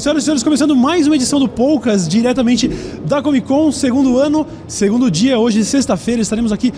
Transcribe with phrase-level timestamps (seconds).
[0.00, 2.66] Senhoras e senhores, começando mais uma edição do Poucas, diretamente
[3.04, 6.72] da Comic Con, segundo ano, segundo dia, hoje, sexta-feira, estaremos aqui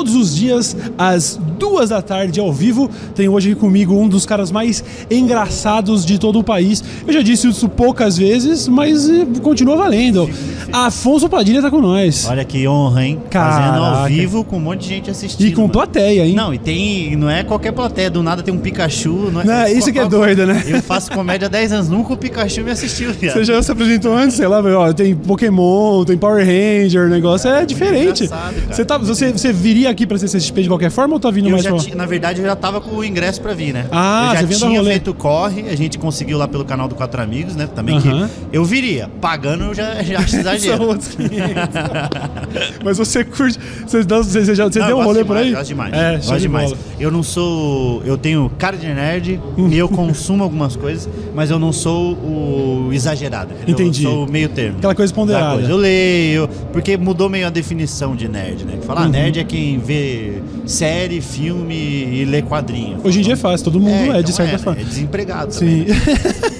[0.00, 2.90] todos os dias às duas da tarde ao vivo.
[3.14, 6.82] Tenho hoje aqui comigo um dos caras mais engraçados de todo o país.
[7.06, 10.28] Eu já disse isso poucas vezes, mas eh, continua valendo.
[10.72, 12.26] Afonso Padilha tá com nós.
[12.30, 13.18] Olha que honra, hein?
[13.30, 14.08] Fazendo ao Caraca.
[14.08, 15.46] vivo com um monte de gente assistindo.
[15.46, 15.72] E com mano.
[15.72, 16.34] plateia, hein?
[16.34, 17.14] Não, e tem.
[17.14, 19.30] Não é qualquer plateia, do nada tem um Pikachu.
[19.30, 20.64] Não é, Não, isso que é doido, né?
[20.66, 23.34] Eu faço comédia há 10 anos, nunca o Pikachu me assistiu, viado.
[23.34, 27.50] Você já se apresentou antes, sei lá, ó, tem Pokémon, tem Power Ranger, o negócio
[27.50, 28.24] é diferente.
[28.24, 28.74] engraçado, cara.
[28.74, 31.52] Você, tá, você, você viria aqui pra CCXP de qualquer forma ou tá vindo Eu
[31.52, 31.94] mais já pra...
[31.94, 33.86] na verdade, eu já tava com o ingresso pra vir, né?
[33.92, 37.54] Ah, eu já tinha feito corre, a gente conseguiu lá pelo canal do Quatro Amigos,
[37.56, 37.68] né?
[37.74, 38.28] Também Aham.
[38.50, 39.10] que eu viria.
[39.20, 40.82] Pagando eu já, já acho São exagero.
[40.84, 41.30] outros 500.
[42.84, 43.58] Mas você curte.
[43.86, 45.52] Você, dá- você, você você Não, deu um rolê gosto por demais, aí?
[45.52, 45.92] Gosto demais.
[45.94, 46.74] É, gosto de demais.
[46.98, 48.02] Eu não sou.
[48.04, 52.90] Eu tenho cara de nerd e eu consumo algumas coisas, mas eu não sou o
[52.92, 53.50] exagerado.
[53.66, 54.04] Entendi.
[54.04, 54.78] Eu sou o meio termo.
[54.78, 55.54] Aquela coisa da ponderada.
[55.54, 55.70] coisa.
[55.70, 58.78] Eu leio, porque mudou meio a definição de nerd, né?
[58.82, 59.08] Falar Uhum.
[59.10, 63.00] nerd é quem vê série, filme e lê quadrinho.
[63.02, 64.58] Hoje em dia é fácil, todo mundo é, então de certa né?
[64.58, 64.80] forma.
[64.80, 65.84] É desempregado Sim.
[65.84, 65.94] também.
[65.94, 65.96] né?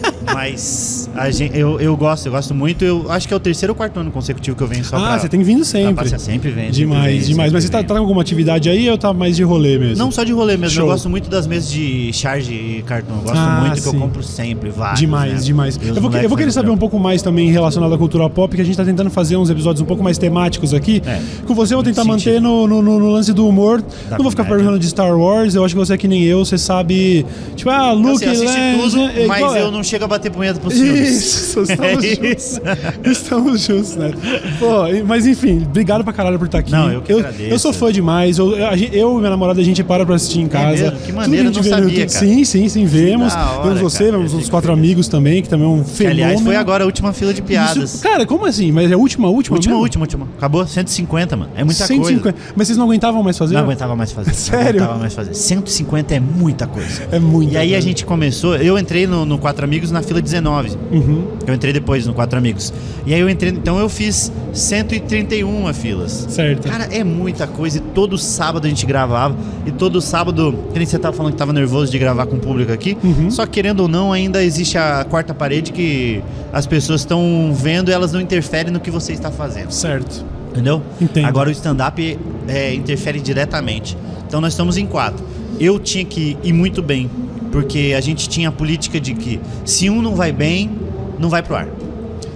[0.25, 2.85] Mas a gente, eu, eu gosto, eu gosto muito.
[2.85, 5.01] Eu acho que é o terceiro ou quarto ano consecutivo que eu venho só ah,
[5.01, 5.95] pra- você tem vindo pra sempre.
[5.95, 6.19] passear.
[6.21, 6.65] Sempre vem.
[6.67, 7.27] sempre Demais, vem, demais.
[7.27, 9.97] sempre Mas você tá, tá com alguma atividade aí ou tá mais de rolê mesmo?
[9.97, 10.85] Não só de rolê mesmo, Show.
[10.87, 13.17] eu gosto muito das mesas de charge e cartão.
[13.17, 13.95] Eu gosto Ah, muito que sim.
[13.97, 15.01] eu compro sempre, vários.
[15.01, 15.41] Demais, né?
[15.41, 15.77] demais.
[15.77, 18.55] Os Eu vou, eu vou querer saber um pouco mais também relacionado à cultura pop,
[18.55, 21.03] que a gente tá tentando fazer uns episódios um pouco mais temáticos aqui.
[21.07, 23.83] É, Com você eu vou tentar manter no, no, no- lance do humor.
[24.09, 26.23] Da não vou ficar perguntando de Star Wars, eu acho que você é que nem
[26.25, 27.25] eu, você sabe.
[27.57, 30.31] Tipo, ah, Luke, eu assisti Leia, tudo, é mas igual- eu não chego a bater
[30.31, 31.09] punheta pros filmes.
[31.11, 32.37] Isso, estamos É juntos.
[32.43, 32.61] isso.
[33.05, 34.11] Estamos juntos, né?
[34.59, 36.71] Pô, mas enfim, obrigado pra caralho por estar aqui.
[36.73, 37.51] Não, eu que agradeço.
[37.51, 38.39] Eu sou fã demais.
[38.39, 40.83] Eu, eu, eu e minha namorada, a gente para pra assistir em casa.
[40.85, 40.99] mesmo?
[40.99, 42.09] Que Tudo maneiro, a gente eu não sabia, cara.
[42.27, 43.33] Sim, sim, sim, vemos.
[43.35, 45.91] hora, vemos você, cara, vemos eu os quatro amigos também, que também é um Que,
[45.91, 46.25] fenômeno.
[46.25, 47.95] aliás, foi agora a última fila de piadas.
[47.95, 48.73] Isso- cara, como assim?
[48.73, 49.83] Mas é a última, última última, mesmo?
[49.83, 50.29] última, última.
[50.37, 51.51] Acabou 150, mano.
[51.57, 52.21] É muita 150.
[52.23, 52.37] coisa.
[52.57, 53.55] Mas vocês não aguentavam mais fazer?
[53.55, 54.33] Não aguentava mais fazer.
[54.35, 54.65] Sério?
[54.81, 55.35] Não aguentava mais fazer.
[55.35, 57.03] 150 é muita coisa.
[57.13, 57.53] É muito.
[57.53, 60.77] E aí a gente começou, eu entrei no, no Quatro Amigos na fila 19.
[60.91, 61.25] Uhum.
[61.47, 62.73] Eu entrei depois no Quatro Amigos.
[63.07, 66.27] E aí eu entrei, então eu fiz 131 filas.
[66.29, 66.69] Certo.
[66.69, 67.79] Cara, é muita coisa.
[67.79, 69.37] E todo sábado a gente gravava.
[69.67, 72.41] E todo sábado, que nem você tava falando que tava nervoso de gravar com o
[72.41, 72.97] público aqui.
[73.03, 73.31] Uhum.
[73.31, 76.23] Só querendo ou não, ainda existe a quarta parede que
[76.53, 79.71] as pessoas estão vendo e elas não interferem no que você está fazendo.
[79.71, 80.25] Certo.
[80.51, 80.83] Entendeu?
[81.01, 81.27] Entendo.
[81.27, 82.19] Agora o stand-up
[82.49, 83.97] é, interfere diretamente.
[84.27, 85.25] Então nós estamos em quatro.
[85.59, 87.11] Eu tinha que ir muito bem,
[87.51, 90.71] porque a gente tinha a política de que se um não vai bem,
[91.19, 91.69] não vai pro ar.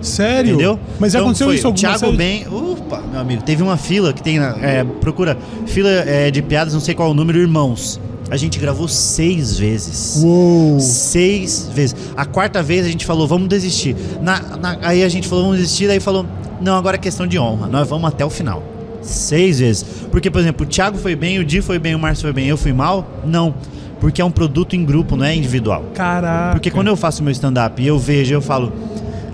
[0.02, 0.50] Sério?
[0.54, 0.78] Entendeu?
[0.98, 2.16] Mas já Então aconteceu foi isso alguma Thiago série?
[2.16, 2.46] bem.
[2.48, 4.38] Opa, meu amigo, teve uma fila que tem.
[4.38, 5.36] é, procura
[5.66, 7.98] fila é, de piadas, não sei qual é o número, irmãos.
[8.30, 10.20] A gente gravou seis vezes.
[10.22, 10.78] Uou.
[10.80, 11.94] Seis vezes.
[12.16, 13.94] A quarta vez a gente falou, vamos desistir.
[14.20, 16.26] Na, na- aí a gente falou, vamos desistir, daí falou,
[16.60, 18.62] não, agora é questão de honra, nós vamos até o final.
[19.02, 19.84] Seis vezes.
[20.10, 22.46] Porque, por exemplo, o Thiago foi bem, o Di foi bem, o Márcio foi bem,
[22.46, 23.06] eu fui mal?
[23.26, 23.54] Não.
[24.00, 25.84] Porque é um produto em grupo, não é individual.
[25.94, 26.52] Caraca.
[26.52, 28.72] Porque quando eu faço meu stand-up e eu vejo, eu falo,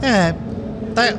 [0.03, 0.35] é,
[0.95, 1.15] tá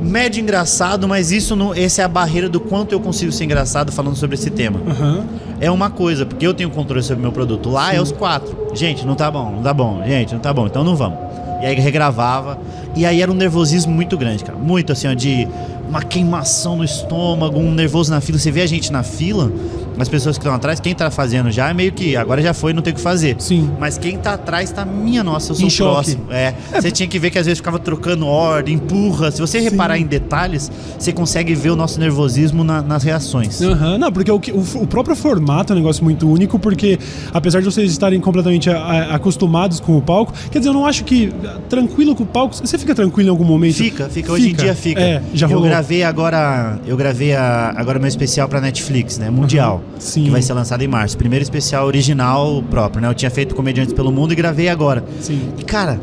[0.00, 3.92] médio engraçado, mas isso não, essa é a barreira do quanto eu consigo ser engraçado
[3.92, 4.80] falando sobre esse tema.
[4.88, 5.24] Aham.
[5.60, 7.68] É uma coisa, porque eu tenho controle sobre o meu produto.
[7.68, 8.68] Lá é os quatro.
[8.74, 10.02] Gente, não tá bom, não tá bom.
[10.06, 11.18] Gente, não tá bom, então não vamos.
[11.60, 12.58] E aí regravava.
[12.96, 14.58] E aí era um nervosismo muito grande, cara.
[14.58, 15.46] Muito assim, ó, de
[15.86, 18.38] uma queimação no estômago, um nervoso na fila.
[18.38, 19.52] Você vê a gente na fila,
[19.98, 22.72] as pessoas que estão atrás, quem tá fazendo já é meio que agora já foi,
[22.72, 23.36] não tem o que fazer.
[23.38, 23.70] Sim.
[23.78, 25.92] Mas quem tá atrás tá, minha nossa, eu sou Em o choque.
[26.16, 26.24] próximo.
[26.32, 26.54] É.
[26.80, 29.30] Você tinha que ver que às vezes ficava trocando ordem, empurra.
[29.30, 33.60] Se você reparar em detalhes, você consegue ver o nosso nervosismo na- nas reações.
[33.60, 36.98] Aham, Não, porque o, que- o, o próprio formato é um negócio muito único, porque
[37.32, 40.86] apesar de vocês estarem completamente a- a- acostumados com o palco, quer dizer, eu não
[40.86, 42.54] acho que ah, tranquilo com o palco.
[42.56, 43.74] Você fica tranquilo em algum momento?
[43.76, 44.32] Fica, fica.
[44.32, 45.00] Hoje em dia fica.
[45.00, 45.68] É, já eu rolou.
[45.68, 49.30] gravei agora, eu gravei a- agora meu especial pra Netflix, né?
[49.30, 49.79] Mundial.
[49.98, 50.24] Sim.
[50.24, 51.16] Que vai ser lançado em março.
[51.16, 53.08] Primeiro especial original próprio, né?
[53.08, 55.04] Eu tinha feito Comediantes pelo Mundo e gravei agora.
[55.20, 55.52] Sim.
[55.58, 56.00] E cara,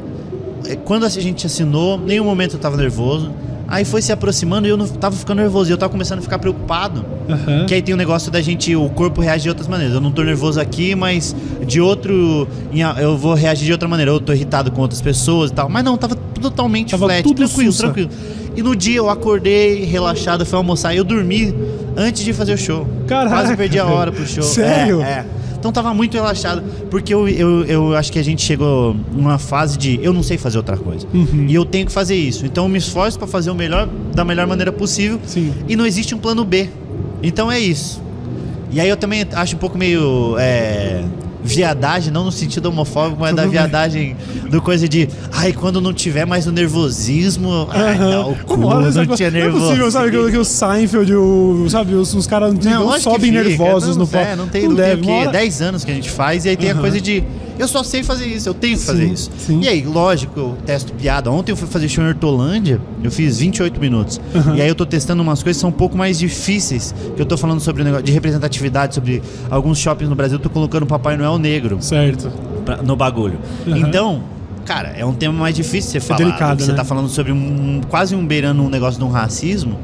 [0.68, 3.32] é, quando a gente assinou, nenhum momento eu tava nervoso.
[3.70, 5.70] Aí foi se aproximando e eu não tava ficando nervoso.
[5.70, 7.04] E eu tava começando a ficar preocupado.
[7.30, 7.66] Aham.
[7.66, 9.94] Que aí tem o negócio da gente, o corpo reage de outras maneiras.
[9.94, 11.36] Eu não tô nervoso aqui, mas
[11.66, 12.48] de outro.
[12.98, 14.12] Eu vou reagir de outra maneira.
[14.12, 15.68] Eu tô irritado com outras pessoas e tal.
[15.68, 17.84] Mas não, tava totalmente Tava flat, tudo tranquilo, sussa.
[17.84, 18.10] tranquilo.
[18.56, 21.54] E no dia eu acordei, relaxado, fui almoçar e eu dormi
[21.96, 22.88] antes de fazer o show.
[23.08, 24.42] Caraca, Quase perdi a hora pro show.
[24.44, 25.02] Sério?
[25.02, 25.26] É, é.
[25.60, 29.78] Então tava muito relaxado, porque eu, eu, eu acho que a gente chegou numa fase
[29.78, 31.06] de eu não sei fazer outra coisa.
[31.14, 31.46] Uhum.
[31.48, 32.46] E eu tenho que fazer isso.
[32.46, 35.20] Então eu me esforço pra fazer o melhor da melhor maneira possível.
[35.26, 35.52] Sim.
[35.68, 36.70] E não existe um plano B.
[37.24, 38.02] Então é isso.
[38.72, 41.04] E aí eu também acho um pouco meio é,
[41.48, 43.52] viadagem, não no sentido homofóbico, mas Tudo da bem.
[43.52, 44.16] viadagem
[44.50, 48.10] do coisa de, ai, quando não tiver mais o nervosismo, ai, Aham.
[48.12, 49.66] dá o cu, não coisa- tinha não é nervoso.
[49.66, 53.96] possível, sabe, que, que o Seinfeld, o, sabe, os, os caras não, Não, sobem nervosos
[53.96, 54.28] não, no palco.
[54.28, 55.10] É, não tem, não, tem deve, o quê?
[55.12, 56.82] uma hora- 10 anos que a gente faz e aí tem a Aham.
[56.82, 57.24] coisa de
[57.58, 59.32] eu só sei fazer isso, eu tenho que fazer Sim, isso.
[59.38, 59.60] sim.
[59.62, 61.30] E aí, lógico, eu testo piada.
[61.32, 64.20] Ontem eu fui fazer show em Hortolândia, eu fiz 28 minutos.
[64.36, 64.56] Aham.
[64.56, 67.26] E aí eu tô testando umas coisas que são um pouco mais difíceis, que eu
[67.26, 70.84] tô falando sobre o negócio de representatividade, sobre alguns shoppings no Brasil, eu tô colocando
[70.84, 72.32] o Papai Noel negro Certo.
[72.66, 73.40] pra- no bagulho.
[73.68, 73.78] Aham.
[73.78, 74.24] Então,
[74.66, 76.18] cara, é um tema mais difícil de você falar.
[76.20, 76.78] delicado, porque Você né?
[76.78, 79.78] tá falando sobre um, quase um beirando um negócio de um racismo.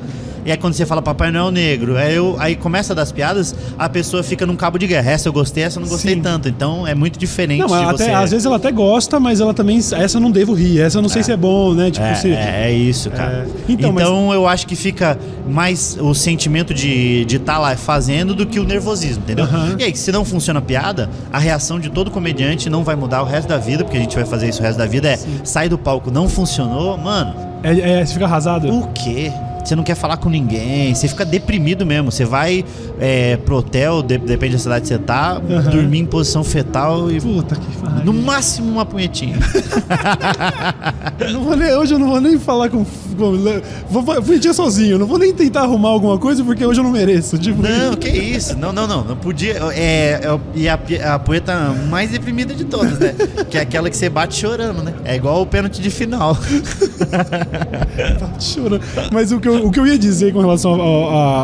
[0.45, 3.87] E aí quando você fala Papai Noel negro, aí, eu, aí começa das piadas, a
[3.87, 5.11] pessoa fica num cabo de guerra.
[5.11, 6.21] Essa eu gostei, essa eu não gostei Sim.
[6.21, 6.49] tanto.
[6.49, 8.11] Então é muito diferente Não, de até, você.
[8.11, 9.77] às vezes ela até gosta, mas ela também.
[9.77, 11.89] Essa eu não devo rir, essa eu não sei se é bom, né?
[11.91, 12.31] Tipo, É, se.
[12.31, 13.47] é, é isso, cara.
[13.47, 13.71] É.
[13.71, 15.17] Então, Então, mas- eu acho que fica
[15.47, 19.45] mais o sentimento de estar tá lá fazendo do que o nervosismo, entendeu?
[19.45, 19.75] Aham.
[19.79, 23.21] E aí, se não funciona a piada, a reação de todo comediante não vai mudar
[23.21, 25.19] o resto da vida, porque a gente vai fazer isso o resto da vida, é
[25.43, 28.67] sai do palco, não funcionou, mano, É, é, você fica arrasado.
[28.73, 29.31] o quê?
[29.63, 32.11] Você não quer falar com ninguém, você fica deprimido mesmo.
[32.11, 32.65] Você vai
[32.99, 35.69] é, pro hotel, de- depende da cidade que você tá, Aham.
[35.69, 37.67] dormir em posição fetal e Puta que.
[38.03, 39.37] No máximo uma punhetinha.
[41.31, 42.83] Não vou nem- hoje eu não vou nem falar com.
[42.83, 43.37] com
[43.89, 46.91] vou vou pedir sozinho, não vou nem tentar arrumar alguma coisa porque hoje eu não
[46.91, 47.37] mereço.
[47.37, 48.57] Tipo, Não, que isso?
[48.57, 49.03] Não, não, não.
[49.05, 49.53] Não podia.
[49.73, 51.55] É, é- e a, pi- a poeta
[51.89, 53.13] mais deprimida de todas, né?
[53.49, 54.93] Que é aquela que você bate chorando, né?
[55.05, 56.37] É igual o pênalti de final.
[58.19, 58.81] Tá chorando.
[59.11, 60.73] Mas o que, eu, o que eu ia dizer com relação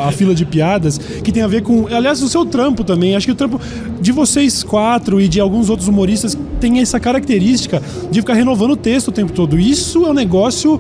[0.08, 1.88] à fila de piadas, que tem a ver com.
[1.88, 3.16] Aliás, o seu trampo também.
[3.16, 3.60] Acho que o trampo
[4.02, 7.82] de vocês quatro e de alguns outros humoristas tem essa característica
[8.12, 9.60] de ficar renovando o texto o tempo todo.
[9.60, 10.80] Isso é um negócio.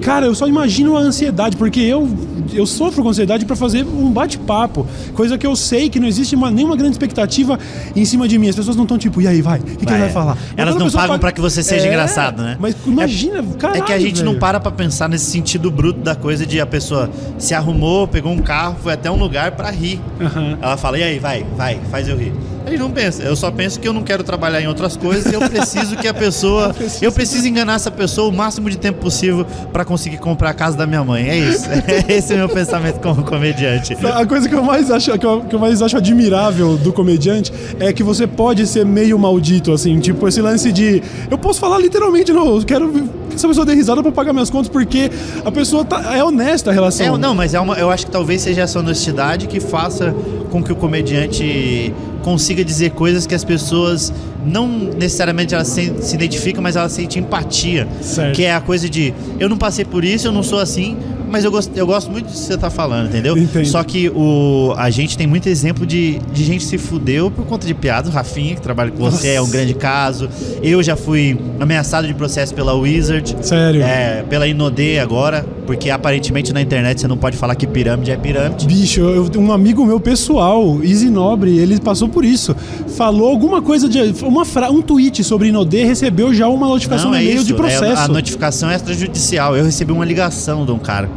[0.00, 2.08] Cara, eu só imagino a ansiedade, porque eu,
[2.54, 4.86] eu sofro com ansiedade pra fazer um bate-papo.
[5.12, 7.58] Coisa que eu sei que não existe uma- nenhuma grande expectativa
[7.94, 8.48] em cima de mim.
[8.48, 9.58] As pessoas não estão tipo, e aí, vai?
[9.58, 10.08] O que, que ele Vai.
[10.10, 10.38] falar?
[10.56, 12.56] Elas não pagam paga- pra que você seja É, engraçado, né?
[12.58, 13.76] Mas imagina, cara.
[13.76, 16.66] é que a gente não para pra pensar nesse sentido bruto da coisa de a
[16.66, 20.00] pessoa se arrumou, pegou um carro, foi até um lugar pra rir.
[20.18, 20.56] Aham.
[20.62, 22.32] Ela fala, e aí, vai, vai, faz eu rir.
[22.64, 23.22] A gente não pensa.
[23.22, 26.06] Eu só penso que eu não quero trabalhar em outras coisas e eu preciso que
[26.06, 26.74] a pessoa.
[27.00, 30.76] eu preciso enganar essa pessoa o máximo de tempo possível pra conseguir comprar a casa
[30.76, 31.28] da minha mãe.
[31.28, 31.66] É isso.
[32.08, 33.96] Esse é o meu pensamento como comediante.
[34.06, 37.52] A coisa que eu mais acho que eu, que eu mais acho admirável do comediante
[37.78, 41.78] é que você pode ser meio maldito, assim, tipo esse lance de eu posso falar
[41.78, 42.90] literalmente, não, eu quero
[43.30, 45.10] que essa pessoa dê risada pra pagar minhas contas porque
[45.44, 47.14] a pessoa tá, é honesta a relação.
[47.14, 50.14] É, não, mas é uma, eu acho que talvez seja essa honestidade que faça
[50.50, 54.12] com que o comediante consiga dizer coisas que as pessoas
[54.44, 57.86] não necessariamente elas se, se identificam, mas elas sentem empatia.
[58.00, 58.34] Certo.
[58.34, 60.96] Que é a coisa de eu não passei por isso, eu não sou assim,
[61.30, 63.38] mas eu gosto, eu gosto muito que você tá falando, entendeu?
[63.38, 63.66] Entendo.
[63.66, 67.66] Só que o, a gente tem muito exemplo de, de gente se fudeu por conta
[67.66, 68.10] de piadas.
[68.10, 69.52] O Rafinha, que trabalha com você, é um Nossa.
[69.52, 70.28] grande caso.
[70.62, 73.36] Eu já fui ameaçado de processo pela Wizard.
[73.42, 73.82] Sério.
[73.82, 78.16] É, pela Inodê agora, porque aparentemente na internet você não pode falar que pirâmide é
[78.16, 78.66] pirâmide.
[78.66, 82.56] Bicho, eu, um amigo meu pessoal, Easy Nobre, ele passou por isso.
[82.96, 84.00] Falou alguma coisa de.
[84.24, 87.46] Uma fra, um tweet sobre Inodê, recebeu já uma notificação Não, no é e-mail isso.
[87.46, 87.84] de processo.
[87.84, 89.56] É a notificação extrajudicial.
[89.56, 91.08] Eu recebi uma ligação de um cara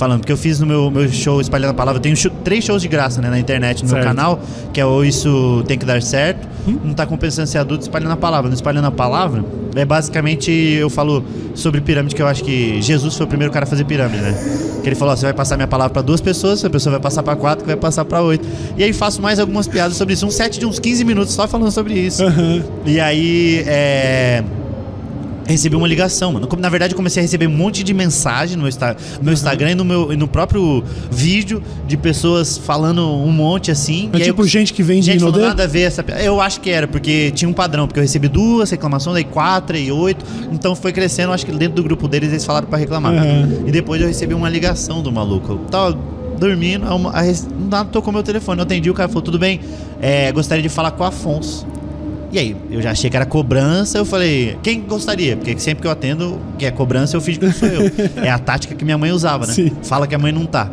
[0.00, 2.64] falando, porque eu fiz no meu, meu show Espalhando a Palavra, eu tenho show- três
[2.64, 4.00] shows de graça né, na internet, no Certo.
[4.04, 4.40] meu canal,
[4.72, 6.48] que é o Isso Tem Que Dar Certo,
[6.82, 8.48] não tá compensando ser adulto Espalhando a Palavra.
[8.48, 9.44] No Espalhando a Palavra,
[9.76, 11.22] é basicamente, eu falo
[11.54, 14.34] sobre pirâmide, que eu acho que Jesus foi o primeiro cara a fazer pirâmide, né?
[14.82, 17.00] Que ele falou, ó, você vai passar minha palavra pra duas pessoas, a pessoa vai
[17.00, 18.48] passar pra quatro, que vai passar pra oito.
[18.78, 21.46] E aí faço mais algumas piadas sobre isso, um set de uns 15 minutos só
[21.46, 22.24] falando sobre isso.
[22.24, 22.62] Aham.
[22.86, 24.42] E aí, é.
[25.50, 26.48] Recebi uma ligação, mano.
[26.58, 29.72] Na verdade, comecei a receber um monte de mensagem no meu, Insta- no meu Instagram
[29.72, 34.08] e no, meu, no próprio vídeo de pessoas falando um monte assim.
[34.12, 35.48] É e aí tipo eu- gente que vende Gente, falou Inodê?
[35.48, 36.04] nada a ver essa.
[36.22, 39.76] Eu acho que era, porque tinha um padrão, porque eu recebi duas reclamações, aí quatro
[39.76, 40.24] e oito.
[40.52, 43.12] Então foi crescendo, acho que dentro do grupo deles eles falaram pra reclamar.
[43.14, 43.64] Aham.
[43.66, 45.52] E depois eu recebi uma ligação do maluco.
[45.52, 45.98] Eu tava
[46.38, 47.22] dormindo, a a
[47.68, 48.58] nada tocou meu telefone.
[48.60, 49.60] Eu atendi, o cara falou: tudo bem,
[50.00, 51.66] é, gostaria de falar com o Afonso.
[52.32, 55.36] E aí, eu já achei que era cobrança, eu falei, quem gostaria?
[55.36, 57.90] Porque sempre que eu atendo, que é cobrança, eu fingo que sou eu.
[58.22, 59.52] É a tática que minha mãe usava, né?
[59.52, 59.72] Sim.
[59.82, 60.70] Fala que a mãe não tá.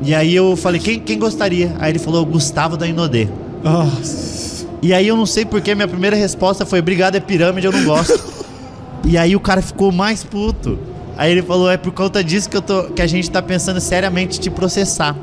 [0.00, 1.74] E aí eu falei, quem, quem gostaria?
[1.80, 3.26] Aí ele falou, Gustavo da Inodê.
[3.64, 4.66] Nossa.
[4.80, 7.84] E aí eu não sei porque minha primeira resposta foi, obrigado, é pirâmide, eu não
[7.84, 8.20] gosto.
[9.04, 10.78] e aí o cara ficou mais puto.
[11.16, 13.80] Aí ele falou, é por conta disso que, eu tô, que a gente tá pensando
[13.80, 15.16] seriamente te processar.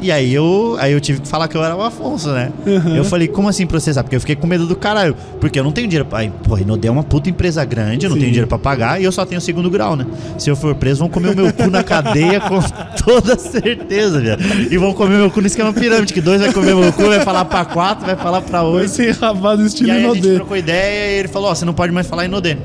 [0.00, 2.50] E aí eu, aí eu tive que falar que eu era o Afonso, né?
[2.66, 2.96] Uhum.
[2.96, 4.02] Eu falei, como assim processar?
[4.02, 5.14] Porque eu fiquei com medo do caralho.
[5.40, 6.20] Porque eu não tenho dinheiro pra.
[6.20, 8.20] Aí, Pô, Rinodê é uma puta empresa grande, eu não Sim.
[8.20, 10.06] tenho dinheiro pra pagar e eu só tenho segundo grau, né?
[10.38, 12.60] Se eu for preso, vão comer o meu cu na cadeia com
[13.04, 14.40] toda certeza, velho.
[14.70, 17.20] E vão comer meu cu no esquema pirâmide, que dois vai comer meu cu, vai
[17.20, 18.88] falar pra quatro, vai falar pra Vai oito.
[18.90, 20.34] ser rabado E estilo aí a gente Inodê.
[20.36, 22.56] trocou ideia e ele falou, ó, você não pode mais falar Inodê.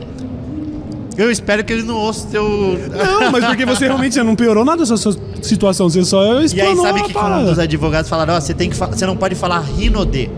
[1.17, 2.79] Eu espero que ele não ouça o teu.
[2.89, 6.43] Não, mas porque você realmente não piorou nada essa sua situação, você só E aí
[6.43, 9.15] explanou sabe a que, que um dos advogados falaram, ó, você tem que você não
[9.15, 10.29] pode falar Rinodê.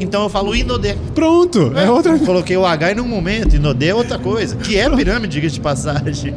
[0.00, 0.94] Então eu falo Inodê.
[1.14, 4.56] Pronto, é outra Coloquei o H em um momento, Inodê é outra coisa.
[4.56, 6.34] Que é pirâmide, diga de passagem.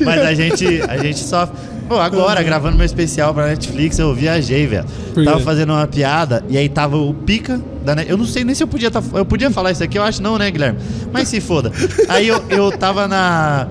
[0.00, 1.48] Mas a gente, a gente só.
[1.90, 4.84] Pô, agora, gravando meu especial pra Netflix, eu viajei, velho.
[5.12, 5.28] Por quê?
[5.28, 8.08] Tava fazendo uma piada e aí tava o pica da Net...
[8.08, 9.02] Eu não sei nem se eu podia tá...
[9.12, 10.78] Eu podia falar isso aqui, eu acho não, né, Guilherme?
[11.12, 11.72] Mas se foda.
[12.08, 13.66] Aí eu, eu tava na.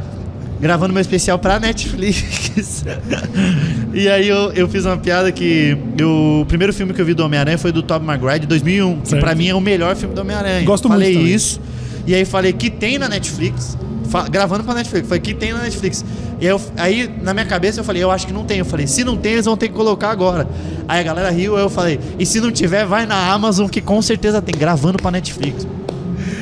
[0.60, 2.84] Gravando meu especial pra Netflix.
[3.94, 5.78] e aí eu, eu fiz uma piada que.
[5.98, 9.00] Eu, o primeiro filme que eu vi do Homem-Aranha foi do Tobey Maguire de 2001.
[9.00, 9.24] Que Certo.
[9.24, 10.66] pra mim é o melhor filme do Homem-Aranha.
[10.66, 11.34] Gosto falei muito também.
[11.36, 11.62] isso.
[12.06, 13.78] E aí falei que tem na Netflix.
[14.10, 15.08] fa- gravando pra Netflix.
[15.08, 16.04] Falei que tem na Netflix.
[16.40, 18.60] E aí, eu- aí, na minha cabeça eu falei, eu acho que não tem.
[18.60, 20.48] Eu falei, se não tem, eles vão ter que colocar agora.
[20.88, 23.82] Aí a galera riu, aí eu falei, e se não tiver, vai na Amazon, que
[23.82, 25.68] com certeza tem, gravando pra Netflix.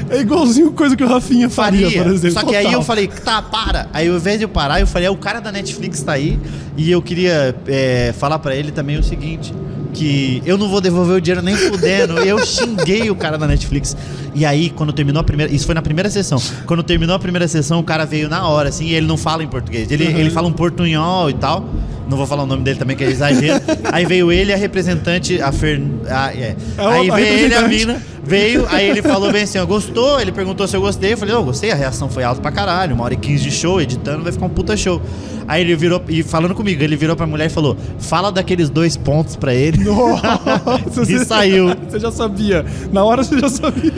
[0.10, 2.04] É igualzinho coisa que o Rafinha faria, Faria.
[2.04, 2.39] por exemplo.
[2.39, 2.80] Só que aí Total.
[2.80, 3.88] eu falei, tá, para.
[3.92, 6.39] Aí ao invés de eu parar, eu falei, é, o cara da Netflix tá aí.
[6.77, 9.54] E eu queria é, falar pra ele também o seguinte:
[9.98, 12.20] que eu não vou devolver o dinheiro nem fudendo.
[12.20, 13.96] Eu xinguei o cara da Netflix.
[14.36, 15.51] E aí, quando terminou a primeira.
[15.54, 16.39] Isso foi na primeira sessão.
[16.66, 19.44] Quando terminou a primeira sessão, o cara veio na hora, assim, e ele não fala
[19.44, 19.89] em português.
[19.92, 20.18] Ele, Uhum.
[20.18, 21.68] ele fala um portunhol e tal.
[22.10, 23.62] Não vou falar o nome dele também, que é exagero.
[23.92, 25.82] aí veio ele, a representante, a Fer.
[26.10, 26.56] a- é.
[26.77, 30.19] É aí veio ele, a mina, veio, aí ele falou bem assim, ó, gostou?
[30.19, 31.13] Ele perguntou se eu gostei.
[31.13, 32.93] Eu falei, eu gostei, a reação foi alta pra caralho.
[32.93, 35.01] Uma hora e quinze de show, editando, vai ficar um puta show.
[35.48, 38.98] Aí ele virou, e falando comigo, ele virou pra mulher e falou: fala daqueles dois
[38.98, 39.84] pontos pra ele.
[39.84, 41.67] Nossa, E saiu.
[41.89, 42.65] Você já sabia.
[42.91, 43.93] Na hora você já sabia.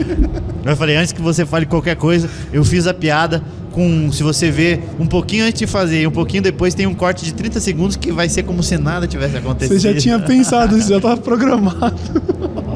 [0.64, 4.50] Eu falei, antes que você fale qualquer coisa, eu fiz a piada com, se você
[4.50, 7.60] ver, um pouquinho antes de fazer e um pouquinho depois tem um corte de 30
[7.60, 9.80] segundos que vai ser como se nada tivesse acontecido.
[9.80, 11.96] Você já tinha pensado isso, já estava programado.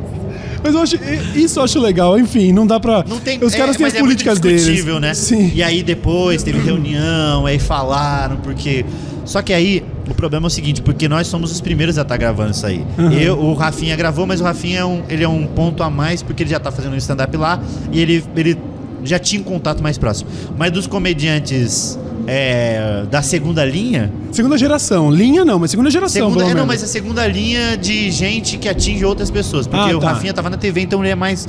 [0.64, 0.96] Mas eu acho,
[1.36, 3.04] isso eu acho legal, enfim, não dá pra.
[3.06, 4.62] Não tem, Os caras é, têm as é políticas deles.
[4.62, 5.12] discutível, né?
[5.12, 5.52] Sim.
[5.54, 8.82] E aí depois teve reunião, aí falaram, porque.
[9.26, 12.16] Só que aí o problema é o seguinte, porque nós somos os primeiros a estar
[12.16, 12.84] gravando isso aí.
[12.98, 13.12] Uhum.
[13.12, 16.22] Eu, o Rafinha gravou, mas o Rafinha é um, ele é um ponto a mais,
[16.22, 18.58] porque ele já tá fazendo um stand-up lá e ele, ele
[19.02, 20.30] já tinha um contato mais próximo.
[20.56, 25.12] Mas dos comediantes é, da segunda linha, Segunda geração.
[25.12, 26.28] Linha não, mas segunda geração.
[26.30, 29.64] Segunda, é, não, mas a segunda linha de gente que atinge outras pessoas.
[29.66, 30.08] Porque Ah, o tá.
[30.08, 31.46] Rafinha tava na TV, então ele é mais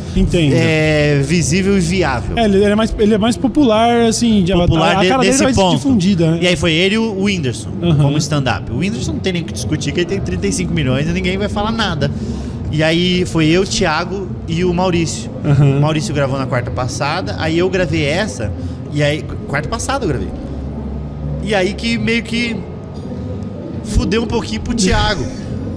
[0.54, 2.38] é, visível e viável.
[2.38, 5.32] É, ele é mais, ele é mais popular, assim, de popular a, a cara dele
[5.36, 5.78] desse ponto.
[5.78, 6.40] difundida, né?
[6.42, 7.98] E aí foi ele e o Whindersson, Uhum.
[7.98, 8.72] como stand-up.
[8.72, 11.38] O Whindersson não tem nem o que discutir, que ele tem 35 milhões e ninguém
[11.38, 12.12] vai falar nada.
[12.72, 15.32] E aí foi eu, o Thiago e o Maurício.
[15.44, 15.78] Uhum.
[15.78, 18.52] O Maurício gravou na quarta passada, aí eu gravei essa,
[18.94, 19.24] e aí.
[19.48, 20.28] Quarta passada eu gravei.
[21.46, 22.60] E aí que meio que
[23.84, 25.24] fudeu um pouquinho pro Thiago.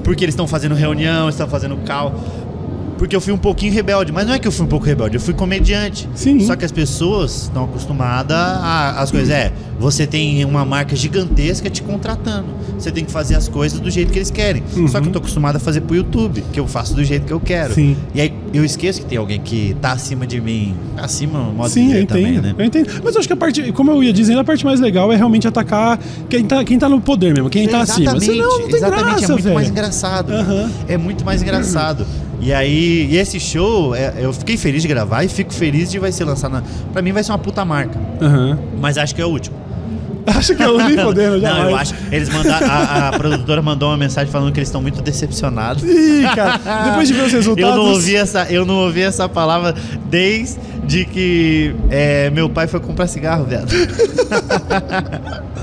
[0.03, 2.15] Porque eles estão fazendo reunião, estão fazendo cal.
[2.99, 5.17] Porque eu fui um pouquinho rebelde, mas não é que eu fui um pouco rebelde,
[5.17, 6.09] eu fui comediante.
[6.15, 6.41] Sim.
[6.41, 9.31] Só que as pessoas estão acostumadas às coisas.
[9.31, 12.47] É, você tem uma marca gigantesca te contratando.
[12.77, 14.63] Você tem que fazer as coisas do jeito que eles querem.
[14.89, 17.33] Só que eu tô acostumado a fazer pro YouTube, que eu faço do jeito que
[17.33, 17.75] eu quero.
[17.75, 17.97] Sim.
[18.15, 20.75] E aí eu esqueço que tem alguém que tá acima de mim.
[20.97, 22.17] Acima, no modo de Sim, eu dizer entendo.
[22.25, 22.55] também, né?
[22.59, 22.91] Eu entendo.
[23.05, 25.17] Mas eu acho que a parte, como eu ia dizendo, a parte mais legal é
[25.17, 28.17] realmente atacar quem tá, quem tá no poder mesmo, quem tá acima.
[28.17, 29.55] Exatamente, Senão, não tem exatamente, graça, é muito velho.
[29.55, 30.33] mais engraçado.
[30.89, 32.07] É muito mais engraçado.
[32.41, 35.99] E aí, e esse show, é, eu fiquei feliz de gravar e fico feliz de
[35.99, 36.53] vai ser lançado.
[36.53, 37.99] Na, pra mim vai ser uma puta marca.
[38.21, 38.59] Aham.
[38.81, 39.57] Mas acho que é o último.
[40.29, 41.55] Acho que eu nem podendo já.
[41.55, 41.95] Não, eu acho.
[42.13, 42.67] Eles mandaram.
[42.67, 45.83] A, a produtora mandou uma mensagem falando que eles estão muito decepcionados.
[45.83, 47.71] Ih, cara, depois de ver os resultados.
[47.73, 52.79] Eu não ouvi essa, eu não ouvi essa palavra desde que é, meu pai foi
[52.79, 53.73] comprar cigarro, viado.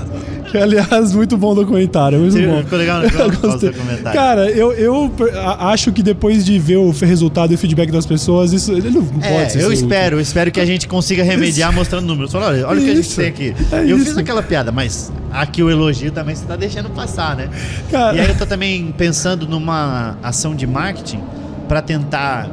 [0.50, 2.18] Que, aliás, muito bom documentário.
[2.20, 2.62] Muito Você- bom.
[2.62, 3.02] ficou legal?
[3.04, 3.70] Eu Qual- qual gostei.
[3.70, 4.18] o seu comentário?
[4.18, 5.12] Cara, eu, eu
[5.58, 9.02] acho que depois de ver o resultado e o feedback das pessoas, isso ele não
[9.22, 9.60] É, pode ser.
[9.62, 9.74] eu assim.
[9.82, 12.30] espero, eu espero que a gente consiga remediar mostrando números.
[12.32, 13.54] Fala, olha, olha o que a gente Isso, tem aqui.
[13.72, 14.06] é eu isso.
[14.06, 17.48] fiz aquela piada, mas aqui o elogio também você tá deixando passar, né?
[17.90, 21.20] Cara- E aí eu tô também pensando numa ação de marketing
[21.68, 22.48] pra tentar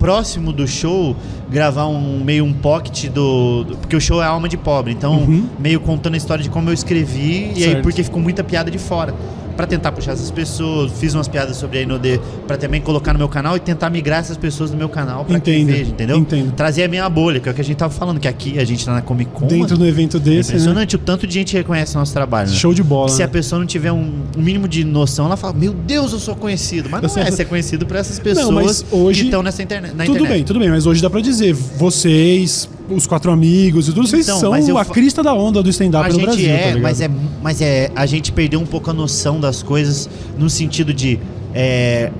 [0.00, 1.14] próximo do show
[1.50, 5.18] gravar um meio um pocket do, do- porque o show é alma de pobre, então
[5.18, 5.46] Uhum.
[5.58, 7.82] meio contando a história de como eu escrevi e aí Certo.
[7.82, 9.14] porque ficou muita piada de fora.
[9.60, 13.18] Pra tentar puxar essas pessoas, fiz umas piadas sobre a Inodê pra também colocar no
[13.18, 16.16] meu canal e tentar migrar essas pessoas do meu canal pra que Entendo, veja, entendeu?
[16.16, 16.52] entendo.
[16.52, 18.64] Trazer a minha bolha, que é o que a gente tava falando, que aqui a
[18.64, 19.46] gente tá na Comic Con.
[19.48, 20.56] Dentro mano, do evento é desse, né?
[20.56, 22.48] impressionante o tanto de gente reconhece o nosso trabalho.
[22.48, 22.56] né?
[22.56, 23.10] Show de bola.
[23.10, 23.26] Se né?
[23.26, 26.34] a pessoa não tiver um, um mínimo de noção, ela fala: Meu Deus, eu sou
[26.34, 26.88] conhecido.
[26.88, 29.90] Mas não é ser conhecido por essas pessoas mas hoje- que estão nessa internet.
[29.92, 30.28] Tudo internet.
[30.30, 34.26] bem, tudo bem, mas hoje dá pra dizer, vocês, os quatro amigos e tudo, vocês
[34.26, 36.78] Então, são eu a crista da onda do stand-up A no gente Brasil, é, tá
[36.80, 37.10] mas é,
[37.42, 41.18] mas é, a gente perdeu um pouco a noção das coisas no sentido de
[41.54, 42.10] é,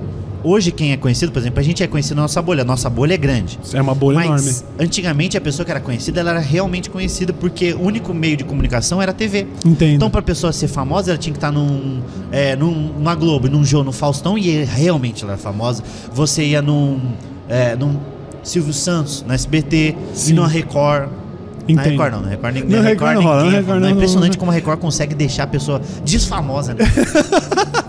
[0.42, 2.88] hoje quem é conhecido, por exemplo, a gente é conhecido na nossa bolha, a nossa
[2.88, 3.58] bolha é grande.
[3.72, 4.74] É uma bolha Mas enorme.
[4.78, 8.44] antigamente a pessoa que era conhecida, ela era realmente conhecida porque o único meio de
[8.44, 9.46] comunicação era a TV.
[9.64, 9.94] Entendo.
[9.94, 12.00] Então, pra pessoa ser famosa, ela tinha que estar num,
[12.32, 15.82] é, num, numa Globo, num jogo, no Faustão, e realmente ela era famosa.
[16.12, 17.00] Você ia num,
[17.48, 17.96] é, num
[18.42, 20.30] Silvio Santos, na SBT, Sim.
[20.32, 21.08] e numa Record.
[21.68, 21.82] Na.
[21.82, 24.32] Record não, na Record, ninguém- Na na Record não rola, na Record não- É impressionante
[24.32, 26.84] não- como a Record consegue deixar a pessoa desfamosa, né?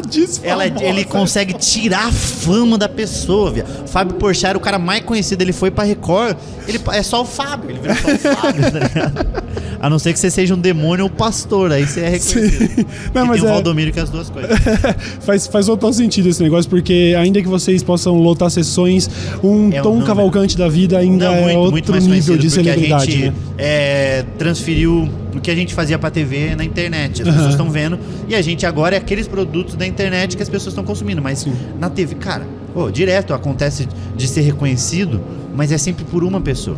[0.43, 3.63] Ela, ele consegue tirar a fama da pessoa, viu?
[3.87, 6.35] Fábio Porchat era o cara mais conhecido, ele foi pra Record,
[6.67, 9.41] ele é só o Fábio, ele virou só o Fábio, tá ligado?
[9.79, 12.75] A não ser que você seja um demônio ou pastor, aí você é reconhecido.
[12.75, 12.85] Sim.
[13.13, 14.51] Não, e mas tem o é- Valdomiro que é as duas coisas.
[15.21, 19.09] faz, faz total sentido esse negócio, porque ainda que vocês possam lotar sessões,
[19.43, 20.05] um É um Tom número.
[20.07, 23.25] Cavalcante da vida ainda Não, é muito, outro muito mais nível de celebridade, a gente
[23.29, 23.33] né?
[23.57, 27.21] é, transferiu o que a gente fazia pra TV na internet.
[27.21, 27.35] As Aham.
[27.37, 27.97] pessoas estão vendo.
[28.27, 31.21] E a gente agora é aqueles produtos da internet que as pessoas estão consumindo.
[31.21, 31.53] Mas Sim.
[31.79, 35.21] na TV, cara, pô, direto acontece de ser reconhecido,
[35.55, 36.77] mas é sempre por uma pessoa.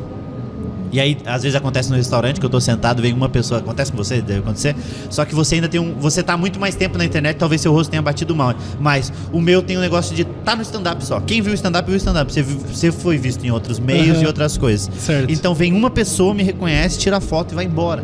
[0.91, 3.91] E aí, às vezes acontece no restaurante que eu tô sentado, vem uma pessoa, acontece
[3.91, 4.75] com você, deve acontecer.
[5.09, 5.95] Só que você ainda tem um.
[5.95, 8.53] Você tá muito mais tempo na internet, talvez seu rosto tenha batido mal.
[8.79, 11.19] Mas o meu tem um negócio de tá no stand-up só.
[11.19, 12.31] Quem viu o stand-up, viu o stand-up.
[12.31, 14.23] Você, você foi visto em outros meios Aham.
[14.23, 14.87] e outras coisas.
[14.99, 15.31] Certo.
[15.31, 18.03] Então vem uma pessoa, me reconhece, tira a foto e vai embora.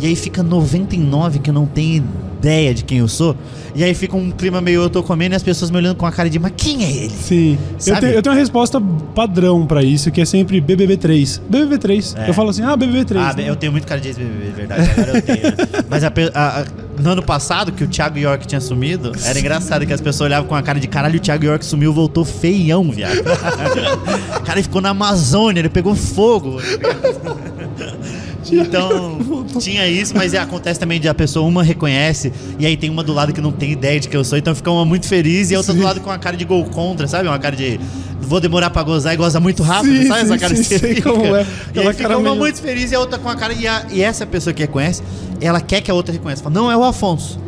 [0.00, 2.02] E aí fica 99 que não tem
[2.44, 3.34] ideia de quem eu sou.
[3.74, 6.06] E aí fica um clima meio eu tô comendo e as pessoas me olhando com
[6.06, 7.10] a cara de, mas quem é ele?
[7.10, 7.58] Sim.
[7.86, 8.80] Eu tenho, eu tenho uma resposta
[9.14, 11.40] padrão pra isso, que é sempre BBB3.
[11.50, 12.14] BBB3.
[12.18, 12.28] É.
[12.28, 13.16] Eu falo assim, ah, BBB3.
[13.16, 13.48] Ah, né?
[13.48, 14.90] eu tenho muito cara de ex-BBB, verdade.
[14.90, 15.40] Agora eu tenho.
[15.88, 16.64] Mas a a- a-
[17.00, 20.48] no ano passado, que o Thiago York tinha sumido, era engraçado que as pessoas olhavam
[20.48, 23.18] com a cara de caralho, o Thiago York sumiu, voltou feião, viado.
[24.38, 26.60] o cara ficou na Amazônia, ele pegou fogo.
[28.52, 29.18] Então,
[29.60, 33.02] tinha isso, mas é, acontece também de a pessoa, uma reconhece, e aí tem uma
[33.02, 35.50] do lado que não tem ideia de quem eu sou, então fica uma muito feliz,
[35.50, 35.78] e a outra Sim.
[35.80, 37.28] do lado com a cara de gol contra, sabe?
[37.28, 37.78] Uma cara de
[38.20, 40.68] vou demorar pra gozar e goza muito rápido, Sim, sabe sim, essa cara sim, que
[40.68, 41.10] você sei fica?
[41.12, 41.46] como é.
[41.74, 43.52] E aí fica uma muito feliz e a outra com a cara.
[43.52, 45.02] E, a- e essa pessoa que reconhece,
[45.40, 46.42] ela quer que a outra reconheça.
[46.42, 47.38] Fala, não, é o Afonso.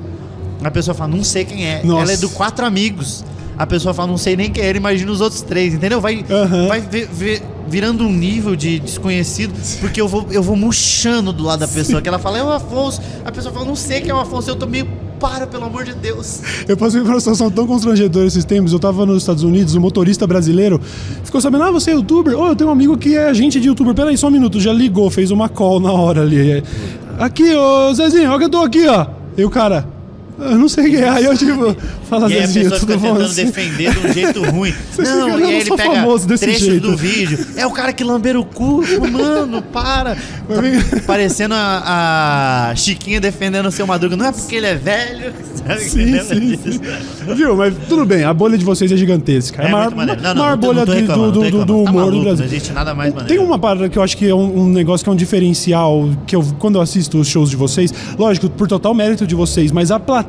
[0.62, 1.82] A pessoa fala, não sei quem é.
[1.82, 2.02] Nossa.
[2.02, 3.24] Ela é do quatro amigos.
[3.58, 6.00] A pessoa fala, não sei nem quem é, ele imagina os outros três, entendeu?
[6.00, 6.68] Vai, Aham.
[6.68, 11.42] vai ver- ver- virando um nível de desconhecido, porque eu vou, eu vou murchando do
[11.42, 13.00] lado da pessoa, que ela fala, é o Afonso.
[13.24, 14.86] A pessoa fala, não sei quem é o Afonso, eu tô meio,
[15.18, 16.42] para, pelo amor de Deus.
[16.68, 18.74] Eu passei por uma situação tão constrangedora esses tempos.
[18.74, 20.78] Eu tava nos Estados Unidos, um motorista brasileiro
[21.24, 22.38] ficou sabendo, ah, você é youtuber?
[22.38, 23.94] Oh, eu tenho um amigo que é agente de youtuber.
[23.94, 26.62] Peraí, só um minuto, já ligou, fez uma call na hora ali.
[27.18, 29.06] Aqui, ô Zezinho, olha que eu tô aqui, ó.
[29.38, 29.88] E o cara,
[30.38, 31.08] eu não sei quem é.
[31.08, 31.76] Aí eu, tipo,
[32.08, 33.14] fala E aí a Zezinho, pessoa tudo fica bom?
[33.14, 33.44] tentando Assim?
[33.46, 34.74] defender de um jeito ruim.
[34.94, 37.46] Você não, fica, e "Não, aí eu ele pega famoso desse trechos jeito." do vídeo.
[37.56, 38.82] É o cara que lamberam o cu.
[39.10, 40.14] Mano, para.
[40.16, 44.16] Tá parecendo a, a Chiquinha defendendo o seu Madruga.
[44.16, 45.32] Não é porque ele é velho.
[45.66, 45.80] Sabe?
[45.80, 46.80] Sim, Lembra sim, sim.
[47.34, 49.62] Viu, mas tudo bem, a bolha de vocês é gigantesca.
[49.62, 49.90] É a maior.
[49.90, 51.66] Não, não, maior não bolha do, não tô do, do reclamando.
[51.66, 52.38] Tá humor maluco, do Brasil.
[52.46, 53.28] Não existe nada mais maneiro.
[53.34, 56.08] Tem uma parada que eu acho que é um, um negócio que é um diferencial,
[56.26, 59.72] que eu, quando eu assisto os shows de vocês, lógico, por total mérito de vocês,
[59.72, 60.25] mas a plateia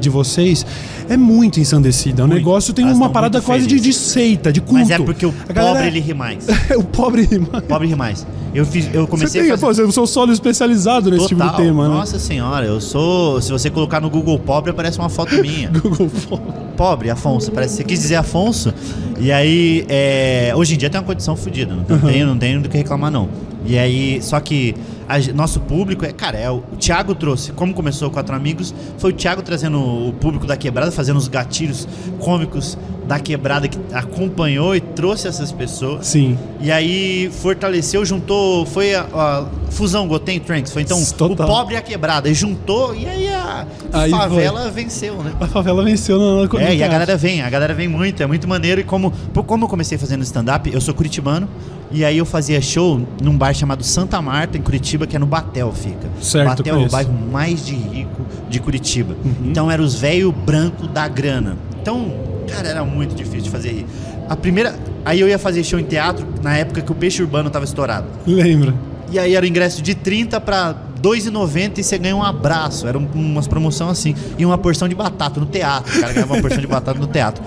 [0.00, 0.64] de vocês
[1.10, 2.24] é muito ensandecida.
[2.24, 2.38] O Muito.
[2.38, 4.74] negócio tem Elas uma parada quase de, de seita, de culto.
[4.78, 6.46] Mas é porque o A galera- pobre ele ri mais.
[6.74, 8.26] o pobre O pobre ri mais.
[8.54, 9.82] Eu, fiz, eu Você comecei tem, a fazer...
[9.82, 11.60] pô, você é um solo especializado nesse tipo de Total.
[11.66, 11.94] tema, né?
[11.94, 13.42] Nossa senhora, eu sou.
[13.42, 15.68] Se você colocar no Google pobre, aparece uma foto minha.
[15.82, 16.40] Google Form.
[16.76, 17.50] pobre, Afonso.
[17.52, 18.72] Parece que você quis dizer Afonso.
[19.20, 21.74] E aí, é, hoje em dia tem uma condição fodida.
[21.74, 22.02] Não, Uhum.
[22.02, 23.28] tenho, não tenho do que reclamar, não.
[23.64, 24.74] E aí, só que
[25.08, 28.74] a nosso público é, cara, é o, o Thiago trouxe, como começou com Quatro Amigos,
[28.98, 31.86] foi o Thiago trazendo o público da quebrada, fazendo os gatilhos
[32.18, 36.06] cômicos da quebrada que acompanhou e trouxe essas pessoas.
[36.06, 36.38] Sim.
[36.60, 41.46] E aí fortaleceu, juntou, foi a, a fusão Goten Tranks, foi então Total.
[41.46, 45.32] o pobre e a quebrada, e juntou e aí a Aí favela venceu, né?
[45.40, 48.26] A favela venceu na, na É, e a galera vem, a galera vem muito, é
[48.26, 48.80] muito maneiro.
[48.80, 51.48] E como, por- como eu comecei fazendo stand-up, eu sou curitibano,
[51.92, 55.26] e aí eu fazia show num bar chamado Santa Marta, em Curitiba, que é no
[55.26, 56.08] Batel, fica.
[56.20, 59.14] Certo, Batel é o bairro mais de rico de Curitiba.
[59.24, 59.34] Uhum.
[59.50, 61.56] Então era os velho branco da grana.
[61.80, 62.12] Então,
[62.48, 63.86] cara, era muito difícil de fazer rir.
[64.28, 64.74] A primeira.
[65.04, 68.06] Aí eu ia fazer show em teatro na época que o Peixe Urbano tava estourado.
[68.26, 68.72] Lembra?
[69.10, 72.86] E aí era o ingresso de 30 pra 2,90 e você ganha um abraço.
[72.86, 74.14] Era um- umas promoção assim.
[74.38, 75.94] E uma porção de batata no teatro.
[75.96, 77.42] O cara ganhava uma porção de batata no teatro.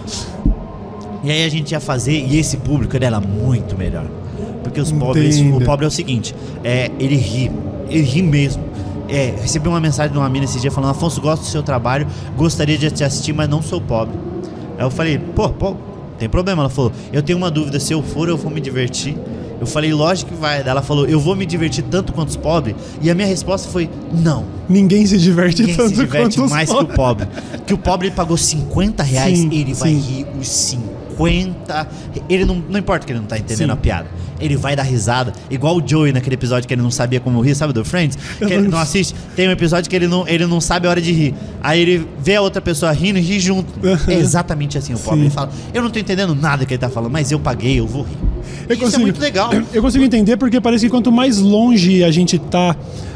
[1.23, 4.05] E aí a gente ia fazer, e esse público era muito melhor.
[4.65, 7.51] Porque os pobres, o pobre é o seguinte, é, ele ri,
[7.87, 8.63] ele ri mesmo.
[9.07, 12.07] É, recebi uma mensagem de uma mina esse dia falando, Afonso, gosto do seu trabalho,
[12.35, 14.17] gostaria de te assistir, mas não sou pobre.
[14.75, 15.75] Aí eu falei, pô, pô,
[16.17, 16.63] tem problema.
[16.63, 19.15] Ela falou, eu tenho uma dúvida, se eu for, eu vou me divertir.
[19.61, 20.67] Eu falei, lógico que vai.
[20.67, 22.75] Ela falou, eu vou me divertir tanto quanto os pobres.
[22.99, 24.45] E a minha resposta foi, não.
[24.67, 27.27] Ninguém se diverte Ninguém tanto se diverte quanto os mais que o pobre.
[27.65, 29.99] Que o pobre pagou 50 reais, Sim, ele vai sim.
[29.99, 30.47] rir os
[31.15, 31.87] 50.
[32.29, 33.73] Ele não, não importa que ele não tá entendendo Sim.
[33.73, 34.07] a piada.
[34.39, 35.33] Ele vai dar risada.
[35.49, 38.17] Igual o Joey naquele episódio que ele não sabia como rir, sabe do Friends?
[38.37, 39.15] Que ele não assiste.
[39.35, 41.33] Tem um episódio que ele não, ele não sabe a hora de rir.
[41.63, 43.73] Aí ele vê a outra pessoa rindo e ri junto.
[44.07, 45.19] É exatamente assim o pobre.
[45.19, 45.25] Sim.
[45.25, 47.87] Ele fala: Eu não tô entendendo nada que ele tá falando, mas eu paguei, eu
[47.87, 48.17] vou rir.
[48.67, 49.51] Eu Isso é muito legal.
[49.73, 52.75] Eu consigo entender porque parece que quanto mais longe a gente tá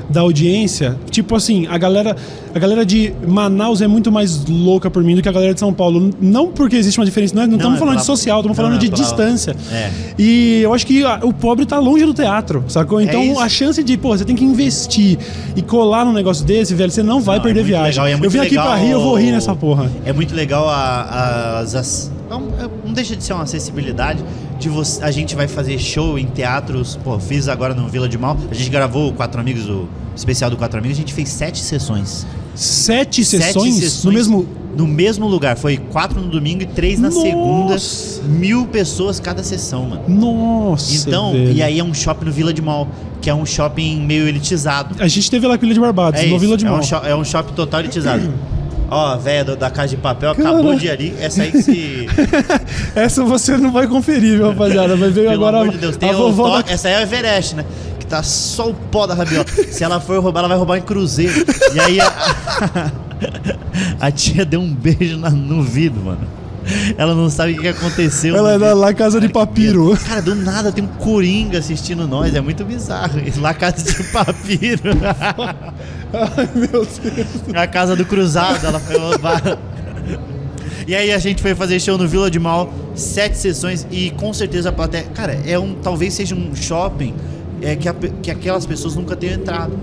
[0.10, 2.16] da audiência, tipo assim, a galera,
[2.54, 5.60] a galera de Manaus é muito mais louca por mim do que a galera de
[5.60, 6.10] São Paulo.
[6.20, 8.58] Não porque existe uma diferença, não, é- não estamos é falando pela- de social, estamos
[8.58, 9.56] não, falando é de pela- distância.
[9.72, 9.92] É.
[10.18, 13.00] E eu acho que ah, o pobre tá longe do teatro, sacou?
[13.00, 13.40] Então isso.
[13.40, 15.18] a chance de, pô, você tem que investir
[15.56, 18.02] e colar num negócio desse, velho, você não vai Não, é perder viagem.
[18.04, 19.92] legal, é eu vim aqui pra legal rir, eu vou rir nessa porra.
[20.06, 22.12] É muito legal a- a- as.
[22.30, 24.24] não, é- não deixa de ser uma acessibilidade
[24.60, 25.04] de você.
[25.04, 26.98] A gente vai fazer show em teatros.
[27.04, 28.38] Pô, fiz agora no Vila de Mal.
[28.52, 30.98] A gente gravou o Quatro Amigos, o especial do Quatro Amigos.
[30.98, 32.26] A gente fez sete sessões.
[32.56, 34.48] Sete Sete sessões, no mesmo.
[34.78, 35.58] No mesmo lugar.
[35.58, 37.22] Foi quatro no domingo e três na Nossa!
[37.22, 37.76] segunda.
[38.38, 40.04] Mil pessoas cada sessão, mano.
[40.08, 40.96] Nossa.
[40.96, 41.52] Então, velho.
[41.54, 42.88] e aí é um shopping no Vila de Mal,
[43.22, 44.96] que é um shopping meio elitizado.
[45.00, 46.80] A gente teve lá com Ilha de Barbados, É no isso, Vila de é Mal.
[46.82, 48.32] um, é um shopping total elitizado.
[48.92, 50.50] Ó, a véia do- da casa de papel Cara.
[50.50, 51.16] acabou de ir ali.
[51.20, 52.08] Essa aí que se.
[52.96, 54.96] Essa você não vai conferir, viu, rapaziada?
[54.96, 56.72] Vai ver Pelo agora amor de Deus, tem a vovó da...
[56.72, 57.66] Essa aí é o Everest, né?
[58.00, 59.46] Que tá só o pó da rabiola.
[59.70, 61.46] Se ela for roubar, ela vai roubar em cruzeiro.
[61.74, 62.92] E aí a,
[64.08, 66.39] a tia deu um beijo na- no vidro, mano.
[66.98, 68.36] Ela não sabe o que aconteceu.
[68.36, 68.76] Ela é vidro.
[68.76, 69.98] lá Casa de Papiro.
[70.08, 72.34] Cara, do nada tem um coringa assistindo nós.
[72.36, 73.20] É muito bizarro.
[73.40, 74.92] Lá Casa de Papiro.
[76.14, 77.02] Ai, meu Deus.
[77.56, 79.60] a casa do cruzado, ela foi roubar.
[80.88, 84.34] E aí a gente foi fazer show no Vila de Mal, sete sessões e com
[84.34, 85.04] certeza a plateia.
[85.14, 85.76] Cara, é um.
[85.76, 87.14] Talvez seja um shopping
[87.62, 89.78] é, que, a que aquelas pessoas nunca tenham entrado.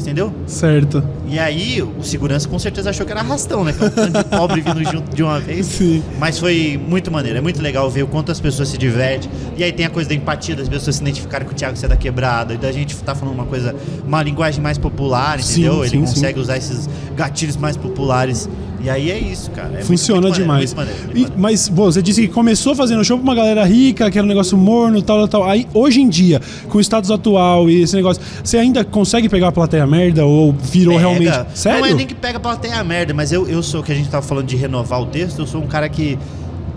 [0.00, 0.32] Entendeu?
[0.46, 1.02] Certo.
[1.26, 3.72] E aí o segurança com certeza achou que era arrastão, né?
[3.72, 5.66] Que é um tanto de pobre vindo junto de uma vez.
[5.66, 6.02] Sim.
[6.18, 9.30] Mas foi muito maneiro, é muito legal ver o quanto as pessoas se divertem.
[9.56, 11.88] E aí tem a coisa da empatia, das pessoas se identificarem com o Thiago ser
[11.88, 13.74] da quebrada, e da gente tá falando uma coisa,
[14.06, 15.80] uma linguagem mais popular, Sim, entendeu?
[15.82, 18.48] Ele sim, consegue usar esses gatilhos mais populares.
[18.86, 19.66] E aí é isso, cara.
[19.68, 20.74] É muito- Funciona muito maneiro, demais.
[20.74, 21.40] muito maneiro, muito E- maneiro.
[21.42, 24.28] mas, pô, você disse que começou fazendo show pra uma galera rica, que era um
[24.28, 25.50] negócio morno, tal, tal, tal.
[25.50, 29.48] Aí, hoje em dia, com o status atual e esse negócio, você ainda consegue pegar
[29.48, 31.08] a plateia merda ou virou Pega.
[31.08, 31.46] realmente.
[31.58, 31.80] Sério?
[31.80, 32.40] Não é nem que pega
[32.78, 35.40] a merda, mas eu, eu sou, que a gente tava falando de renovar o texto,
[35.40, 36.16] eu sou um cara que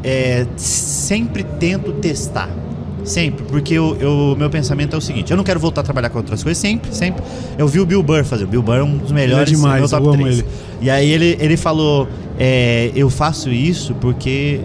[0.04, 2.50] é, sempre tento testar.
[3.10, 6.10] Sempre, porque o eu, meu pensamento é o seguinte: eu não quero voltar a trabalhar
[6.10, 7.24] com outras coisas, sempre, sempre.
[7.58, 8.44] Eu vi o Bill Burr fazer.
[8.44, 10.38] O Bill Burr é um dos melhores demais, meu top eu amo 3.
[10.40, 10.48] ele.
[10.82, 14.62] E aí ele, ele falou: é, eu faço isso porque.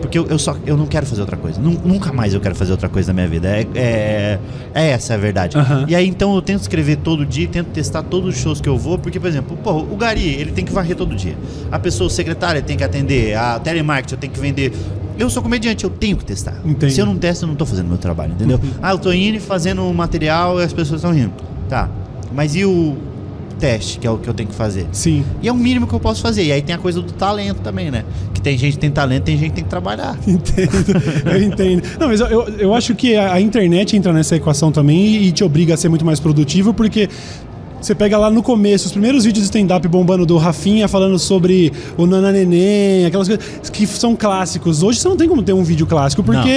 [0.00, 1.58] Porque eu, eu só eu não quero fazer outra coisa.
[1.60, 3.48] Nun- Nunca mais eu quero fazer outra coisa na minha vida.
[3.48, 4.38] É, é,
[4.74, 5.56] é essa a verdade.
[5.56, 5.86] Aham.
[5.88, 8.76] E aí então eu tento escrever todo dia, tento testar todos os shows que eu
[8.78, 11.34] vou, porque, por exemplo, pô, o Gari, ele tem que varrer todo dia.
[11.72, 14.72] A pessoa secretária tem que atender, a telemarketing eu tenho que vender.
[15.18, 16.60] Eu sou comediante, eu tenho que testar.
[16.64, 16.90] Entendo.
[16.90, 18.60] Se eu não testo, eu não tô fazendo meu trabalho, entendeu?
[18.82, 21.32] Ah, eu tô indo e fazendo um material e as pessoas estão rindo.
[21.68, 21.88] Tá.
[22.32, 22.96] Mas e o
[23.58, 24.86] teste, que é o que eu tenho que fazer?
[24.92, 25.24] Sim.
[25.40, 26.44] E é o mínimo que eu posso fazer.
[26.44, 28.04] E aí tem a coisa do talento também, né?
[28.32, 30.18] Que tem gente que tem talento, tem gente que tem que trabalhar.
[30.26, 31.82] Entendo, eu entendo.
[31.98, 35.28] Não, mas eu, eu, eu acho que a, a internet entra nessa equação também e,
[35.28, 37.08] e te obriga a ser muito mais produtivo, porque
[37.84, 41.70] você pega lá no começo, os primeiros vídeos de stand-up bombando do Rafinha falando sobre
[41.98, 44.82] o Nananeném, aquelas coisas que são clássicos.
[44.82, 46.50] Hoje você não tem como ter um vídeo clássico, porque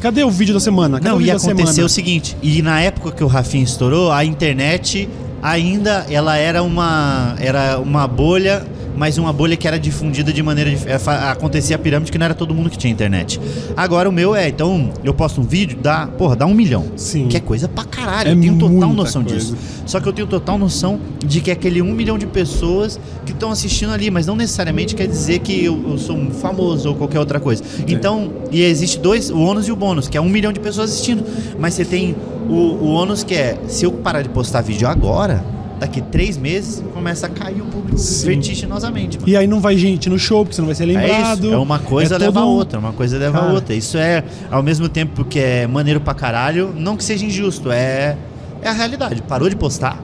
[0.00, 0.98] cadê o vídeo da semana?
[0.98, 1.60] Cadê Não, semana?
[1.60, 5.08] acontecer o seguinte, e na época que o Rafinha estourou, a internet
[5.40, 8.66] ainda ela era uma era uma bolha,
[8.96, 10.96] mas uma bolha que era difundida de maneira dif- é,
[11.30, 13.40] acontecia a pirâmide que não era todo mundo que tinha internet.
[13.76, 16.86] Agora o meu é, então eu posto um vídeo, dá, porra, dá um milhão.
[16.96, 17.28] Sim.
[17.28, 19.38] Que é coisa pra caralho, É eu tenho total noção coisa.
[19.38, 19.56] disso.
[19.86, 23.32] Só que eu tenho total noção de que é aquele um milhão de pessoas que
[23.32, 26.94] estão assistindo ali, mas não necessariamente quer dizer que eu, eu sou um famoso ou
[26.94, 27.62] qualquer outra coisa.
[27.88, 30.90] Então, e existe dois, o ônus e o bônus, que é um milhão de pessoas
[30.90, 31.24] assistindo.
[31.58, 32.14] Mas você tem
[32.48, 35.44] o, o ônus que é, se eu parar de postar vídeo agora,
[35.82, 38.26] daqui três meses começa a cair o público Sim.
[38.26, 39.18] vertiginosamente.
[39.18, 39.28] Mano.
[39.28, 41.44] E aí não vai gente no show, porque você não vai ser É lembrado.
[41.46, 43.74] isso, é uma coisa É leva a outra, uma coisa leva a outra.
[43.74, 48.16] Isso é, ao mesmo tempo que é maneiro pra caralho, não que seja injusto, é,
[48.62, 49.20] é a realidade.
[49.22, 50.00] Parou de postar,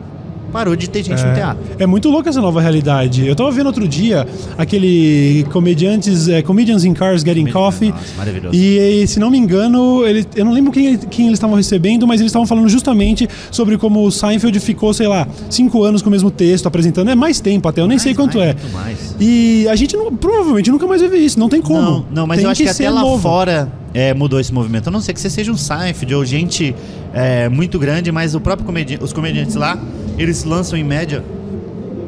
[0.52, 1.62] parou de ter gente no teatro.
[1.78, 3.26] É muito louca essa nova realidade.
[3.26, 7.90] Eu tava vendo outro dia aquele comediantes, é, Comedians in Cars Getting Coffee.
[7.90, 8.54] Nossa, maravilhoso.
[8.54, 12.20] E, se não me engano, ele, eu não lembro quem, quem eles estavam recebendo, mas
[12.20, 16.12] eles estavam falando justamente sobre como o Seinfeld ficou, sei lá, cinco anos com o
[16.12, 17.08] mesmo texto apresentando.
[17.10, 18.54] É mais tempo até, eu nem Mais, sei quanto mais, é.
[18.54, 19.16] muito mais.
[19.20, 21.80] E a gente não- provavelmente nunca mais vai ver isso, não tem como.
[21.80, 23.22] Não, não, mas Tem eu acho que, ser até lá novo.
[23.22, 24.88] fora é, mudou esse movimento.
[24.88, 26.74] A não ser que você seja um Seinfeld ou gente
[27.14, 29.78] é, muito grande, mas o próprio comedi os comediantes lá,
[30.18, 31.24] eles lançam em média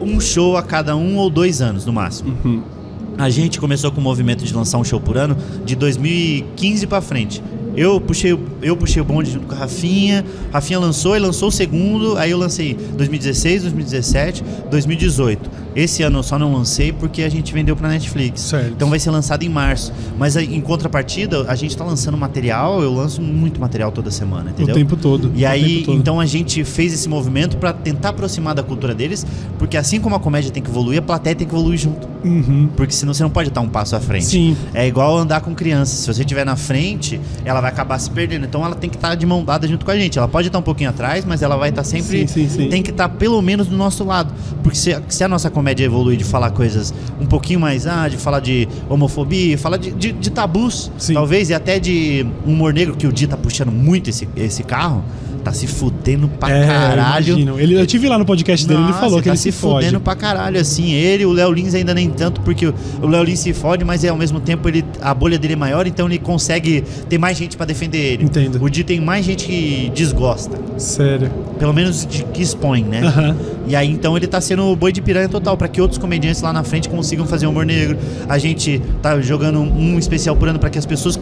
[0.00, 2.36] um show a cada um ou dois anos, no máximo.
[2.44, 2.62] Uhum.
[3.16, 7.00] A gente começou com o movimento de lançar um show por ano de 2015 pra
[7.00, 7.42] frente.
[7.76, 10.24] Eu puxei, eu puxei o bonde junto com a Rafinha.
[10.52, 12.16] Rafinha lançou e lançou o segundo.
[12.16, 15.50] Aí eu lancei 2016, 2017, 2018.
[15.74, 18.40] Esse ano eu só não lancei porque a gente vendeu pra Netflix.
[18.42, 18.72] Certo.
[18.72, 19.92] Então vai ser lançado em março.
[20.18, 22.82] Mas aí, em contrapartida, a gente tá lançando material.
[22.82, 24.74] Eu lanço muito material toda semana, entendeu?
[24.74, 25.30] O tempo todo.
[25.34, 25.96] E aí, todo.
[25.96, 29.26] então a gente fez esse movimento pra tentar aproximar da cultura deles,
[29.58, 32.08] porque assim como a comédia tem que evoluir, a plateia tem que evoluir junto.
[32.24, 32.68] Uhum.
[32.76, 34.26] Porque senão você não pode estar um passo à frente.
[34.26, 34.56] Sim.
[34.74, 35.94] É igual andar com criança.
[35.94, 38.44] Se você estiver na frente, ela vai acabar se perdendo.
[38.44, 40.18] Então ela tem que estar de mão dada junto com a gente.
[40.18, 42.20] Ela pode estar um pouquinho atrás, mas ela vai estar sempre.
[42.20, 42.68] Sim, sim, sim.
[42.68, 44.32] Tem que estar pelo menos do nosso lado.
[44.62, 47.86] Porque se, se a nossa comédia evoluir de falar coisas um pouquinho mais.
[47.86, 51.14] Ah, de falar de homofobia, falar de, de, de tabus, Sim.
[51.14, 55.04] talvez, e até de humor negro, que o Di tá puxando muito esse, esse carro.
[55.42, 57.28] Tá se fudendo pra É, caralho.
[57.28, 57.58] imagino.
[57.58, 59.52] Ele, eu tive lá no podcast dele, ele Nossa, falou que tá ele se se
[59.52, 59.86] fode.
[59.86, 60.92] fudendo pra caralho, assim.
[60.92, 64.08] Ele, o Léo Lins ainda nem tanto, porque o Léo Lins se fode, mas é,
[64.08, 67.56] ao mesmo tempo ele, a bolha dele é maior, então ele consegue ter mais gente
[67.56, 68.24] pra defender ele.
[68.24, 68.62] Entendo.
[68.62, 71.30] O Di tem mais gente que desgosta, Sério.
[71.58, 73.00] pelo menos de, que expõe, né?
[73.06, 73.36] Aham.
[73.66, 76.42] E aí então ele tá sendo o boi de piranha total, pra que outros comediantes
[76.42, 77.96] lá na frente consigam fazer humor negro.
[78.28, 81.16] A gente tá jogando um especial por ano pra que as pessoas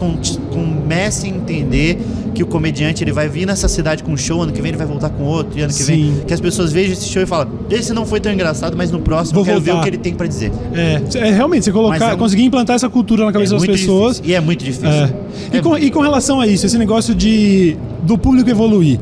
[0.51, 1.99] comecem a entender
[2.33, 4.77] que o comediante ele vai vir nessa cidade com um show, ano que vem ele
[4.77, 6.13] vai voltar com outro, e ano que Sim.
[6.15, 6.25] vem.
[6.25, 8.99] Que as pessoas vejam esse show e falam: esse não foi tão engraçado, mas no
[8.99, 10.51] próximo Vou eu quero ver voltar." o que ele tem pra dizer.
[10.73, 13.65] É, é realmente, você colocar, é um- conseguir implantar essa cultura na cabeça é das
[13.67, 14.15] pessoas.
[14.15, 14.31] difícil.
[14.31, 14.89] E é muito difícil.
[14.89, 15.13] É.
[15.53, 18.99] E, É com, e com relação a isso, esse negócio de do público evoluir.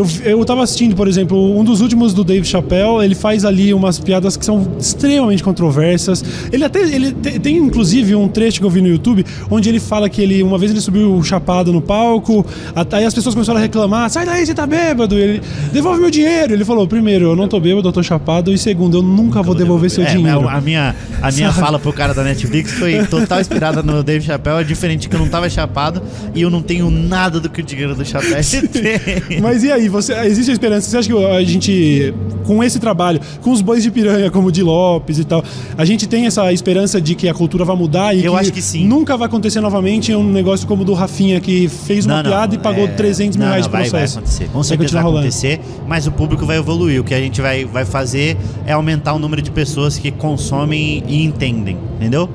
[0.00, 0.06] Eu,
[0.38, 3.98] eu tava assistindo, por exemplo, um dos últimos do Dave Chappelle, ele faz ali umas
[3.98, 6.24] piadas que são extremamente controversas.
[6.50, 9.78] Ele até ele te- tem inclusive um trecho que eu vi no YouTube onde ele
[9.80, 12.44] fala que ele uma vez ele subiu chapado no palco,
[12.92, 15.18] aí as pessoas começaram a reclamar: "Sai daí, você tá bêbado".
[15.18, 15.40] Ele
[15.72, 16.52] devolve meu dinheiro.
[16.54, 19.54] Ele falou: "Primeiro, eu não tô bêbado, eu tô chapado e segundo, eu nunca vou
[19.54, 20.48] devolver seu É, dinheiro".
[20.48, 21.60] A minha, a minha Sabe?
[21.60, 24.60] fala pro cara da Netflix foi total inspirada no Dave Chappelle.
[24.60, 26.02] É diferente que eu não tava chapado
[26.34, 29.40] e eu não tenho nada do que o dinheiro do Chappelle tem.
[29.40, 30.88] Mas e aí, você, existe a esperança?
[30.88, 32.14] Você acha que a gente,
[32.46, 35.44] com esse trabalho, com os bois de piranha como o de Lopes e tal,
[35.76, 38.52] a gente tem essa esperança de que a cultura vai mudar e Eu que, acho
[38.52, 38.86] que sim.
[38.86, 42.30] nunca vai acontecer novamente um negócio como o do Rafinha, que fez uma Não, não,
[42.30, 44.14] piada e pagou é- 300 mil não, reais não, vai, processo.
[44.14, 44.44] vai acontecer.
[44.46, 45.18] Com Vai certeza vai rolando.
[45.26, 47.00] acontecer, mas o público vai evoluir.
[47.00, 51.02] O que a gente vai, vai fazer é aumentar o número de pessoas que consomem
[51.06, 52.28] e entendem, entendeu?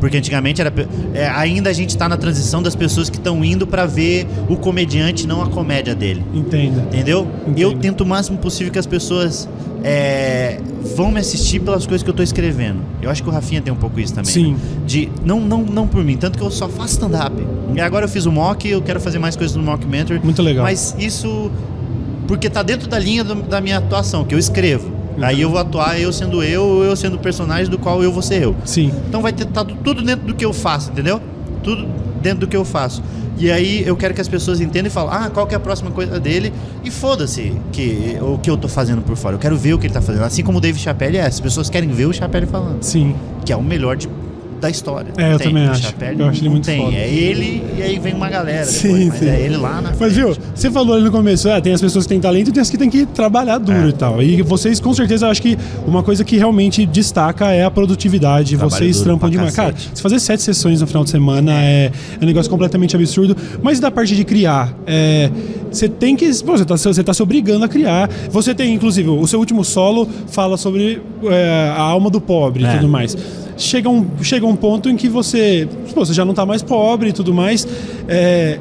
[0.00, 0.72] Porque antigamente era.
[1.14, 4.56] é, ainda a gente tá na transição das pessoas que estão indo pra ver o
[4.56, 6.24] comediante, não a comédia dele.
[6.34, 6.80] Entenda.
[6.88, 7.28] Entendeu?
[7.42, 7.58] Entendo.
[7.60, 9.46] Eu tento o máximo possível que as pessoas
[9.84, 10.58] é,
[10.96, 12.78] vão me assistir pelas coisas que eu tô escrevendo.
[13.02, 14.32] Eu acho que o Rafinha tem um pouco isso também.
[14.32, 14.52] Sim.
[14.54, 14.58] né?
[14.86, 17.34] De, não, não, não por mim, tanto que eu só faço stand-up.
[17.74, 20.18] E agora eu fiz o mock, eu quero fazer mais coisas no Mock Mentor.
[20.24, 20.64] Muito legal.
[20.64, 21.50] Mas isso.
[22.26, 24.90] Porque tá dentro da linha do- da minha atuação, que eu escrevo.
[25.20, 28.22] Aí eu vou atuar eu sendo eu, eu sendo o personagem do qual eu vou
[28.22, 28.54] ser eu.
[28.64, 28.92] Sim.
[29.08, 31.20] Então vai ter tá tudo dentro do que eu faço, entendeu?
[31.62, 31.86] Tudo
[32.22, 33.02] dentro do que eu faço.
[33.38, 35.60] E aí eu quero que as pessoas entendam e falem, ah, qual que é a
[35.60, 36.52] próxima coisa dele?
[36.84, 39.34] E foda-se que, o que eu tô fazendo por fora.
[39.36, 40.24] Eu quero ver o que ele tá fazendo.
[40.24, 42.82] Assim como o Dave Chappelle é, as pessoas querem ver o Chappelle falando.
[42.82, 43.14] Sim.
[43.44, 44.08] Que é o melhor de-
[44.60, 45.12] da história.
[45.16, 45.48] É, eu Tem.
[45.48, 45.82] também O acho.
[45.82, 46.80] Chappelle Eu acho ele muito tem.
[46.82, 46.96] foda.
[46.96, 48.76] É ele e aí vem uma galera depois.
[48.76, 49.28] Sim, mas sim.
[49.28, 50.12] é ele lá na Mas frente.
[50.14, 52.60] viu, você falou ali no começo, ah, tem as pessoas que têm talento e tem
[52.60, 53.88] as que têm que trabalhar duro É.
[53.88, 54.22] e tal.
[54.22, 58.56] E vocês, com certeza, acho que uma coisa que realmente destaca é a produtividade.
[58.56, 59.54] Trabalho vocês trampam demais.
[59.54, 63.36] Cara, se fazer sete sessões no final de semana é, é um negócio completamente absurdo.
[63.62, 65.30] Mas da parte de criar, é,
[65.70, 66.26] você tem que.
[66.44, 68.08] Pô, você, tá, você tá se obrigando a criar.
[68.30, 72.66] Você tem, inclusive, o seu último solo fala sobre é, a alma do pobre e
[72.66, 72.72] É.
[72.76, 73.16] tudo mais.
[73.60, 77.12] Chega um, chega um ponto em que você, você já não tá mais pobre e
[77.12, 77.68] tudo mais.
[78.08, 78.58] É,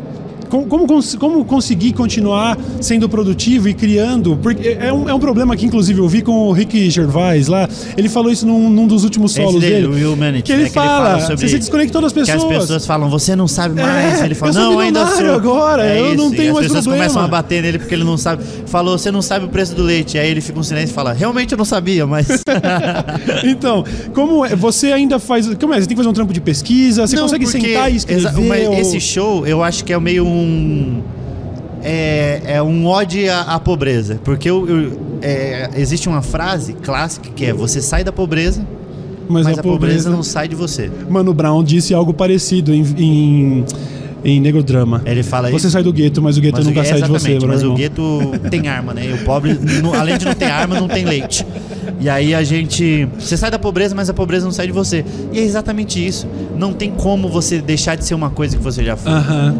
[0.49, 4.37] como, como, como conseguir continuar sendo produtivo e criando?
[4.41, 7.67] Porque é um, é um problema que, inclusive, eu vi com o Rick Gervais lá.
[7.97, 10.05] Ele falou isso num, num dos últimos solos dele, dele.
[10.05, 12.43] Humanity, que ele né, que ele fala, fala você se desconectou das Que pessoas.
[12.43, 14.21] as pessoas falam, você não sabe mais.
[14.21, 15.31] É, ele fala, não, ainda sou.
[15.33, 17.05] agora, É eu não isso, tenho e as mais pessoas problema.
[17.05, 18.43] começam a bater nele porque ele não sabe.
[18.65, 20.17] Falou, você não sabe o preço do leite.
[20.17, 22.27] Aí ele fica um silêncio e fala, realmente eu não sabia, mas.
[23.43, 23.83] Então,
[24.13, 25.47] como é, você ainda faz.
[25.55, 25.79] Como é?
[25.79, 27.05] Você tem que fazer um trampo de pesquisa?
[27.07, 28.67] Você Não, consegue sentar e escrever?
[28.67, 30.38] ou- Esse show, eu acho que é meio um.
[31.81, 34.19] É, é um ode à, à pobreza.
[34.23, 38.65] Porque eu, eu- é, existe uma frase clássica que é: você sai da pobreza,
[39.29, 40.09] Mas, mas a a pobreza pobreza.
[40.09, 40.91] não sai de você.
[41.09, 43.65] Mano Brown disse algo parecido em, em,
[44.25, 45.01] em Negro Drama.
[45.05, 45.71] Ele fala Você isso.
[45.71, 47.73] sai do gueto, mas o gueto Mas o nunca gue- sai de você, mas irmão.
[47.75, 49.07] o gueto tem arma, né?
[49.09, 51.45] E o pobre, no- além de não ter arma, não tem leite.
[51.99, 53.07] E aí a gente.
[53.17, 55.03] Você sai da pobreza, mas a pobreza não sai de você.
[55.33, 56.27] E é exatamente isso.
[56.57, 59.11] Não tem como você deixar de ser uma coisa que você já foi.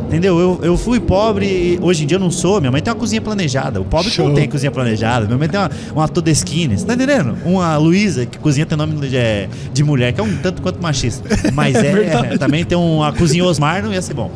[0.08, 0.40] Entendeu?
[0.40, 2.60] Eu, eu fui pobre e hoje em dia eu não sou.
[2.62, 3.82] Minha mãe tem uma cozinha planejada.
[3.82, 4.28] O pobre Show.
[4.28, 5.26] não tem cozinha planejada.
[5.26, 6.78] Minha mãe tem uma, uma Todeskine.
[6.78, 7.38] Você tá entendendo?
[7.46, 10.82] Uma Luísa, que cozinha tem nome de, é, de mulher, que é um tanto quanto
[10.82, 11.28] machista.
[11.54, 11.92] Mas é.
[11.92, 12.38] verdade.
[12.38, 14.32] também tem uma cozinha Osmar, não ia ser bom.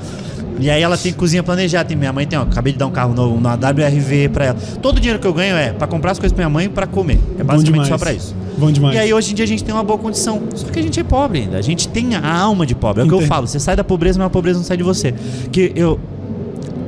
[0.60, 1.89] E aí ela tem cozinha planejada.
[1.89, 4.58] Tem, minha mãe tem, ó, acabei de dar um carro novo, uma WRV pra ela.
[4.82, 6.70] Todo o dinheiro que eu ganho é pra comprar as coisas pra minha mãe e
[6.70, 7.20] pra comer.
[7.38, 8.36] É basicamente só pra isso.
[8.58, 8.96] Bom demais.
[8.96, 10.42] E aí hoje em dia a gente tem uma boa condição.
[10.56, 11.58] Só que a gente é pobre ainda.
[11.58, 13.02] A gente tem a alma de pobre.
[13.02, 13.48] É o que eu falo.
[13.48, 15.13] Você sai da pobreza, mas a pobreza não sai de você.
[15.52, 16.00] Que eu.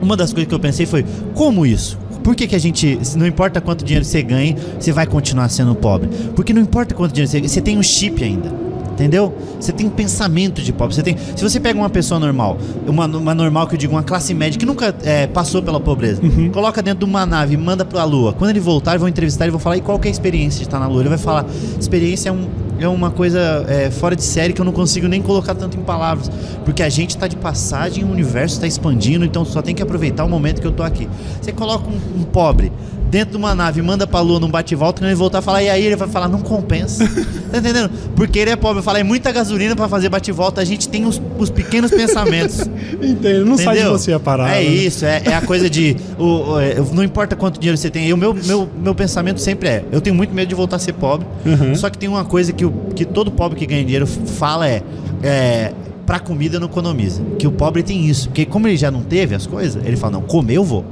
[0.02, 1.98] Uma das coisas que eu pensei foi, como isso?
[2.24, 5.76] Por que, que a gente, não importa quanto dinheiro você ganha, você vai continuar sendo
[5.76, 6.10] pobre?
[6.36, 8.52] Porque não importa quanto dinheiro você ganha, você tem um chip ainda.
[8.96, 9.34] Entendeu?
[9.60, 10.96] Você tem um pensamento de pobre.
[10.96, 14.04] Você tem, se você pega uma pessoa normal, uma, uma normal que eu digo, uma
[14.04, 16.22] classe média que nunca é, passou pela pobreza,
[16.54, 18.32] coloca dentro de uma nave e manda pra lua.
[18.32, 20.66] Quando ele voltar, vou entrevistar e vou falar, e qual que é a experiência de
[20.66, 21.02] estar na lua?
[21.02, 21.46] Ele vai falar,
[21.78, 22.48] experiência é, um,
[22.80, 25.84] é uma coisa é, fora de série que eu não consigo nem colocar tanto em
[25.84, 26.32] palavras.
[26.64, 30.24] Porque a gente tá de passagem, o universo está expandindo, então só tem que aproveitar
[30.24, 31.10] o momento que eu tô aqui.
[31.42, 32.72] Você coloca um, um pobre
[33.10, 35.86] dentro de uma nave, manda pra lua num bate-volta, quando ele voltar falar, e aí
[35.86, 37.08] ele vai falar, não compensa.
[37.52, 37.90] tá entendendo?
[38.16, 41.22] Porque ele é pobre, fala, é muita gasolina pra fazer bate-volta, a gente tem os,
[41.38, 42.62] os pequenos pensamentos.
[43.02, 43.98] Entendo, não sai de Entendeu?
[43.98, 44.52] você a parada.
[44.52, 44.64] É né?
[44.64, 45.96] isso, é, é a coisa de.
[46.18, 48.12] O, o- é, não importa quanto dinheiro você tem.
[48.12, 50.94] O meu, meu, meu pensamento sempre é: eu tenho muito medo de voltar a ser
[50.94, 51.28] pobre.
[51.46, 51.76] Uhum.
[51.76, 54.82] Só que tem uma coisa que, o, que todo pobre que ganha dinheiro fala é.
[55.24, 55.72] é
[56.06, 57.22] Pra comida não economiza.
[57.40, 58.30] Que o pobre tem isso.
[58.30, 60.86] Porque como ele já não teve as coisas, ele fala: não, comer eu vou.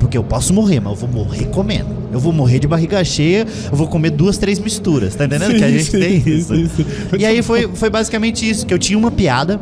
[0.00, 1.96] Porque eu posso morrer, mas eu vou morrer comendo.
[2.12, 5.14] Eu vou morrer de barriga cheia, eu vou comer duas, três misturas.
[5.14, 5.54] Tá entendendo?
[5.54, 6.54] que a Sim, gente sim, tem sim, isso.
[6.54, 6.86] sim, sim.
[7.18, 9.60] E aí foi, foi basicamente isso, que eu tinha uma piada,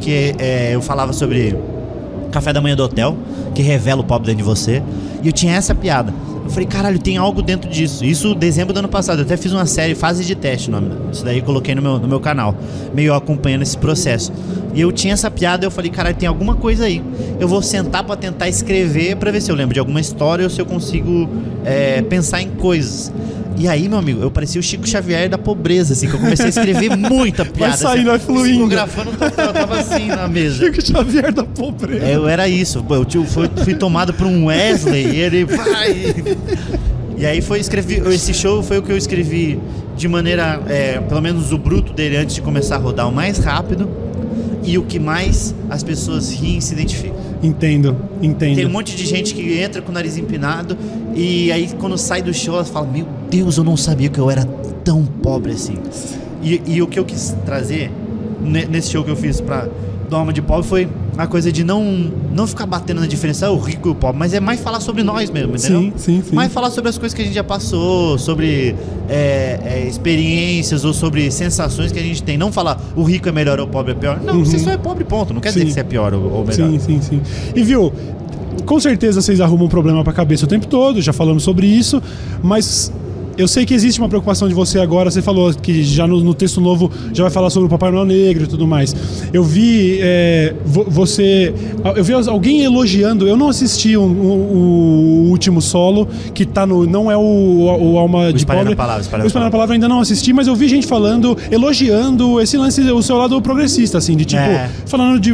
[0.00, 1.56] que é, eu falava sobre
[2.30, 3.16] café da manhã do hotel,
[3.54, 4.82] que revela o pobre dentro de você.
[5.22, 6.12] E eu tinha essa piada.
[6.50, 8.04] Eu falei, caralho, tem algo dentro disso.
[8.04, 9.20] Isso dezembro do ano passado.
[9.20, 10.90] Eu até fiz uma série, Fase de Teste, nome.
[11.12, 12.56] Isso daí coloquei no meu, no meu canal,
[12.92, 14.32] meio acompanhando esse processo.
[14.74, 17.00] E eu tinha essa piada, eu falei, caralho, tem alguma coisa aí.
[17.38, 20.50] Eu vou sentar pra tentar escrever pra ver se eu lembro de alguma história ou
[20.50, 21.28] se eu consigo
[21.64, 23.12] é, pensar em coisas.
[23.60, 26.46] E aí, meu amigo, eu parecia o Chico Xavier da pobreza, assim, que eu comecei
[26.46, 27.76] a escrever muita piada.
[27.76, 28.52] saindo, vai assim, fluindo.
[28.68, 30.64] Psicografando, eu tava assim na mesa.
[30.64, 32.04] Chico Xavier da pobreza.
[32.06, 32.82] É, Eu era isso.
[32.88, 36.14] Eu tio- fui, fui tomado por um Wesley e ele vai.
[37.18, 37.96] E aí foi escrevi.
[38.14, 39.60] Esse show foi o que eu escrevi
[39.94, 43.36] de maneira, é, pelo menos o bruto dele antes de começar a rodar o mais
[43.38, 43.86] rápido
[44.64, 47.19] e o que mais as pessoas riem e se identificam.
[47.42, 48.56] Entendo, entendo.
[48.56, 50.76] Tem um monte de gente que entra com o nariz empinado
[51.14, 54.30] e aí quando sai do show ela fala: Meu Deus, eu não sabia que eu
[54.30, 54.44] era
[54.84, 55.76] tão pobre assim.
[56.42, 57.90] E, e o que eu quis trazer
[58.42, 59.68] ne- nesse show que eu fiz pra
[60.08, 60.88] do Alma de Pobre foi
[61.20, 64.18] a coisa de não, não ficar batendo na diferença, ah, o rico e o pobre,
[64.18, 65.80] mas é mais falar sobre nós mesmo, entendeu?
[65.82, 66.34] Sim, sim, sim.
[66.34, 68.74] Mais falar sobre as coisas que a gente já passou, sobre
[69.06, 72.38] é, é, experiências ou sobre sensações que a gente tem.
[72.38, 74.18] Não falar o rico é melhor ou o pobre é pior.
[74.22, 74.44] Não, Uhum.
[74.46, 75.34] você só é pobre, ponto.
[75.34, 75.66] Não quer dizer Sim.
[75.66, 76.70] que você é pior ou, ou melhor.
[76.70, 77.20] Sim, sim, sim.
[77.54, 77.92] E viu,
[78.64, 82.02] com certeza vocês arrumam um problema pra cabeça o tempo todo, já falamos sobre isso,
[82.42, 82.90] mas
[83.40, 85.10] eu sei que existe uma preocupação de você agora.
[85.10, 88.04] Você falou que já no, no texto novo já vai falar sobre o Papai Noel
[88.04, 88.94] Negro e tudo mais.
[89.32, 91.52] Eu vi é, vo- você.
[91.96, 93.26] Eu vi alguém elogiando.
[93.26, 96.86] Eu não assisti o, o- o último solo, que tá no.
[96.86, 98.76] Não é o, o, Alma de Espalhando Pobre.
[98.76, 102.40] Palavra, Espalhando o Espalhando a Palavra ainda não assisti, mas eu vi gente falando, elogiando
[102.40, 104.68] esse lance, o seu lado progressista, assim, de tipo, É.
[104.86, 105.32] falando de.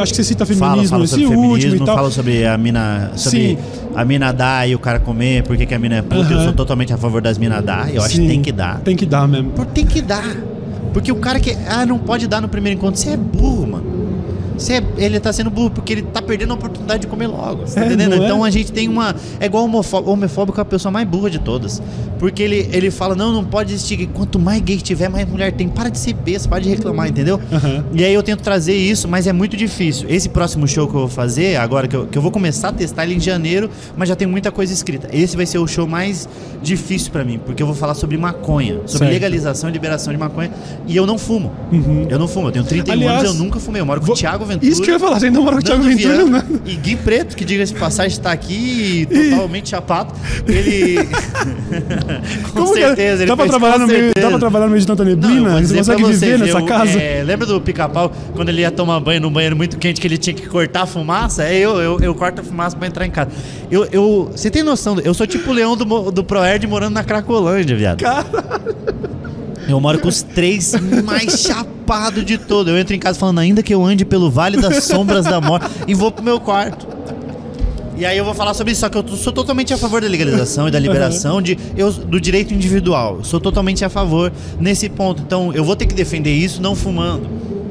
[0.00, 1.94] acho que você cita Fala, feminismo fala esse sobre último feminismo, e tal.
[1.96, 3.12] fala sobre a mina.
[3.16, 3.58] Sobre Sim.
[3.94, 6.30] A mina dar e o cara comer, por que que a mina é puta.
[6.32, 6.44] Eu Aham.
[6.44, 7.92] sou totalmente a favor das minas dar.
[7.94, 8.80] Eu acho Sim, que tem que dar.
[8.80, 9.50] Tem que dar mesmo.
[9.50, 10.24] Por tem que dar.
[10.92, 11.56] Porque o cara que.
[11.68, 13.00] Ah, não pode dar no primeiro encontro.
[13.00, 14.01] Você é burro, mano.
[14.62, 17.64] Você é- ele tá sendo burro porque ele tá perdendo a oportunidade de comer logo.
[17.64, 18.14] Tá É, entendendo?
[18.14, 18.16] é?
[18.18, 19.14] Então a gente tem uma.
[19.40, 20.10] É igual homofóbico.
[20.12, 21.82] Homofóbico é a pessoa mais burra de todas.
[22.18, 24.08] Porque ele, ele fala: não, não pode existir gay.
[24.12, 25.68] Quanto mais gay tiver, mais mulher tem.
[25.68, 27.40] Para de ser besta, para de reclamar, entendeu?
[27.52, 27.84] Aham.
[27.92, 30.06] E aí eu tento trazer isso, mas é muito difícil.
[30.08, 32.72] Esse próximo show que eu vou fazer, agora que eu, que eu vou começar a
[32.72, 35.08] testar ele em janeiro, mas já tem muita coisa escrita.
[35.12, 36.28] Esse vai ser o show mais
[36.62, 39.10] difícil pra mim, porque eu vou falar sobre maconha, sobre Certo.
[39.10, 40.50] legalização e liberação de maconha.
[40.86, 41.50] E eu não fumo.
[41.72, 42.06] Uhum.
[42.08, 43.80] Eu não fumo, eu tenho 31 Aliás, anos, eu nunca fumei.
[43.80, 44.72] Eu moro com Vou- o Thiago Ventura.
[44.72, 46.60] Isso que eu ia falar, você ainda mora com o Thiago Ventura, Viana né?
[46.66, 50.14] E Gui Preto, que diga-se de passagem, está aqui totalmente chapado.
[50.46, 50.96] Ele.
[52.52, 52.80] com Como é?
[52.80, 54.86] certeza, ele dá, pra fez, trabalhar com no meio, dá pra trabalhar no meio de
[54.86, 55.50] tanta Não, neblina?
[55.50, 56.98] vou você consegue pra viver nessa eu, casa?
[56.98, 60.18] é, lembra do pica-pau, quando ele ia tomar banho num banheiro muito quente, que ele
[60.18, 61.44] tinha que cortar a fumaça?
[61.44, 63.30] É, eu, eu, eu corto a fumaça pra entrar em casa.
[63.70, 67.04] Eu, eu, você tem noção, eu sou tipo o leão do, do Proerd morando na
[67.04, 68.02] Cracolândia, viado.
[69.72, 72.70] Eu moro com os três mais chapados de todo.
[72.70, 75.66] Eu entro em casa falando, ainda que eu ande pelo Vale das Sombras da Morte,
[75.86, 76.86] e vou pro meu quarto.
[77.96, 80.08] E aí eu vou falar sobre isso, só que eu sou totalmente a favor da
[80.08, 83.18] legalização e da liberação de, eu, do direito individual.
[83.18, 85.22] Eu sou totalmente a favor nesse ponto.
[85.22, 87.28] Então eu vou ter que defender isso não fumando.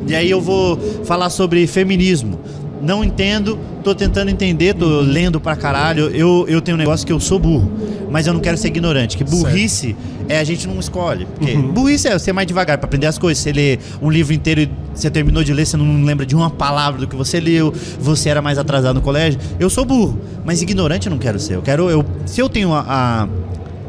[0.07, 2.39] E aí eu vou falar sobre feminismo.
[2.81, 6.05] Não entendo, tô tentando entender, tô lendo pra caralho.
[6.07, 7.71] Eu, eu tenho um negócio que eu sou burro,
[8.09, 9.15] mas eu não quero ser ignorante.
[9.17, 9.95] Que burrice
[10.27, 11.25] é a gente não escolhe.
[11.25, 11.71] Porque Uhum.
[11.71, 13.43] burrice é ser mais devagar pra aprender as coisas.
[13.43, 16.49] Você lê um livro inteiro e você terminou de ler, você não lembra de uma
[16.49, 19.39] palavra do que você leu, você era mais atrasado no colégio.
[19.59, 21.55] Eu sou burro, mas ignorante eu não quero ser.
[21.55, 21.89] Eu quero.
[21.89, 22.83] Eu, se eu tenho a.
[22.87, 23.27] a-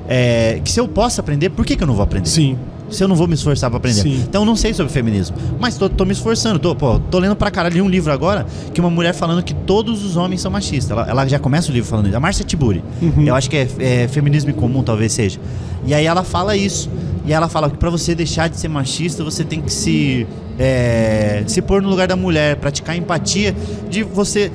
[0.09, 2.28] é, que se eu posso aprender, por que, que eu não vou aprender?
[2.28, 2.59] Sim.
[2.93, 4.03] Se eu não vou me esforçar pra aprender.
[4.03, 4.22] Sim.
[4.28, 5.36] Então eu não sei sobre feminismo.
[5.59, 6.59] Mas tô, tô me esforçando.
[6.59, 10.05] Tô, pô, tô lendo pra caralho um livro agora que uma mulher falando que todos
[10.05, 10.90] os homens são machistas.
[10.90, 12.16] Ela, ela já começa o livro falando isso.
[12.16, 12.84] A Márcia Tiburi.
[13.01, 13.24] Uhum.
[13.26, 15.40] Eu acho que é, é feminismo em comum, talvez seja.
[15.86, 16.88] E aí ela fala isso.
[17.24, 20.26] E ela fala que pra você deixar de ser machista, você tem que se,
[20.59, 23.55] é, se pôr no lugar da mulher, praticar empatia,
[23.88, 24.51] de você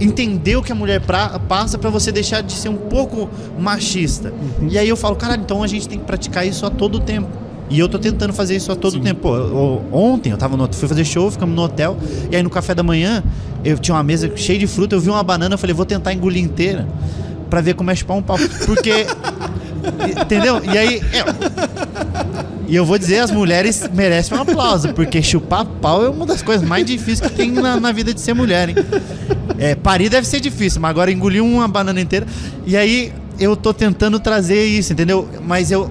[0.00, 3.28] entender o que a mulher pra- passa pra você deixar de ser um pouco
[3.58, 4.32] machista.
[4.60, 4.68] Uhum.
[4.70, 7.28] E aí eu falo, cara, então a gente tem que praticar isso a todo tempo.
[7.70, 9.00] E eu tô tentando fazer isso a todo Sim.
[9.00, 9.20] tempo.
[9.20, 11.96] Pô, eu- ontem eu tava no, fui fazer show, ficamos no hotel,
[12.30, 13.22] e aí no café da manhã
[13.64, 16.12] eu tinha uma mesa cheia de fruta, eu vi uma banana, eu falei, vou tentar
[16.12, 16.86] engolir inteira
[17.50, 18.38] pra ver como é chupar um pau.
[18.66, 19.06] Porque.
[20.22, 20.62] entendeu?
[20.64, 21.02] E aí.
[21.12, 21.24] é,
[22.68, 26.42] e eu vou dizer, as mulheres merecem um aplauso, porque chupar pau é uma das
[26.42, 28.74] coisas mais difíceis que tem na, na vida de ser mulher, hein?
[29.58, 32.26] É, parir deve ser difícil, mas agora engolir uma banana inteira.
[32.66, 33.10] E aí
[33.40, 35.26] eu tô tentando trazer isso, entendeu?
[35.46, 35.90] Mas eu.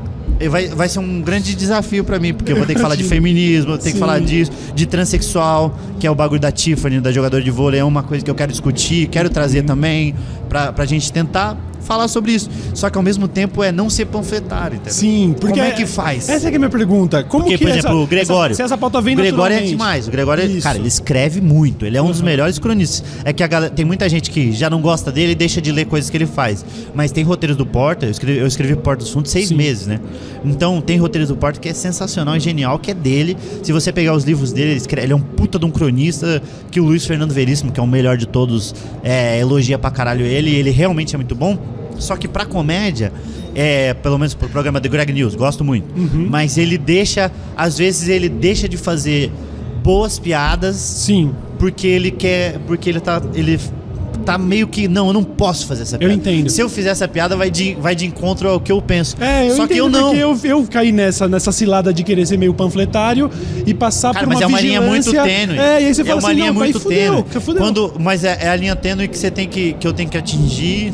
[0.50, 3.04] Vai, vai ser um grande desafio pra mim, porque eu vou ter que falar de
[3.04, 4.00] feminismo, eu tenho que Sim.
[4.00, 7.84] falar disso, de transexual, que é o bagulho da Tiffany, da jogadora de vôlei, é
[7.84, 10.14] uma coisa que eu quero discutir, quero trazer também,
[10.48, 11.58] pra, pra gente tentar
[11.88, 12.50] falar sobre isso.
[12.74, 14.94] Só que ao mesmo tempo é não ser panfletário, entendeu?
[14.94, 15.60] Sim, porque.
[15.60, 16.28] Como é que faz?
[16.30, 17.24] Essa é, que é a minha pergunta.
[17.24, 18.52] Como Porque, que por essa- exemplo, o Gregório.
[18.52, 20.08] Essa, se essa pauta vem o Gregório é demais.
[20.08, 20.62] O Gregório, é- Isso.
[20.62, 21.86] cara, ele escreve muito.
[21.86, 22.26] Ele é um dos Uhum.
[22.26, 23.04] melhores cronistas.
[23.24, 25.72] É que a galera, tem muita gente que já não gosta dele e deixa de
[25.72, 26.66] ler coisas que ele faz.
[26.94, 28.06] Mas tem roteiros do Porta.
[28.06, 29.56] Eu escrevi, eu escrevi Porta dos Fundos seis Sim.
[29.56, 30.00] meses, né?
[30.44, 33.38] Então tem roteiros do Porta que é sensacional e genial, que é dele.
[33.64, 36.42] Se você pegar os livros dele, ele, escreve- ele é um puta de um cronista
[36.70, 40.26] que o Luiz Fernando Veríssimo, que é o melhor de todos, é, elogia pra caralho
[40.26, 40.50] ele.
[40.52, 41.58] E ele realmente é muito bom.
[42.00, 43.12] Só que pra comédia,
[43.56, 45.88] é, pelo menos pro programa The Greg News, gosto muito.
[45.98, 46.28] Uhum.
[46.30, 49.32] Mas ele deixa, às vezes ele deixa de fazer
[49.84, 53.58] boas piadas Sim, porque ele quer, porque ele tá, ele
[54.28, 56.14] tá meio que não, eu não posso fazer essa piada.
[56.14, 56.50] entendo.
[56.50, 59.16] Se eu fizer essa piada vai de, vai de encontro ao que eu penso.
[59.22, 60.10] É, eu Só que eu não.
[60.10, 63.32] porque eu, eu caí nessa, nessa cilada de querer ser meio panfletário
[63.66, 65.58] e passar Cara, por uma mas é uma linha muito tênue.
[65.58, 67.42] É, e aí você fala é uma assim, linha muito fudeu, tênue.
[67.42, 67.64] fudeu.
[67.64, 70.18] Quando, mas é, é a linha tênue que você tem que que eu tenho que
[70.18, 70.94] atingir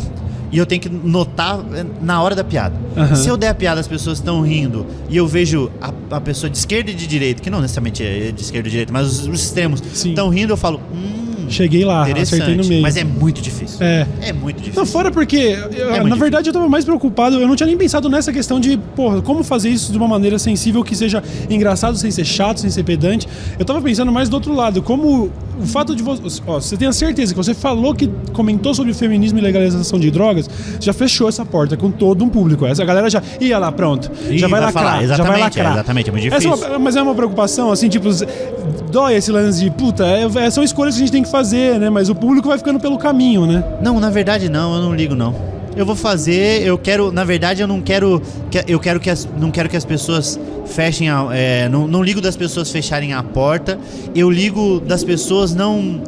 [0.53, 2.79] e eu tenho que notar é, na hora da piada.
[2.95, 3.15] Aham.
[3.15, 6.47] Se eu der a piada, as pessoas estão rindo e eu vejo a, a pessoa
[6.47, 9.07] de esquerda e de direita, que não necessariamente é de esquerda e de direita, mas
[9.07, 11.22] os, os extremos estão rindo, eu falo, hum,
[11.53, 12.81] Cheguei lá, acertei no meio.
[12.81, 13.77] Mas é muito difícil.
[13.79, 14.05] É.
[14.21, 14.79] É muito difícil.
[14.81, 17.77] Não, fora porque, eu- É na verdade, eu tava mais preocupado, eu não tinha nem
[17.77, 21.95] pensado nessa questão de, porra, como fazer isso de uma maneira sensível que seja engraçado,
[21.97, 23.27] sem ser chato, sem ser pedante.
[23.57, 25.29] Eu tava pensando mais do outro lado, como
[25.61, 26.41] o fato de você.
[26.47, 30.09] Ó, você tem a certeza que você falou que comentou sobre feminismo e legalização de
[30.09, 30.49] drogas,
[30.79, 32.65] já fechou essa porta com todo um público.
[32.65, 33.21] Essa galera já.
[33.39, 34.11] Ia lá, pronto.
[34.29, 34.83] Ih, já vai, vai lacrar.
[34.83, 35.65] falar, já vai exatamente, lacrar.
[35.67, 36.67] é, exatamente, é muito Essa difícil.
[36.69, 38.09] uma- mas é uma preocupação, assim, tipo,
[38.93, 41.79] dói esse lance de, puta, é- é- são escolhas que a gente tem que fazer,
[41.79, 41.89] né?
[41.89, 43.63] Mas o público vai ficando pelo caminho, né?
[43.81, 45.33] Não, na verdade não, eu não ligo não.
[45.75, 48.21] Eu vou fazer, eu quero, na verdade eu não quero,
[48.51, 52.03] que- eu quero que as, não quero que as pessoas fechem, a, é, não, não
[52.03, 53.79] ligo das pessoas fecharem a porta,
[54.13, 55.99] eu ligo das pessoas não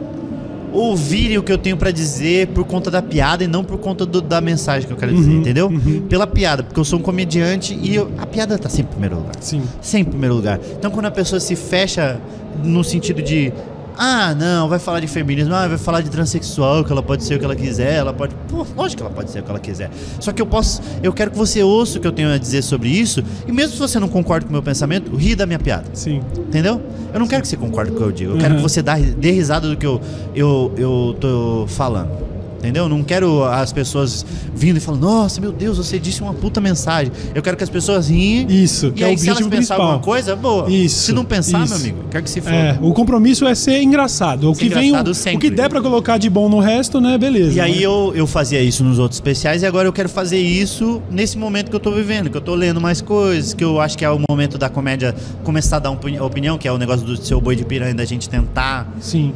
[0.76, 4.05] ouvirem o que eu tenho pra dizer por conta da piada e não por conta
[4.05, 5.67] do- da mensagem que eu quero dizer, Uhum, entendeu?
[5.67, 6.01] uhum.
[6.09, 9.15] Pela piada, porque eu sou um comediante e eu- a piada tá sempre em primeiro
[9.17, 9.36] lugar.
[9.39, 9.61] Sim.
[9.82, 10.59] Sempre em primeiro lugar.
[10.78, 12.19] Então, quando a pessoa se fecha
[12.63, 13.51] no sentido de
[13.97, 17.35] Ah, não, vai falar de feminismo, ah, vai falar de transexual, que ela pode ser
[17.35, 18.35] o que ela quiser, ela pode.
[18.49, 19.89] Pô, lógico que ela pode ser o que ela quiser.
[20.19, 20.81] Só que eu posso.
[21.01, 23.73] Eu quero que você ouça o que eu tenho a dizer sobre isso, e mesmo
[23.73, 25.85] se você não concorda com o meu pensamento, ri da minha piada.
[25.93, 26.21] Sim.
[26.37, 26.81] Entendeu?
[27.13, 28.31] Eu não quero que você concorde com o que eu digo.
[28.33, 28.57] Eu quero Uhum.
[28.57, 30.01] que você dê risada do que eu,
[30.35, 32.34] eu, eu tô falando.
[32.66, 32.89] Entendeu?
[32.89, 37.11] Não quero as pessoas vindo e falando, nossa, meu Deus, você disse uma puta mensagem.
[37.34, 38.47] Eu quero que as pessoas riem.
[38.49, 39.82] Isso, que e é o aí, se elas objetivo pensar principal.
[39.82, 40.70] alguma coisa, boa.
[40.70, 41.74] Isso, Se não pensar, isso.
[41.74, 42.55] meu amigo, quero que se foda.
[42.55, 44.49] É, o compromisso é ser engraçado.
[44.51, 45.49] O Ser que vem, o, engraçado o sempre.
[45.49, 47.18] que der pra colocar de bom no resto, né?
[47.18, 47.53] Beleza.
[47.55, 47.82] E aí né?
[47.82, 51.70] eu, eu fazia isso nos outros especiais e agora eu quero fazer isso nesse momento
[51.70, 54.09] que eu tô vivendo, que eu tô lendo mais coisas, que eu acho que é
[54.09, 55.13] o momento da comédia
[55.43, 57.93] começar a dar uma opini- opinião, que é o negócio do seu boi de piranha,
[57.93, 59.34] da gente tentar Sim.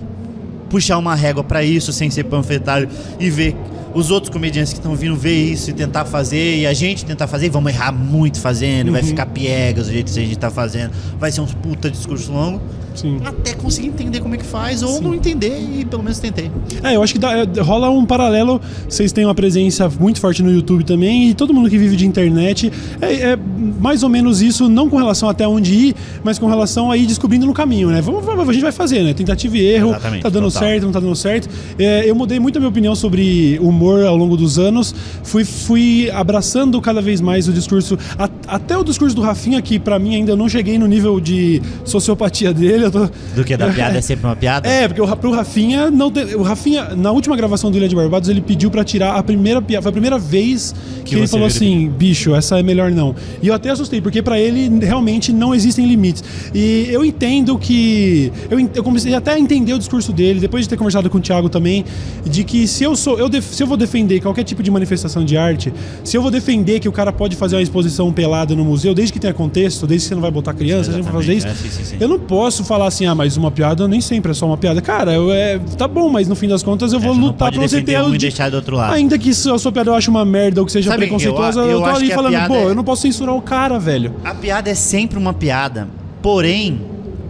[0.70, 2.88] Puxar uma régua pra isso sem ser panfletário
[3.20, 3.56] e ver
[3.94, 7.26] os outros comediantes que estão vindo ver isso e tentar fazer e a gente tentar
[7.28, 9.08] fazer e vamos errar muito fazendo, vai Uhum.
[9.08, 12.62] ficar piegas do jeito que a gente tá fazendo, vai ser uns puta discurso longo,
[13.02, 13.18] Sim.
[13.24, 15.04] até conseguir entender como é que faz ou Sim.
[15.04, 16.50] não entender e pelo menos tentei.
[16.84, 18.60] É, eu acho que dá- é, rola um paralelo.
[18.88, 22.06] Vocês têm uma presença muito forte no YouTube também, e todo mundo que vive de
[22.06, 22.72] internet
[23.02, 23.40] é, é
[23.80, 27.06] mais ou menos isso, não com relação até onde ir, mas com relação a ir
[27.06, 28.02] descobrindo no caminho, né?
[28.02, 29.14] Vamos, vamos- a gente vai fazer, né?
[29.14, 30.62] Tentativa e erro, Exatamente, tá dando total.
[30.68, 31.50] certo, não tá dando certo.
[31.78, 34.94] É, eu mudei muito a minha opinião sobre humor ao longo dos anos,
[35.24, 39.78] fui, fui abraçando cada vez mais o discurso, a- até o discurso do Rafinha, que
[39.80, 42.86] pra mim ainda não cheguei no nível de sociopatia dele.
[42.90, 44.68] Eu tô, Do que da piada é sempre uma piada?
[44.68, 47.96] é, porque o, pro Rafinha, não te- o Rafinha, na última gravação do Ilha de
[47.96, 49.82] Barbados, ele pediu pra tirar a primeira piada.
[49.84, 53.16] Foi a primeira vez que, Que ele você falou assim: bicho, essa é melhor não.
[53.42, 56.24] E eu até assustei, porque pra ele realmente não existem limites.
[56.54, 58.32] E eu entendo que.
[58.50, 61.22] Eu, eu comecei até a entender o discurso dele, depois de ter conversado com o
[61.22, 61.86] Thiago também,
[62.26, 63.18] de que se eu sou.
[63.20, 65.72] Eu def- se eu vou defender qualquer tipo de manifestação de arte,
[66.04, 69.14] se eu vou defender que o cara pode fazer uma exposição pelada no museu, desde
[69.14, 71.48] que tenha contexto, desde que você não vai botar criança, a gente vai fazer isso.
[71.48, 71.98] É, sim, sim, sim.
[72.00, 74.80] Eu não posso falar assim, ah, mas uma piada nem sempre é só uma piada.
[74.82, 77.52] Cara, eu, é, tá bom, mas no fim das contas eu É, vou você lutar
[77.52, 78.94] pra você ter um e di- deixar do outro lado.
[78.94, 81.66] Ainda que a sua piada eu ache uma merda ou que seja Sabe, preconceituosa, eu-
[81.66, 84.14] eu, eu tô ali falando, pô, é- eu não posso censurar o cara, velho.
[84.24, 85.88] A piada é sempre uma piada,
[86.22, 86.80] porém,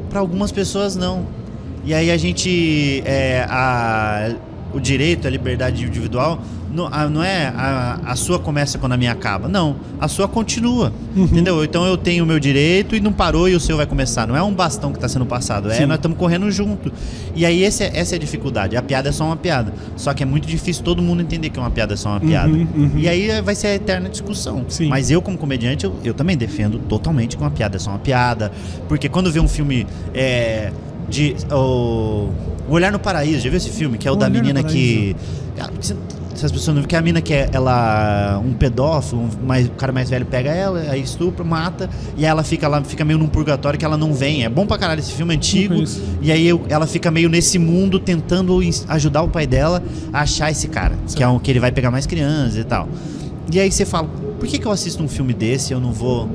[0.09, 1.25] pra algumas pessoas não.
[1.85, 3.01] E aí a gente.
[3.05, 4.31] é, a,
[4.73, 6.39] o direito, a liberdade individual,
[6.71, 9.47] não, a- não é a, a sua começa quando a minha acaba.
[9.47, 10.93] Não, a sua continua.
[11.15, 11.23] Uhum.
[11.23, 11.63] Entendeu?
[11.63, 14.27] Então eu tenho o meu direito e não parou e o seu vai começar.
[14.27, 15.85] Não é um bastão que está sendo passado, é Sim.
[15.87, 16.91] nós estamos correndo junto.
[17.35, 18.77] E aí esse é- essa é a dificuldade.
[18.77, 19.73] A piada é só uma piada.
[19.95, 22.49] Só que é muito difícil todo mundo entender que uma piada é só uma piada.
[22.53, 22.91] uhum.
[22.95, 24.65] E aí vai ser a eterna discussão.
[24.69, 24.87] Sim.
[24.89, 27.99] Mas eu, como comediante, eu, eu também defendo totalmente que uma piada é só uma
[27.99, 28.51] piada.
[28.87, 30.71] Porque quando vê um filme é,
[31.09, 31.35] de.
[31.51, 32.29] O,
[32.69, 33.97] o Olhar no Paraíso, já viu esse filme?
[33.97, 35.15] Que é o, O da menina que.
[35.59, 35.95] Ah, Se
[36.35, 39.67] se as pessoas não que é a menina que é ela um pedófilo, um mais,
[39.67, 43.19] o cara mais velho pega ela, aí estupra, mata, e ela fica lá, fica meio
[43.19, 44.45] num purgatório que ela não vem.
[44.45, 45.73] É bom pra caralho esse filme é antigo.
[46.21, 48.57] E aí eu- ela fica meio nesse mundo tentando
[48.87, 49.83] ajudar o pai dela
[50.13, 52.87] a achar esse cara, que é um que ele vai pegar mais crianças e tal.
[53.51, 54.07] E aí você fala,
[54.39, 56.29] por que, que eu assisto um filme desse e eu não vou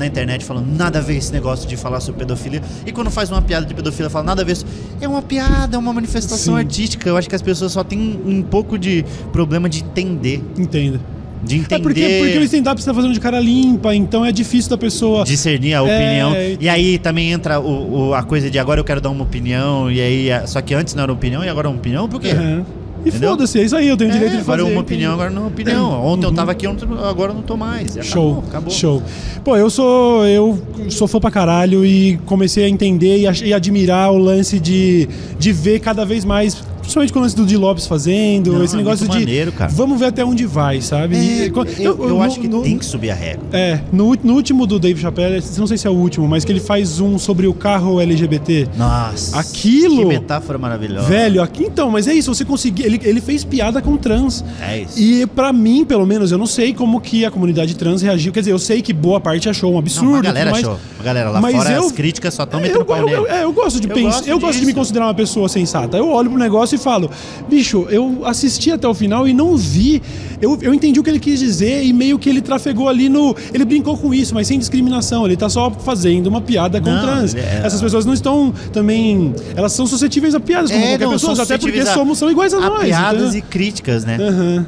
[0.00, 2.60] na internet falando nada a ver esse negócio de falar sobre pedofilia?
[2.84, 4.52] E quando faz uma piada de pedofilia, fala nada a ver.
[4.52, 4.66] isso."
[5.00, 6.60] É uma piada, é uma manifestação Sim.
[6.60, 7.08] artística.
[7.08, 10.42] Eu acho que as pessoas só têm um, pouco de problema de entender.
[10.58, 11.00] Entenda.
[11.42, 11.74] De entender.
[11.76, 14.76] É porque, porque o stand-up você tá fazendo de cara limpa, então é difícil da
[14.76, 15.24] pessoa.
[15.24, 16.34] discernir a É, opinião.
[16.36, 19.22] e- E aí também entra o, o- a coisa de agora eu quero dar uma
[19.24, 20.28] opinião, e aí.
[20.46, 22.30] Só que antes não era opinião e agora é uma opinião, por quê?
[22.32, 22.64] Aham.
[23.04, 24.60] E foda-se, é isso aí, eu tenho o direito É, de fazer.
[24.60, 26.04] agora é uma opinião, agora não é opinião.
[26.04, 26.34] Ontem eu Uhum.
[26.34, 27.96] tava aqui, agora eu não tô mais.
[28.02, 28.70] Show, Acabou, acabou.
[28.70, 29.02] show.
[29.44, 34.12] Pô, eu sou eu sou fã pra caralho e comecei a entender e, e admirar
[34.12, 37.86] o lance de, de ver cada vez mais, principalmente com o lance do Di Lopes
[37.86, 39.70] fazendo, Não, esse é negócio de maneiro, cara.
[39.72, 41.16] vamos ver até onde vai, sabe?
[41.16, 43.44] É, E co- eu, eu no- acho que no- tem que subir a régua.
[43.52, 46.50] É, no, no último do Dave Chappelle, não sei se é o último, mas que
[46.52, 48.68] ele faz um sobre o carro LGBT.
[48.76, 49.38] Nossa.
[49.38, 51.06] Aquilo- Que metáfora maravilhosa.
[51.08, 52.84] Velho, aqui então, mas é isso, você conseguir.
[52.84, 54.44] Ele, ele fez piada com trans.
[54.60, 54.98] É isso.
[54.98, 58.32] E pra mim, pelo menos, eu não sei como que a comunidade trans reagiu.
[58.32, 60.10] Quer dizer, eu sei que boa parte achou um absurdo.
[60.10, 60.64] Não, a galera mais.
[60.64, 60.78] achou.
[60.98, 63.44] A galera lá Mas fora, eu- as críticas só estão metendo eu, eu, eu, é,
[63.44, 65.96] eu gosto de Eu pensar, gosto eu gosto de me considerar uma pessoa sensata.
[65.96, 67.10] Eu olho pro negócio e falo,
[67.48, 70.02] bicho, eu assisti até o final e não vi.
[70.40, 73.36] Eu, eu entendi o que ele quis dizer e meio que ele trafegou ali no.
[73.52, 75.26] Ele brincou com isso, mas sem discriminação.
[75.26, 77.34] Ele tá só fazendo uma piada com Não, trans.
[77.34, 79.34] é- Essas pessoas não estão também.
[79.54, 82.30] Elas são suscetíveis a piadas, como É, qualquer não, pessoa, até porque a- somos, são
[82.30, 82.84] iguais a, a nós.
[82.84, 83.38] piadas entendeu?
[83.38, 84.16] e críticas, né?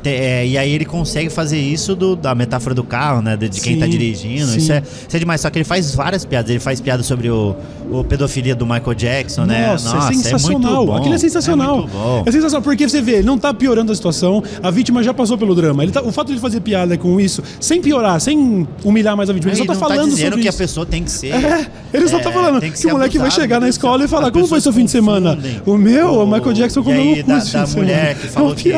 [0.03, 3.37] Te- é, e aí ele consegue fazer isso do- da metáfora do carro, né?
[3.37, 4.47] De, de quem Sim, tá dirigindo.
[4.49, 4.59] sim.
[4.59, 5.41] Isso é, isso é demais.
[5.41, 6.51] Só que ele faz várias piadas.
[6.51, 7.57] Ele faz piada sobre o,
[7.91, 9.69] o pedofilia do Michael Jackson, né?
[9.73, 10.61] Nossa, é sensacional.
[10.61, 10.97] muito bom.
[10.97, 11.89] Aquilo é sensacional.
[11.93, 12.22] Bom.
[12.26, 15.36] É sensacional, porque você vê, ele não tá piorando a situação, a vítima já passou
[15.38, 15.82] pelo drama.
[15.82, 19.28] Ele tá- o fato de ele fazer piada com isso, sem piorar, sem humilhar mais
[19.30, 20.57] a vítima, ele só Ele tá não falando dizendo sobre que isso.
[20.57, 21.32] a pessoa tem que ser.
[21.34, 23.70] É, ele só tá é, falando que, ser o moleque vai abusado, chegar na que
[23.70, 25.38] escola ser- e falar: como foi seu fim de semana?
[25.66, 28.72] O meu, o Michael Jackson comeu no da, cu da de mulher que falou que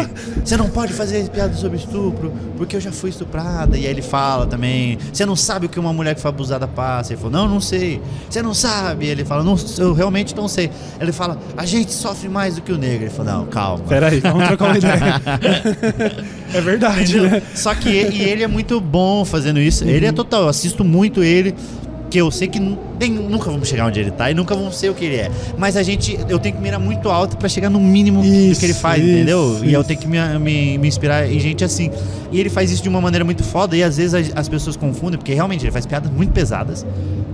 [0.44, 3.76] você não pode fazer piada sobre estupro, porque eu já fui estuprada.
[3.76, 6.66] E aí ele fala também, você não sabe o que uma mulher que foi abusada
[6.66, 7.12] passa.
[7.12, 8.00] Ele falou, não, não sei.
[8.28, 9.06] Você não sabe.
[9.06, 10.70] Ele fala, não, eu realmente não sei.
[11.00, 13.03] Ele fala, a gente sofre mais do que o negro.
[13.04, 13.84] Ele falou, não, calma.
[13.88, 15.20] Peraí, vamos trocar uma ideia.
[16.54, 17.42] é verdade, né?
[17.54, 19.84] Só que ele, e ele é muito bom fazendo isso.
[19.84, 20.14] Ele é Uhum.
[20.14, 21.54] total, eu assisto muito ele.
[22.10, 24.88] Que eu sei que nem- nunca vamos chegar onde ele tá e nunca vamos ser
[24.88, 25.30] o que ele é.
[25.58, 28.60] Mas a gente, eu tenho que mirar muito alto pra chegar no mínimo do Isso,
[28.60, 29.58] que ele faz, isso, entendeu?
[29.64, 29.88] E eu isso.
[29.88, 31.90] tenho que me, me, me inspirar em gente assim.
[32.30, 34.76] E ele faz isso de uma maneira muito foda e às vezes as, as pessoas
[34.76, 36.86] confundem, porque realmente ele faz piadas muito pesadas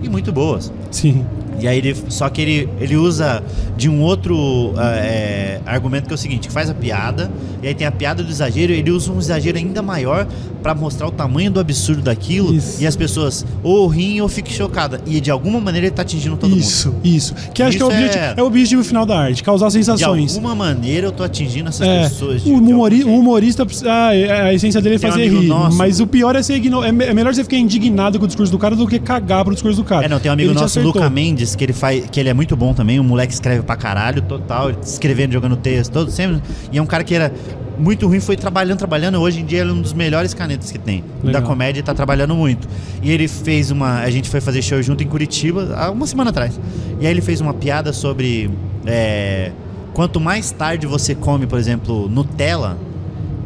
[0.03, 0.73] e muito boas.
[0.91, 1.27] Sim.
[1.61, 1.97] E aí ele.
[2.09, 3.43] Só que ele, ele usa
[3.77, 7.31] de um outro é, argumento que é o seguinte, que faz a piada,
[7.63, 10.27] e aí tem a piada do exagero, ele usa um exagero ainda maior
[10.63, 12.83] pra mostrar o tamanho do absurdo daquilo Isso.
[12.83, 15.01] e as pessoas ou riem ou fiquem chocadas.
[15.07, 17.35] E de alguma maneira ele tá atingindo todo Isso, isso.
[17.55, 18.43] Que acho que é o, Isso objetivo, é- é...
[18.43, 19.73] o objetivo final da arte, causar mundo.
[19.73, 20.35] De sensações.
[20.37, 22.43] alguma maneira eu tô atingindo essas É, pessoas.
[22.45, 25.23] de- o, humori- o humorista, precisa- ah, é- a essência dele é Tem um fazer
[25.25, 25.49] amigo rir.
[25.49, 28.25] nosso- Mas o pior é ser igno- é, me- é melhor você ficar indignado com
[28.25, 30.05] o discurso do cara do que cagar pro discurso do cara.
[30.05, 30.81] É, não, tem um amigo Ele nosso.
[30.81, 33.63] Luca Mendes, que ele faz, que ele é muito bom também, um moleque que escreve
[33.63, 36.41] pra caralho, total, escrevendo, jogando texto, todo sempre.
[36.73, 37.33] E é um cara que era
[37.79, 40.79] muito ruim, foi trabalhando, trabalhando, hoje em dia ele é um dos melhores canetas que
[40.79, 41.03] tem.
[41.23, 41.41] Legal.
[41.41, 42.69] Da comédia e tá trabalhando muito.
[43.03, 44.01] E ele fez uma.
[44.01, 46.61] A gente foi fazer show junto em Curitiba há uma semana atrás.
[47.01, 48.51] E aí ele fez uma piada sobre.
[48.87, 49.53] é,
[49.95, 52.77] quanto mais tarde você come, por exemplo, Nutella,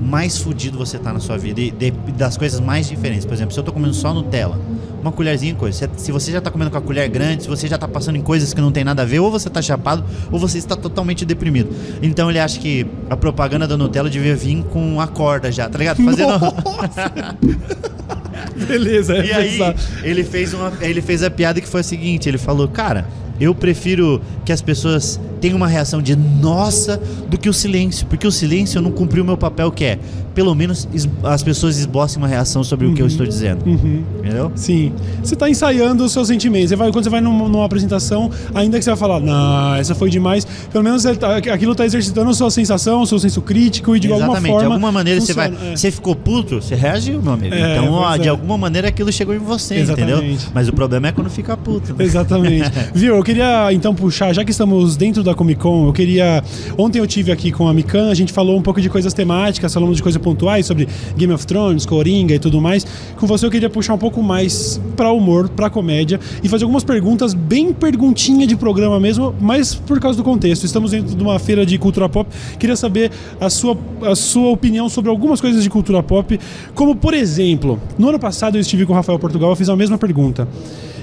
[0.00, 1.60] mais fudido você tá na sua vida.
[1.60, 3.24] E de- das coisas mais diferentes.
[3.24, 4.58] Por exemplo, se eu tô comendo só Nutella,
[5.04, 5.90] uma colherzinha coisa.
[5.96, 8.22] Se, você já tá comendo com a colher grande, se você já tá passando em
[8.22, 10.02] coisas que não tem nada a ver, ou você tá chapado,
[10.32, 11.74] ou você está totalmente deprimido.
[12.02, 15.78] Então ele acha que a propaganda da Nutella devia vir com a corda já, tá
[15.78, 16.02] ligado?
[16.02, 16.32] Fazendo.
[18.66, 22.28] Beleza, é E aí, ele fez, uma, ele fez a piada que foi a seguinte:
[22.28, 23.06] ele falou, cara,
[23.40, 28.26] eu prefiro que as pessoas tenham uma reação de nossa do que o silêncio, porque
[28.26, 29.98] o silêncio eu não cumpri o meu papel, que é,
[30.34, 30.88] pelo menos
[31.22, 33.64] as pessoas esbocem uma reação sobre o que eu estou dizendo.
[33.66, 34.02] Uhum.
[34.20, 34.50] Entendeu?
[34.54, 34.92] Sim.
[35.22, 36.70] Você tá ensaiando os seus sentimentos.
[36.70, 39.94] Você vai, quando você vai numa, numa apresentação, ainda que você vai falar, não, essa
[39.94, 43.94] foi demais, pelo menos tá- aquilo tá exercitando a sua sensação, o seu senso crítico
[43.94, 44.66] e de alguma Exatamente, forma.
[44.68, 45.48] de alguma maneira você vai.
[45.50, 45.76] funciona, é.
[45.76, 47.54] Você ficou puto, você reagiu, meu amigo.
[47.54, 48.30] É, então, ó, de é.
[48.30, 50.12] alguma maneira aquilo chegou em você, Exatamente.
[50.24, 50.38] entendeu?
[50.54, 51.94] Mas o problema é quando fica puto.
[51.94, 52.04] né?
[52.04, 52.70] Exatamente.
[52.94, 56.44] Viu, queria então puxar, já que estamos dentro da Comic Con, eu queria.
[56.76, 59.72] Ontem eu tive aqui com a Mikan, a gente falou um pouco de coisas temáticas,
[59.72, 62.86] falamos de coisas pontuais sobre Game of Thrones, Coringa e tudo mais.
[63.16, 66.84] Com você eu queria puxar um pouco mais pra humor, pra comédia e fazer algumas
[66.84, 70.64] perguntas, bem perguntinha de programa mesmo, mas por causa do contexto.
[70.64, 72.30] Estamos dentro de uma feira de cultura pop.
[72.58, 73.10] Queria saber
[73.40, 76.38] a sua, a sua opinião sobre algumas coisas de cultura pop,
[76.74, 79.76] como por exemplo, no ano passado eu estive com o Rafael Portugal, eu fiz a
[79.76, 80.46] mesma pergunta.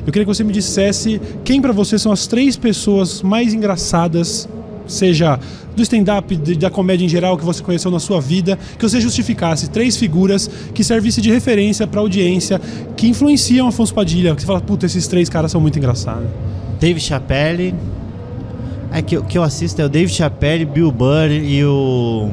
[0.06, 4.48] Eu queria que você me dissesse quem pra você são as três pessoas mais engraçadas,
[4.88, 5.40] seja
[5.76, 9.70] do stand-up, da comédia em geral que você conheceu na sua vida, que você justificasse
[9.70, 12.60] três figuras que servisse de referência pra audiência,
[12.98, 16.28] que influenciam Afonso Padilha, que você fala, puta, esses três caras são muito engraçados.
[16.80, 17.76] Dave Chappelle.
[18.94, 22.30] É que, que eu assisto é o Dave Chappelle, Bill Burr e o.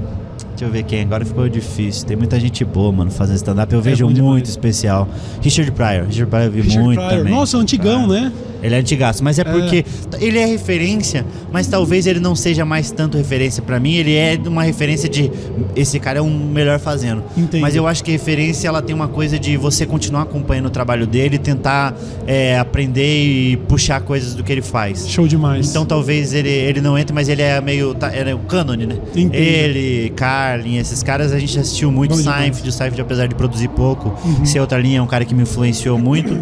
[0.59, 2.05] Deixa eu ver quem, agora ficou difícil.
[2.05, 3.73] Tem muita gente boa, mano, fazendo stand-up.
[3.73, 4.33] Eu vejo bom demais.
[4.33, 5.09] muito especial.
[5.41, 6.07] Richard Pryor.
[6.07, 7.19] Richard Pryor eu vi Richard muito Pryor.
[7.19, 7.33] também.
[7.33, 8.09] Nossa, antigão, Ah.
[8.09, 8.33] né?
[8.61, 9.85] Ele é antigaço, mas é porque
[10.21, 13.95] ele é referência, mas talvez ele não seja mais tanto referência pra mim.
[13.95, 15.31] Ele é uma referência de
[15.77, 17.23] esse cara é um melhor fazendo.
[17.37, 17.61] Entendo.
[17.61, 21.07] Mas eu acho que referência ela tem uma coisa de você continuar acompanhando o trabalho
[21.07, 21.95] dele, tentar
[22.27, 25.09] é, aprender e puxar coisas do que ele faz.
[25.09, 25.71] Show demais.
[25.71, 27.95] Então talvez ele, ele não entre, mas ele é meio.
[27.95, 28.97] Tá, é o cânone, né?
[29.15, 29.35] Entendo.
[29.37, 30.11] Ele,
[30.49, 32.15] Carlin, esses caras a gente assistiu muito.
[32.15, 32.37] Bom demais.
[32.39, 32.43] Uhum.
[32.45, 35.43] Seinfeld, o Seinfeld, apesar de produzir pouco, ser outra linha, é um cara que me
[35.43, 36.37] influenciou muito.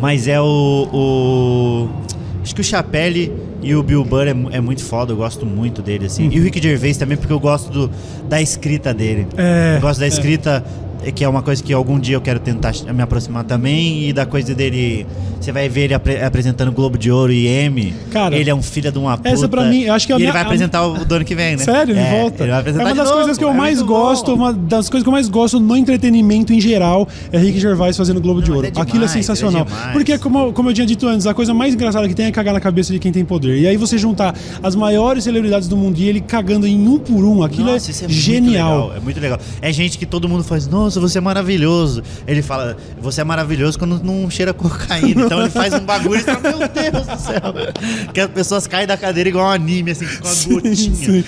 [0.00, 1.88] Mas é o, o-
[2.42, 5.82] Acho que o Chapelle e o Bill Burr é, é muito foda, eu gosto muito
[5.82, 6.26] dele, assim.
[6.26, 6.32] Uhum.
[6.32, 7.90] E o Rick Gervais também, porque eu gosto do,
[8.28, 9.26] da escrita dele.
[9.36, 10.08] É, eu gosto da é.
[10.08, 14.08] escrita, é, que é uma coisa que algum dia eu quero tentar me aproximar também.
[14.08, 15.06] E da coisa dele.
[15.40, 17.94] Você vai ver ele apre- apresentando Globo de Ouro e M.
[18.10, 19.30] Cara, ele é um filho de uma puta.
[19.30, 21.14] essa pra mim, acho que é a E ele minha- vai a- apresentar o do
[21.14, 21.64] ano que vem, né?
[21.64, 22.42] Sério, ele É, volta.
[22.42, 24.26] Ele vai é apresentar uma de das novo, coisas que eu é mais muito gosto,
[24.26, 24.34] bom.
[24.34, 28.20] uma das coisas que eu mais gosto no entretenimento em geral é Rick Gervais fazendo
[28.20, 28.66] Globo de Ouro.
[28.66, 29.64] é Aquilo é demais, é sensacional.
[29.64, 29.92] demais.
[29.92, 32.52] Porque, como, como eu tinha dito antes, a coisa mais engraçada que tem é cagar
[32.52, 33.58] na cabeça de quem tem poder.
[33.58, 37.24] E aí você juntar as maiores celebridades do mundo e ele cagando em um por
[37.24, 38.74] um, aquilo Nossa, é, é muito genial.
[38.88, 39.38] legal, é muito legal.
[39.62, 42.02] É gente que todo mundo faz, nossa, nossa, você é maravilhoso.
[42.26, 45.24] Ele fala, você é maravilhoso quando não cheira cocaína.
[45.26, 48.12] Então ele faz um bagulho e fala, meu Deus do céu.
[48.12, 50.74] Que as pessoas caem da cadeira igual um anime, assim, com a Sim, gotinha.
[50.76, 51.24] sim.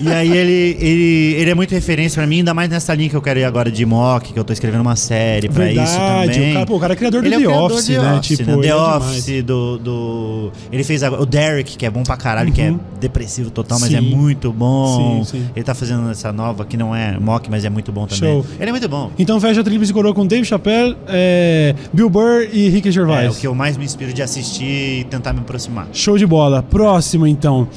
[0.00, 3.16] E aí ele, ele, ele é muito referência pra mim, ainda mais nessa linha que
[3.16, 6.32] eu quero ir agora de mock, que eu tô escrevendo uma série pra isso Verdade.
[6.32, 6.50] também.
[6.50, 8.12] O cara, pô, o cara é criador do Ele é The criador Office, né?
[8.18, 8.62] Office, tipo, né?
[8.62, 8.96] The é demais.
[9.02, 10.52] Office do, do.
[10.70, 11.22] Ele fez agora.
[11.22, 12.80] O Derek, que é bom pra caralho, que é Uhum.
[13.00, 13.96] depressivo total, mas Sim.
[13.96, 15.22] é muito bom.
[15.24, 15.46] Sim, sim.
[15.54, 18.18] Ele tá fazendo essa nova que não é mock, mas é muito bom também.
[18.42, 18.46] Show.
[18.58, 19.10] Ele é muito bom.
[19.18, 23.26] Então fecha a tríplice coroa com Dave Chappelle, é, Bill Burr e Ricky Gervais.
[23.26, 25.88] É o que eu mais me inspiro de assistir e tentar me aproximar.
[25.92, 26.62] Show de bola.
[26.62, 27.68] Próximo, então.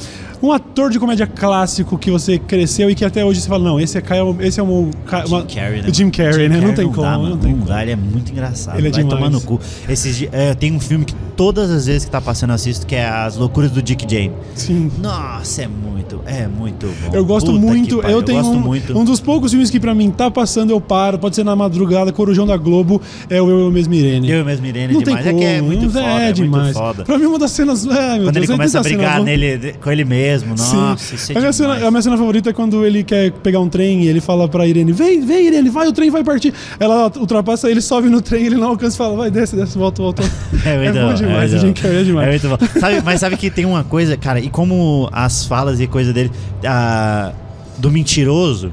[0.41, 3.79] Um ator de comédia clássico que você cresceu e que até hoje você fala, não,
[3.79, 4.03] esse é,
[4.41, 4.89] esse é um...
[5.25, 5.89] Jim Carrey, né?
[5.89, 6.61] o Jim Carrey, né?
[6.61, 7.29] Não tem dá, como, mano.
[7.29, 7.65] não tem como.
[7.65, 8.77] dá, ele é muito engraçado.
[8.77, 9.19] Ele é Vai demais.
[9.19, 9.59] tomar no cu.
[9.87, 12.95] Esses, é, tem um filme que todas as vezes que tá passando eu assisto, que
[12.95, 14.33] é As Loucuras do Dick Jane.
[14.55, 14.91] Sim.
[15.01, 17.15] Nossa, é muito, é muito bom.
[17.15, 18.97] Eu gosto Puta muito, eu tenho gosto um, muito.
[18.97, 22.11] um dos poucos filmes que pra mim tá passando, eu paro, pode ser na madrugada,
[22.11, 24.29] Corujão da Globo, é o Eu, Eu Mesmo Irene.
[24.29, 25.23] Eu mesmo Irene não demais.
[25.23, 26.63] tem é como, que é muito não foda, é, é, demais.
[26.63, 27.03] muito foda.
[27.03, 29.91] Pra mim uma das cenas, meu Quando Deus, ele é começa a brigar nele, com
[29.91, 33.03] ele mesmo, nossa, isso é a, minha cena, a minha cena favorita é quando ele
[33.03, 36.09] quer pegar um trem e ele fala pra Irene: Vem, vem, Irene, vai, o trem
[36.09, 36.53] vai partir.
[36.79, 40.01] Ela ultrapassa ele, sobe no trem, ele não alcança e fala: Vai, desce, desce, volta,
[40.01, 40.23] volta.
[40.65, 42.05] É, muito bom demais, é muito Carrey é bom.
[42.05, 42.27] demais.
[42.27, 42.79] É muito bom.
[42.79, 46.31] Sabe- mas sabe que tem uma coisa, cara, e como as falas e coisa dele,
[46.65, 47.31] ah,
[47.77, 48.71] do mentiroso,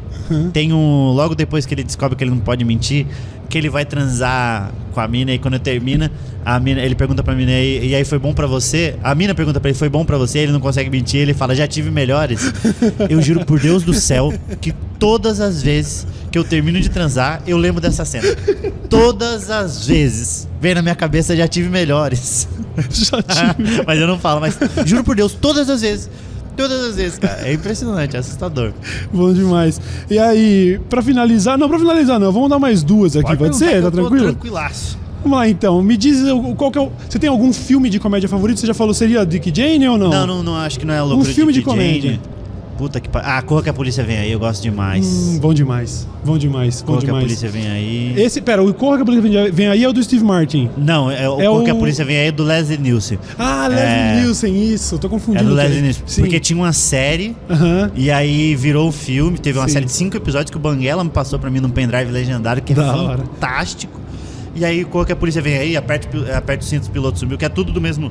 [0.52, 1.12] tem um.
[1.12, 3.06] Logo depois que ele descobre que ele não pode mentir,
[3.48, 6.10] que ele vai transar com a mina e quando termina,
[6.44, 8.96] a mina, ele pergunta pra mina, e, e aí foi bom pra você?
[9.02, 10.38] A mina pergunta pra ele, foi bom pra você?
[10.40, 12.52] Ele não consegue mentir, ele fala, já tive melhores.
[13.10, 17.42] Eu juro por Deus do céu que todas as vezes que eu termino de transar,
[17.46, 18.26] eu lembro dessa cena.
[18.90, 20.46] Todas as vezes.
[20.60, 22.48] Vem na minha cabeça, já tive melhores.
[22.90, 23.82] Já tive.
[23.86, 26.10] mas eu não falo, mas juro por Deus, todas as vezes.
[26.56, 27.46] Todas as vezes, cara.
[27.46, 28.72] É impressionante, é assustador.
[29.12, 29.80] Bom demais.
[30.10, 33.82] E aí, pra finalizar, não, pra finalizar não, vamos dar mais duas aqui, pode, ser?
[33.82, 34.32] Tá tranquilo?
[34.32, 34.98] Tranquilaço.
[35.22, 36.18] Vamos lá então, me diz
[36.56, 36.90] qual que é o.
[37.08, 38.60] Você tem algum filme de comédia favorito?
[38.60, 40.08] Você já falou seria Dick Jane ou não?
[40.08, 42.10] Não, não, não acho que não é loucura Um filme de Dick comédia.
[42.12, 42.35] Jane.
[42.76, 43.28] Puta que pariu.
[43.30, 45.06] Ah, Corra que a polícia vem aí, eu gosto demais.
[45.06, 46.06] Hum, bom demais.
[46.24, 46.82] Bom demais.
[46.82, 47.24] Bom Corra que a demais.
[47.24, 48.14] polícia vem aí.
[48.20, 50.68] Esse, pera, o Corra que a polícia vem- aí é o do Steve Martin.
[50.76, 53.18] Não, é o É Corra que a o- polícia vem aí é do Leslie Nielsen.
[53.38, 54.20] Ah, Leslie É.
[54.20, 54.98] Nielsen, isso.
[54.98, 55.48] Tô É confundindo.
[55.48, 55.80] do Leslie.
[55.80, 56.02] Nielsen.
[56.06, 56.20] Sim.
[56.20, 57.90] Porque tinha uma série Aham.
[57.94, 59.72] E aí virou um filme, teve uma Sim.
[59.72, 62.72] série de cinco episódios que o Banguela me passou pra mim num pendrive legendário, que
[62.74, 63.18] é Da hora.
[63.22, 63.98] fantástico.
[64.54, 67.18] E aí, quando que a polícia vem aí, aperta, o aperta o cinto, o piloto
[67.18, 68.10] sumiu, que é tudo do mesmo.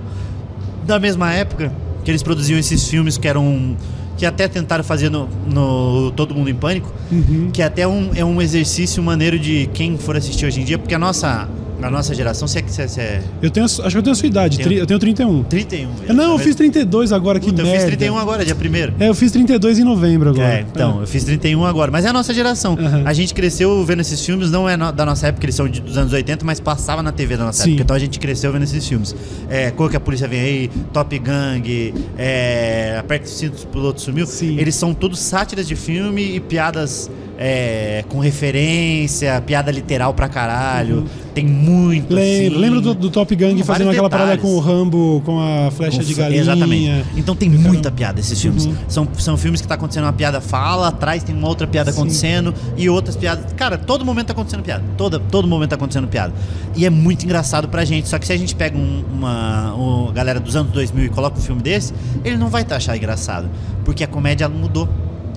[0.86, 1.72] Da mesma época
[2.04, 3.76] que eles produziam esses filmes que eram.
[4.18, 7.50] Que até tentaram fazer no, no Todo Mundo em Pânico, Uhum.
[7.52, 10.96] que até um, é um exercício maneiro de quem for assistir hoje em dia, porque
[10.96, 11.48] a nossa,
[11.82, 14.12] a nossa geração, se é que você você é Eu tenho, acho que eu tenho
[14.12, 14.58] a sua idade.
[14.58, 15.44] Tem- tri- Eu tenho 31.
[15.44, 15.90] 31.
[16.14, 17.72] Não, eu fiz 32 agora, que eu merda.
[17.72, 20.48] fiz 31 agora, dia 1 É, eu fiz 32 em novembro agora.
[20.48, 21.92] É, então, eu fiz 31 agora.
[21.92, 22.78] Mas é a nossa geração.
[22.80, 23.04] Aham.
[23.06, 25.82] A gente cresceu vendo esses filmes, não é no- da nossa época, eles são de-
[25.82, 27.72] dos anos 80, mas passava na TV da nossa Sim.
[27.72, 27.84] época.
[27.84, 29.16] Então a gente cresceu vendo esses filmes.
[29.50, 34.02] É, Cor que a Polícia Vem Aí, Top Gang, é, Aperta o Cinto, o Piloto
[34.02, 34.26] Sumiu.
[34.26, 34.58] Sim.
[34.60, 41.06] Eles são todos sátiras de filme e piadas é, com referência, piada literal pra caralho.
[41.34, 42.56] Tem muito, Lembro, assim.
[42.56, 42.62] Uhum.
[42.62, 44.52] lembro do, do Top Gang Com fazendo aquela parada detalhes.
[44.54, 46.42] com o Rambo, com a flecha Com de galinha.
[46.42, 47.06] Exatamente.
[47.18, 48.66] Então tem muita piada esses filmes.
[48.66, 48.76] Uhum.
[48.88, 52.00] São, são filmes que tá acontecendo uma piada fala, atrás tem uma outra piada Sim.
[52.00, 53.52] acontecendo e outras piadas.
[53.54, 54.84] Cara, todo momento tá acontecendo piada.
[54.96, 56.34] Toda, todo momento tá acontecendo piada.
[56.74, 58.08] E é muito engraçado pra gente.
[58.08, 61.38] Só que se a gente pega um- uma, uma galera dos anos 2000 e coloca
[61.38, 63.50] um filme desse, ele não vai tá achar engraçado.
[63.84, 64.88] Porque a comédia mudou.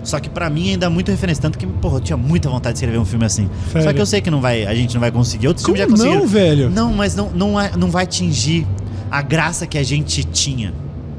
[0.05, 1.43] Só que pra mim ainda é muito referência.
[1.43, 3.49] Tanto que, porra, eu tinha muita vontade de escrever um filme assim.
[3.67, 3.95] Só Sério?
[3.95, 5.49] que eu sei que não vai, a gente não vai conseguir.
[5.49, 6.23] Outros Como filmes já conseguiram.
[6.23, 6.71] não, velho?
[6.71, 8.67] Não, mas não, não, é- não vai atingir
[9.11, 10.73] a graça que a gente tinha.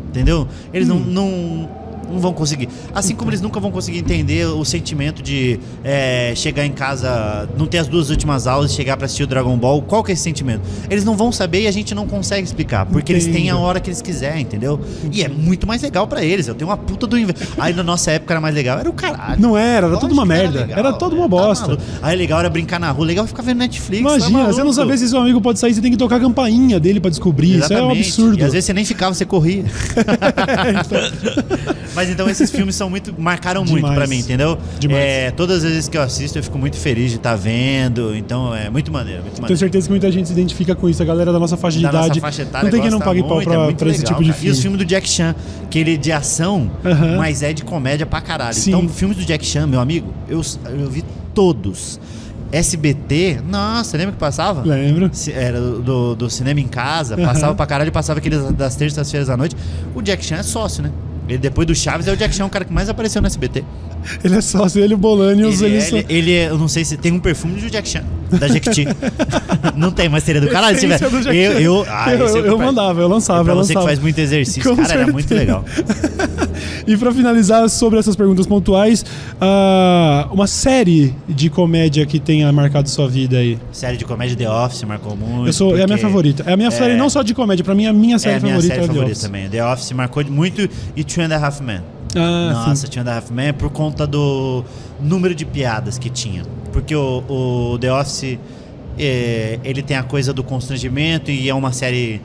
[0.09, 0.47] Entendeu?
[0.73, 0.95] Eles Hum.
[0.95, 1.69] não, não,
[2.10, 2.70] não vão conseguir.
[2.93, 7.66] Assim como eles nunca vão conseguir entender o sentimento de é, chegar em casa, não
[7.66, 9.82] ter as duas últimas aulas e chegar pra assistir o Dragon Ball.
[9.82, 10.62] Qual que é esse sentimento?
[10.89, 12.86] Eles não vão saber e a gente não consegue explicar.
[12.86, 14.80] Porque eles têm a hora que eles quiserem, entendeu?
[15.12, 16.47] E é muito mais legal pra eles.
[16.47, 17.39] Eu tenho uma puta do inverno.
[17.57, 18.80] Aí na nossa época era mais legal.
[18.80, 19.41] Era o caralho.
[19.41, 20.62] Não era, era Lógico tudo uma merda.
[20.62, 21.41] legal, Era tudo uma velho.
[21.41, 21.68] Tá bosta.
[21.68, 21.84] maluco.
[22.01, 23.05] Aí legal era brincar na rua.
[23.05, 24.03] Legal é ficar vendo Netflix.
[24.03, 26.20] tá Imagina, você não saber se seu amigo pode sair, você tem que tocar a
[26.20, 27.60] campainha dele pra descobrir.
[27.60, 28.07] Isso é um Exatamente.
[28.07, 28.39] absurdo.
[28.39, 29.64] E às vezes você nem ficava, você corria.
[32.00, 34.58] Mas então esses filmes são muito marcaram muito pra mim, entendeu?
[34.80, 35.04] Demais.
[35.04, 38.56] É, todas as vezes que eu assisto eu fico muito feliz de estar vendo, então
[38.56, 39.60] é muito maneiro, muito Tenho maneiro.
[39.60, 41.04] certeza que muita gente se identifica com isso.
[41.04, 42.20] A galera da nossa faixa de Da nossa idade.
[42.22, 44.24] faixa etária não tem quem não pague pau muito, pra, é pra esse legal, tipo
[44.24, 44.39] de cara.
[44.39, 44.50] filme.
[44.50, 45.36] E os filmes do Jack Chan,
[45.70, 47.18] que ele é de ação, Aham.
[47.18, 48.54] mas é de comédia pra caralho.
[48.56, 48.70] Sim.
[48.72, 50.41] Então, filmes do Jack Chan, meu amigo, eu,
[50.80, 52.00] eu vi todos.
[52.52, 54.64] SBT, nossa, lembra que passava?
[54.68, 55.12] Lembro.
[55.34, 59.56] era do, do cinema em casa, passava pra caralho, passava aqueles das terças-feiras à noite.
[59.93, 60.91] O Jack Chan é sócio, né?
[61.30, 63.63] Ele, depois do Chaves, é o Jack Chan o cara que mais apareceu no SBT.
[64.23, 66.57] Ele é sócio, ele e o Bolanios, Ele, eles é, são- ele, ele é, eu
[66.57, 68.86] não sei se tem um perfume do Jack Chan, da Jequiti.
[69.75, 70.97] não tem, mas seria do caralho se tiver.
[70.99, 72.57] Jack Eu, eu, ah, eu, eu compraria.
[72.57, 73.86] mandava, eu lançava, É pra eu você que lançava.
[73.88, 75.39] faz muito exercício, Com cara, era muito certeza.
[75.41, 75.65] legal.
[76.89, 79.05] E pra finalizar sobre essas perguntas pontuais,
[79.39, 83.59] ah, uma série de comédia que tenha marcado sua vida aí.
[83.71, 85.45] Série de comédia The Office marcou muito.
[85.45, 86.43] Eu sou, é a minha favorita.
[86.47, 88.41] É a minha série não só de comédia, pra mim a minha série É a
[88.41, 89.23] minha favorita série é The favorita Office.
[89.23, 89.49] também.
[89.49, 91.81] The Office marcou muito e Two and a Half Men.
[92.15, 92.91] Ah, Nossa, sim.
[92.91, 94.63] Two and a Half Men é por conta do
[94.99, 96.41] número de piadas que tinha.
[96.73, 98.39] Porque o, o The Office,
[98.97, 102.19] é, ele tem a coisa do constrangimento e é uma série...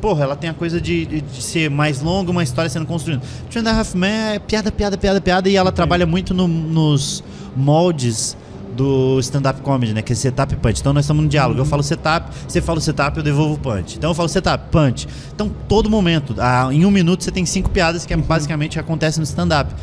[0.00, 3.22] Porra, ela tem a coisa de, de- de ser mais longa, uma história sendo construída.
[3.50, 6.48] Two and a Half Men é piada, piada, piada, piada e ela trabalha muito no-
[6.48, 7.22] nos
[7.54, 8.36] moldes
[8.74, 10.00] do stand-up comedy, né?
[10.00, 10.80] Que é setup e punch.
[10.80, 11.60] Então nós estamos no diálogo.
[11.60, 13.96] Eu falo setup, você fala o setup, eu devolvo o punch.
[13.98, 15.06] Então eu falo setup, punch.
[15.34, 19.18] Então todo momento, ah, em um minuto você tem cinco piadas que é basicamente acontece
[19.18, 19.74] no stand-up.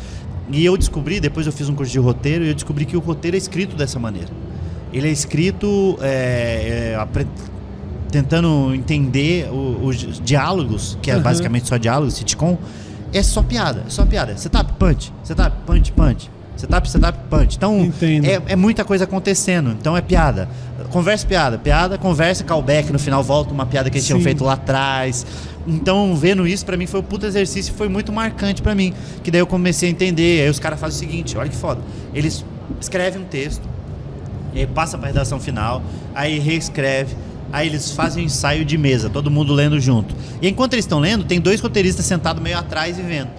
[0.50, 3.00] E eu descobri, depois eu fiz um curso de roteiro e eu descobri que o
[3.00, 4.30] roteiro é escrito dessa maneira.
[4.92, 7.06] Ele é escrito é, é,
[8.10, 11.22] tentando entender o- os diálogos, que é Uhum.
[11.22, 12.56] basicamente só diálogos, sitcom,
[13.12, 14.36] é só piada, é só piada.
[14.36, 16.30] Setup, punch, setup, punch, punch.
[16.56, 17.54] Setup, setup, punch.
[17.56, 17.92] Então,
[18.24, 19.70] é, é muita coisa acontecendo.
[19.78, 20.48] Então é piada.
[20.90, 21.56] Conversa, piada.
[21.56, 22.92] Piada, conversa, callback.
[22.92, 25.24] No final volta uma piada que eles tinham feito lá atrás.
[25.68, 28.92] Então, vendo isso, pra mim foi um puto exercício e foi muito marcante pra mim.
[29.22, 30.42] Que daí eu comecei a entender.
[30.42, 31.80] Aí os caras fazem o seguinte: olha que foda.
[32.12, 32.44] Eles
[32.80, 33.62] escrevem um texto,
[34.52, 35.80] e aí passa pra redação final,
[36.12, 37.14] aí reescreve.
[37.52, 40.14] Aí eles fazem um ensaio de mesa, todo mundo lendo junto.
[40.42, 43.30] E enquanto eles estão lendo, tem dois roteiristas sentados meio atrás e vendo.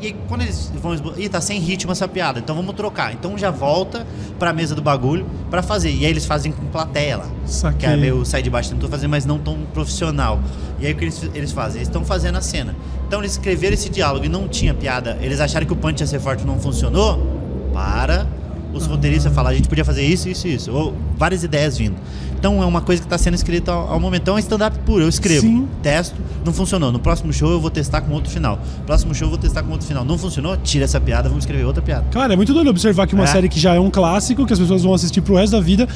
[0.00, 0.94] E aí, quando eles vão.
[1.16, 3.12] Ih, tá sem ritmo essa piada, então vamos trocar.
[3.12, 4.06] Então já volta
[4.38, 5.90] pra mesa do bagulho pra fazer.
[5.90, 7.26] E aí eles fazem com plateia lá.
[7.44, 7.80] Saquei.
[7.80, 10.40] Que é meio sai de baixo, tentou fazer, mas não tão profissional.
[10.78, 11.78] E aí o que eles, eles fazem?
[11.78, 12.76] Eles estão fazendo a cena.
[13.08, 15.18] Então eles escreveram esse diálogo e não tinha piada.
[15.20, 17.36] Eles acharam que o punch ia ser forte e não funcionou.
[17.72, 18.26] Para.
[18.72, 20.70] Os roteiristas falaram, a gente podia fazer isso, isso, isso.
[20.70, 21.96] Ou várias ideias vindo.
[22.38, 24.22] Então é uma coisa que está sendo escrita ao, ao momento.
[24.22, 25.02] Então é stand-up puro.
[25.02, 25.68] Eu escrevo, Sim.
[25.82, 26.90] testo, não funcionou.
[26.92, 28.58] No próximo show eu vou testar com outro final.
[28.86, 30.04] Próximo show eu vou testar com outro final.
[30.04, 30.56] Não funcionou?
[30.56, 32.04] Tira essa piada, vamos escrever outra piada.
[32.10, 33.26] Cara, é muito doido observar que uma É.
[33.26, 35.88] série que já é um clássico, que as pessoas vão assistir pro resto da vida,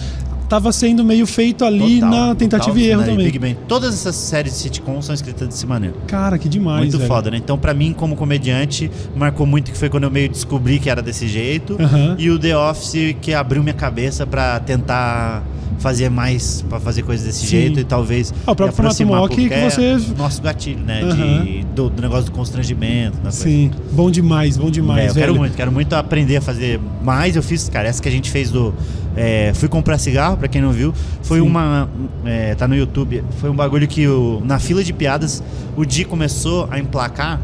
[0.49, 3.07] tava sendo meio feito ali Total, na tentativa total, e erro né?
[3.07, 3.25] também.
[3.27, 3.57] Big Bang.
[3.67, 5.97] Todas essas séries de sitcom são escritas dessa maneira.
[6.07, 7.09] Cara, que demais, muito velho.
[7.09, 7.39] foda, né?
[7.39, 11.01] Então, pra mim, como comediante, marcou muito que foi quando eu meio descobri que era
[11.01, 11.77] desse jeito.
[11.81, 12.17] Aham.
[12.19, 15.43] E o The Office que abriu minha cabeça pra tentar
[15.79, 17.47] fazer mais, pra fazer coisas desse Sim.
[17.49, 18.33] jeito e talvez.
[18.47, 21.03] Ah, o próprio Formato Mock que é você- Nosso gatilho, né?
[21.03, 21.45] Aham.
[21.45, 23.19] De, do, do negócio do constrangimento.
[23.19, 23.37] coisa.
[23.37, 25.27] Sim, bom demais, bom demais, É, eu velho.
[25.27, 27.35] quero muito, quero muito aprender a fazer mais.
[27.37, 28.73] Eu fiz, cara, essa que a gente fez do.
[29.17, 30.93] é, fui comprar cigarro, pra quem não viu.
[31.23, 31.47] Foi Sim.
[31.47, 31.89] uma.
[32.25, 33.23] é, tá no YouTube.
[33.39, 35.43] Foi um bagulho que o, na fila de piadas
[35.77, 37.41] o Di começou a emplacar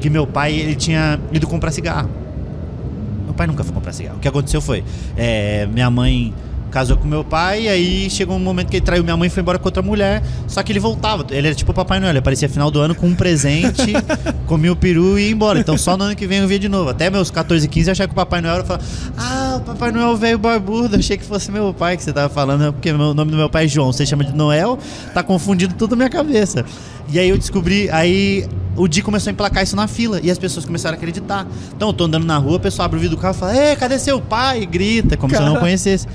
[0.00, 2.08] que meu pai ele tinha ido comprar cigarro.
[3.26, 4.16] Meu pai nunca foi comprar cigarro.
[4.16, 4.82] O que aconteceu foi.
[5.16, 6.32] é, minha mãe
[6.70, 9.30] casou com meu pai, e aí chegou um momento que ele traiu minha mãe e
[9.30, 10.22] foi embora com outra mulher.
[10.46, 11.26] Só que ele voltava.
[11.30, 13.92] Ele era tipo o Papai Noel, ele aparecia final do ano com um presente,
[14.46, 15.58] comia o peru e ia embora.
[15.58, 16.90] Então só no ano que vem eu via de novo.
[16.90, 18.80] Até meus 14, 15 eu achava que o Papai Noel era falar:
[19.16, 20.96] Ah, o Papai Noel veio barbudo.
[20.96, 23.64] Achei que fosse meu pai que você tava falando, porque o nome do meu pai
[23.64, 23.92] é João.
[23.92, 24.78] Você chama de Noel,
[25.12, 26.64] tá confundindo tudo na minha cabeça.
[27.12, 28.46] E aí eu descobri, aí
[28.76, 31.46] o Di começou a emplacar isso na fila e as pessoas começaram a acreditar.
[31.74, 33.56] Então eu tô andando na rua, o pessoal abre o vidro do carro e fala:
[33.56, 34.62] Ei, cadê seu pai?
[34.62, 35.64] E grita, como se eu não Cara.
[35.64, 36.06] conhecesse.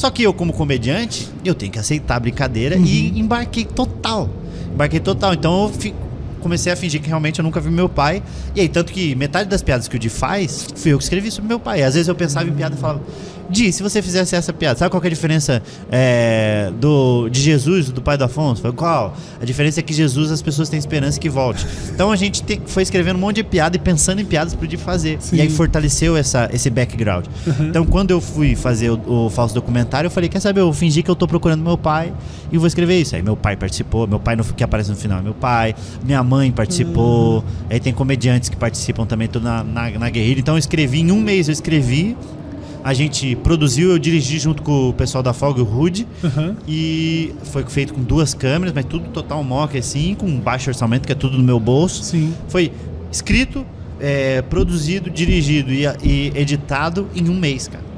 [0.00, 4.30] Só que eu, como comediante, eu tenho que aceitar a brincadeira e embarquei total.
[4.72, 5.34] Embarquei total.
[5.34, 5.94] Então eu fi-
[6.40, 8.22] comecei a fingir que realmente eu nunca vi meu pai.
[8.56, 11.30] E aí, tanto que metade das piadas que o Di faz, fui eu que escrevi
[11.30, 11.82] sobre meu pai.
[11.82, 13.02] Às vezes eu pensava em piada e falava,
[13.50, 17.40] Di, se você fizesse essa piada, sabe qual que é a diferença é, do, de
[17.40, 18.62] Jesus e do pai do Afonso?
[18.62, 19.16] Foi qual?
[19.40, 21.66] A diferença é que Jesus as pessoas têm esperança que volte.
[21.92, 24.66] Então a gente te- foi escrevendo um monte de piada e pensando em piadas pro
[24.68, 25.18] Di fazer.
[25.20, 25.36] Sim.
[25.36, 27.26] E aí fortaleceu essa, esse background.
[27.60, 30.60] Então, quando eu fui fazer o, o falso documentário, eu falei: Quer saber?
[30.60, 32.12] Eu fingi que eu tô procurando meu pai
[32.52, 33.16] e vou escrever isso.
[33.16, 35.74] Aí, meu pai participou, meu pai no, que aparece no final é meu pai,
[36.04, 40.38] minha mãe participou, aí tem comediantes que participam também, tudo na, na, na guerrilha.
[40.40, 42.16] Então, eu escrevi em um mês, eu escrevi.
[42.82, 46.06] A gente produziu, eu dirigi junto com o pessoal da Folga, o Rude.
[46.24, 46.56] Aham.
[46.66, 51.12] E foi feito com duas câmeras, mas tudo total mock assim, com baixo orçamento, que
[51.12, 52.02] é tudo no meu bolso.
[52.02, 52.32] Sim.
[52.48, 52.72] Foi
[53.12, 53.66] escrito,
[54.00, 57.89] é, produzido, dirigido e, e editado em um mês, cara.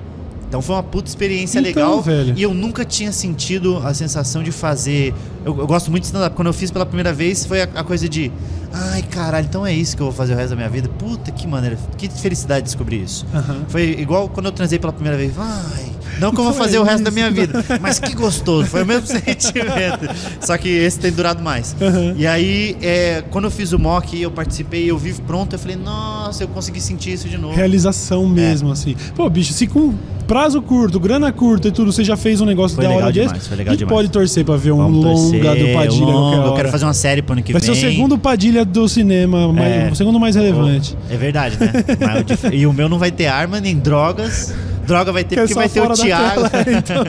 [0.53, 2.03] Então foi uma puta experiência Então, legal.
[2.03, 2.35] velho.
[2.37, 5.15] E eu nunca tinha sentido a sensação de fazer.
[5.47, 6.37] Eu, eu gosto muito de stand-up.
[6.37, 8.31] Quando eu fiz pela primeira vez, foi a, a coisa de.
[8.71, 10.91] Ai, caralho, então é isso que eu vou fazer o resto da minha vida.
[10.91, 11.79] Puta que maneira.
[11.97, 13.25] Que felicidade descobrir isso.
[13.33, 13.63] Aham.
[13.67, 15.33] Foi igual quando eu transei pela primeira vez.
[15.39, 15.91] Ai,
[16.21, 18.83] Não que eu vou é fazer o resto da minha vida, mas que gostoso, foi
[18.83, 20.09] o mesmo sentimento.
[20.41, 21.75] Só que esse tem durado mais.
[21.81, 22.15] Uhum.
[22.17, 25.77] E aí, é, quando eu fiz o mock, eu participei, eu vi pronto, eu falei,
[25.77, 27.55] nossa, eu consegui sentir isso de novo.
[27.55, 28.73] Realização mesmo, É.
[28.73, 28.95] assim.
[29.15, 29.95] Pô, bicho, se com
[30.27, 33.13] prazo curto, grana curta e tudo, você já fez um negócio Foi da legal hora
[33.13, 33.97] demais, desse, foi legal a gente demais.
[34.03, 36.85] pode torcer pra ver um Vamos longa torcer, do Padilha longa, qualquer Eu quero fazer
[36.85, 37.75] uma série pro ano que Vai vem.
[37.75, 39.91] ser o segundo Padilha do cinema, mais- É.
[39.91, 40.97] o segundo mais relevante.
[41.11, 41.73] É verdade, né?
[42.53, 44.55] E o meu não vai ter arma nem drogas.
[44.87, 46.49] Droga vai ter Que porque vai ter o Thiago.
[46.49, 47.05] tela, então.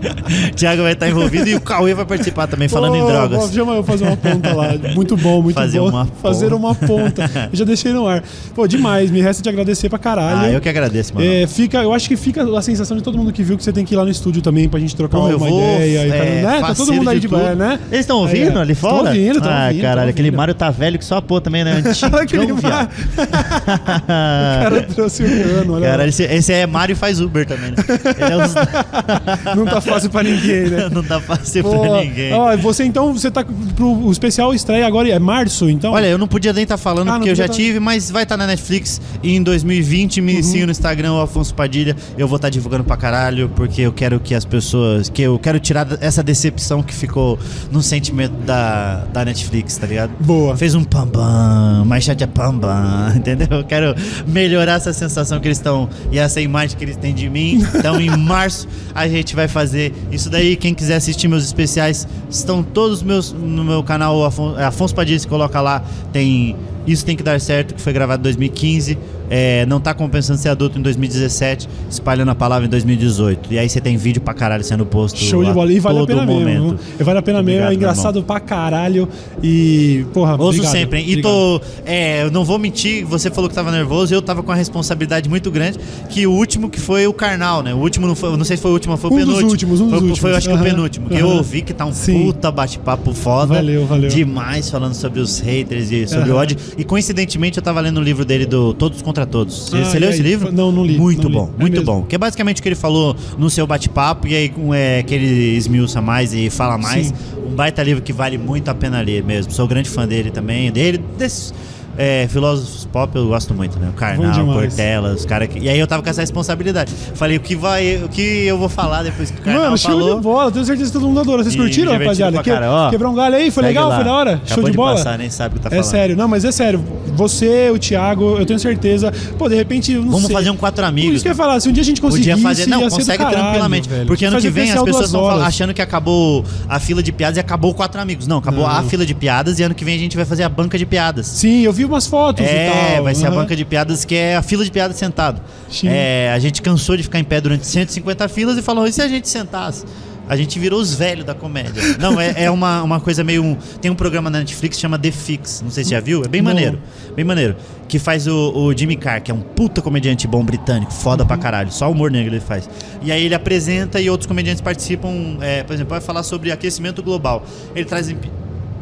[0.54, 3.38] Thiago vai estar envolvido e o Cauê vai participar também, falando em Pô, drogas.
[3.46, 4.68] pô, Chama eu fazer uma ponta lá.
[4.94, 5.88] Muito bom, muito Fazer bom.
[5.90, 7.30] uma fazer uma ponta.
[7.52, 8.22] Eu já deixei no ar.
[8.54, 9.10] Pô, demais.
[9.10, 10.38] Me resta te agradecer pra caralho.
[10.40, 11.26] Ah, eu que agradeço, mano.
[11.26, 13.72] É, fica, eu acho que fica a sensação de todo mundo que viu que você
[13.72, 16.06] tem que ir lá no estúdio também pra gente trocar Pô, uma vou, ideia.
[16.06, 16.60] e é, tal, né?
[16.68, 17.78] Tá todo mundo aí de, boa, né?
[17.90, 19.08] Eles estão ouvindo É, ali fora?
[19.10, 20.30] ouvindo, tão ah, ouvindo, caralho, tão aquele.
[20.30, 21.82] Mário tá velho que só a pô também, né?
[22.18, 22.90] Aquele Antigão, viado.
[22.92, 25.86] O cara trouxe o cano, olha.
[25.88, 27.76] Caralho, esse, esse é Mário e faz Uber também, né?
[28.18, 29.56] Ele é os...
[29.56, 30.88] Não tá fácil pra ninguém, né?
[30.92, 32.32] Não dá fácil Pô, pra ninguém.
[32.32, 33.44] Ó, você então, você tá
[33.76, 35.92] pro o especial estreia agora, é março, então?
[35.92, 38.22] Olha, eu não podia nem estar falando Ah, porque eu já tá- tive, mas vai
[38.22, 40.26] estar na Netflix e em 2020 Uhum.
[40.26, 41.96] me siga no Instagram, o Afonso Padilha.
[42.16, 45.08] Eu vou estar divulgando pra caralho, porque eu quero que as pessoas.
[45.08, 47.38] que eu quero tirar essa decepção que ficou
[47.70, 50.10] no sentimento da, da Netflix, tá ligado?
[50.20, 50.56] Boa.
[50.56, 53.48] Fez um pambam, mais chat é pambam, entendeu?
[53.50, 53.94] Eu quero
[54.26, 57.64] melhorar essa sensação que eles estão e essa imagem que eles têm de mim.
[57.74, 60.56] Então, em março, a gente vai fazer isso daí.
[60.56, 65.26] Quem quiser assistir meus especiais, estão todos meus no meu canal Afonso, Afonso Padilha, se
[65.26, 65.82] coloca lá,
[66.12, 66.56] tem
[66.86, 68.98] Isso Tem Que Dar Certo, que foi gravado em 2015.
[69.30, 73.52] É, não tá compensando ser adulto em 2017, espalhando a palavra em 2018.
[73.52, 75.72] E aí você tem vídeo pra caralho sendo posto Show de bola.
[75.72, 76.40] E vale a todo pena mesmo.
[76.40, 76.76] momento.
[76.78, 76.96] viu?
[77.00, 77.48] E vale a pena mesmo.
[77.60, 79.08] Obrigado, É meu engraçado pra caralho.
[79.42, 81.04] E, porra, Ouço obrigado, sempre, hein?
[81.06, 81.32] E obrigado.
[81.32, 81.60] tô.
[81.84, 85.28] É, eu não vou mentir, você falou que tava nervoso, eu tava com uma responsabilidade
[85.28, 85.78] muito grande.
[86.08, 87.74] Que o último que foi o Karnal, né?
[87.74, 88.36] O último não foi.
[88.36, 89.50] Não sei se foi o último, foi o Um dos penúltimo.
[89.50, 90.18] últimos, um dos foi, últimos.
[90.18, 91.08] Foi, eu acho que Aham, o penúltimo.
[91.08, 92.24] Que eu ouvi que tá um Sim.
[92.24, 93.54] puta bate-papo foda.
[93.54, 94.08] Valeu, valeu.
[94.08, 96.40] Demais falando sobre os haters e sobre o Aham.
[96.42, 96.56] ódio.
[96.76, 99.68] E coincidentemente eu tava lendo o livro dele do Todos contra Todos.
[99.70, 100.14] Você, Ah, você leu aí?
[100.14, 100.52] esse livro?
[100.52, 101.34] Não, não li, Muito não li.
[101.36, 101.86] bom, É muito mesmo?
[101.86, 102.02] bom.
[102.02, 104.26] Que é basicamente o que ele falou no seu bate-papo.
[104.26, 107.08] E aí é, que ele esmiuça mais e fala mais.
[107.08, 107.14] Sim.
[107.46, 109.52] Um baita livro que vale muito a pena ler mesmo.
[109.52, 110.70] Sou grande fã dele também.
[110.70, 111.52] Dele, desses
[111.98, 113.90] é, filósofos pop eu gosto muito, né?
[113.90, 114.68] O demais.
[114.68, 115.58] Cortella, os caras que.
[115.58, 116.92] E aí eu tava com essa responsabilidade.
[117.14, 117.96] Falei, o que vai.
[118.04, 120.16] O que eu vou falar depois que o Karnal Mano, show falou.
[120.16, 120.52] de bola.
[120.52, 121.42] Tenho certeza que todo mundo adora.
[121.42, 122.42] Vocês E curtiram, rapaziada?
[122.42, 122.50] Que-.
[122.90, 123.50] Quebrou um galho aí?
[123.50, 123.88] Foi legal?
[123.88, 123.96] lá.
[123.96, 124.30] Foi da hora?
[124.34, 124.96] Acabou show de, de bola?
[124.96, 125.90] passar, nem sabe o que tá É falando.
[125.90, 126.82] sério, não, mas é sério.
[127.16, 129.12] Você, o Thiago, eu tenho certeza.
[129.36, 130.36] Pô, de repente, não Vamos sei.
[130.36, 131.14] fazer um quatro Por amigos.
[131.16, 133.18] isso que eu ia falar, se um dia a gente conseguisse, Podia fazer, não, consegue
[133.18, 133.88] caralho, tranquilamente.
[133.88, 134.06] velho.
[134.06, 137.10] Porque ano Fazer que vem as pessoas vão falar- achando que acabou a fila de
[137.10, 138.26] piadas e acabou quatro amigos.
[138.28, 138.70] Não, acabou Não.
[138.70, 140.86] a fila de piadas e ano que vem a gente vai fazer a banca de
[140.86, 141.26] piadas.
[141.26, 143.04] Sim, eu vi umas fotos e É, tal.
[143.04, 143.36] vai ser a aham.
[143.36, 145.40] banca de piadas que é a fila de piadas sentado.
[145.70, 145.88] Sim.
[145.88, 149.00] É, a gente cansou de ficar em pé durante 150 filas e falou: e se
[149.02, 149.84] a gente sentasse?
[150.30, 151.82] A gente virou os velhos da comédia.
[151.98, 153.56] Não, é, é uma, uma coisa meio.
[153.80, 155.62] tem um programa na Netflix que chama The Fix.
[155.62, 156.22] Não sei se já viu.
[156.22, 156.52] É bem Não.
[156.52, 156.78] maneiro.
[157.16, 157.56] Bem maneiro.
[157.88, 161.26] Que faz o, o Jimmy Carr, que é um puta comediante bom britânico, foda Uhum.
[161.28, 161.72] pra caralho.
[161.72, 162.68] Só humor negro ele faz.
[163.02, 165.38] E aí ele apresenta e outros comediantes participam.
[165.40, 167.42] é, por exemplo, vai falar sobre aquecimento global.
[167.74, 168.30] Ele traz pi-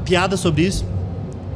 [0.05, 0.85] piadas sobre isso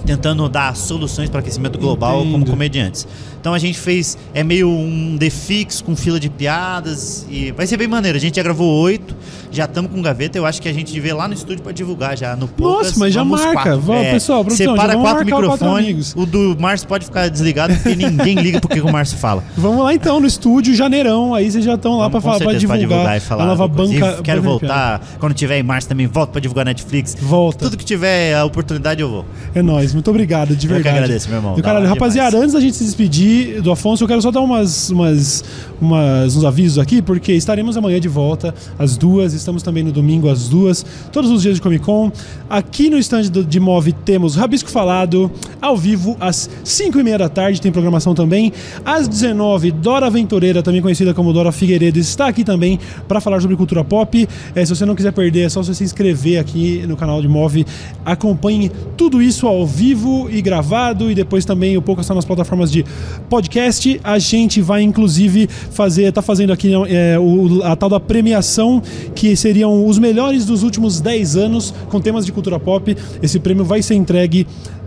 [0.04, 2.50] tentando dar soluções para aquecimento global como Entendo.
[2.50, 3.06] comediantes.
[3.40, 7.78] Então a gente fez, é meio um defix com fila de piadas e vai ser
[7.78, 8.18] bem maneiro.
[8.18, 9.16] A gente já gravou oito,
[9.50, 10.36] já estamos com gaveta.
[10.36, 12.88] Eu acho que a gente ir lá no estúdio para divulgar já no Poucas.
[12.88, 13.52] Nossa, mas já marca.
[13.52, 13.80] quatro.
[13.80, 16.14] Vamos, pessoal, produção, separa quatro microfones.
[16.14, 19.42] O do Márcio pode ficar desligado porque ninguém liga porque o Márcio fala.
[19.56, 21.34] Vamos lá então no estúdio, janeirão.
[21.34, 23.44] Aí vocês já estão lá com falar, pra certeza, divulgar, e falar.
[23.44, 24.18] a nova banca.
[24.18, 25.00] E quero voltar.
[25.18, 27.16] Quando tiver em março também, volto para divulgar Netflix.
[27.18, 27.64] Volta.
[27.64, 29.24] Tudo que tiver a oportunidade eu vou.
[29.54, 30.96] É nóis, muito obrigado, de Eu que verdade.
[30.98, 31.54] agradeço, meu irmão.
[31.54, 32.44] Do caralho, rapaziada, demais.
[32.44, 33.29] antes da gente se despedir
[33.62, 35.44] do Afonso, eu quero só dar umas, umas,
[35.80, 40.28] umas, uns avisos aqui, porque estaremos amanhã de volta às duas, estamos também no domingo
[40.28, 42.10] às duas, todos os dias de Comic Con.
[42.48, 47.18] Aqui no stand do- de Move temos Rabisco Falado, ao vivo, às 5 e meia
[47.18, 48.52] da tarde, tem programação também.
[48.84, 53.56] Às 19, Dora Aventureira, também conhecida como Dora Figueiredo, está aqui também para falar sobre
[53.56, 54.28] cultura pop.
[54.54, 57.28] É, se você não quiser perder, é só você se inscrever aqui no canal de
[57.28, 57.64] Move.
[58.04, 62.70] Acompanhe tudo isso ao vivo e gravado, e depois também o pouco está nas plataformas
[62.70, 62.84] de
[63.28, 64.00] podcast.
[64.02, 68.82] A gente vai, inclusive, fazer, tá fazendo aqui é, o- a tal da premiação,
[69.14, 72.96] que seriam os melhores dos últimos 10 anos, com temas de cultura pop.
[73.22, 74.46] Esse prêmio vai ser entregue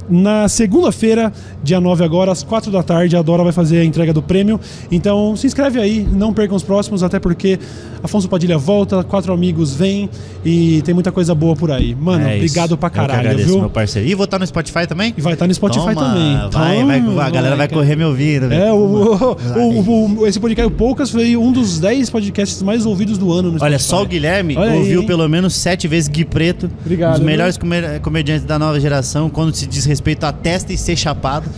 [0.09, 1.31] na segunda-feira,
[1.63, 4.59] dia 9 agora, às 4 da tarde, a Dora vai fazer a entrega do prêmio.
[4.91, 7.59] Então se inscreve aí, não percam os próximos, até porque
[8.01, 10.09] Afonso Padilha volta, quatro amigos vêm
[10.43, 11.95] e tem muita coisa boa por aí.
[11.95, 12.45] Mano, É isso.
[12.45, 13.59] obrigado pra Eu que caralho, agradeço, viu?
[13.61, 14.07] meu parceiro.
[14.09, 15.13] E vou estar no Spotify também?
[15.17, 16.33] E vai estar no Spotify Toma, também.
[16.51, 18.51] Vai, Toma, vai, a galera vai correr me ouvindo.
[18.51, 23.17] É, o, o- o- esse podcast o Poucas foi um dos 10 podcasts mais ouvidos
[23.17, 23.83] do ano no Olha, Spotify.
[23.89, 25.07] só o Guilherme Olha aí, ouviu hein?
[25.07, 26.69] pelo menos sete vezes Gui Preto.
[26.81, 27.57] Obrigado, Um dos melhores
[28.01, 31.49] comediantes da nova geração, quando se diz respeito à testa e ser chapado.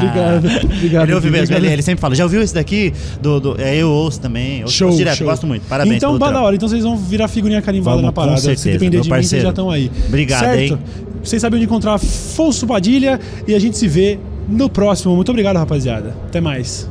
[0.00, 1.04] Obrigado, obrigado.
[1.04, 1.64] Ele ouve mesmo, obrigado.
[1.64, 2.92] ele, ele sempre fala, já ouviu esse daqui?
[3.20, 4.60] Do, do- é, eu ouço também.
[4.60, 5.26] Eu Show, ouço direto, show.
[5.26, 5.66] gosto muito.
[5.68, 6.54] Parabéns Então, da hora.
[6.56, 8.34] Então vocês vão virar figurinha carimbada Vamos, na parada.
[8.36, 9.42] com certeza, Se depender de mim, vocês parceiro.
[9.44, 9.90] já estão aí.
[10.08, 10.60] Obrigado, certo?
[10.74, 10.78] hein?
[11.22, 14.18] Vocês sabem onde encontrar Afonso Padilha e a gente se vê
[14.48, 15.14] no próximo.
[15.14, 16.14] Muito obrigado, rapaziada.
[16.26, 16.88] Até mais.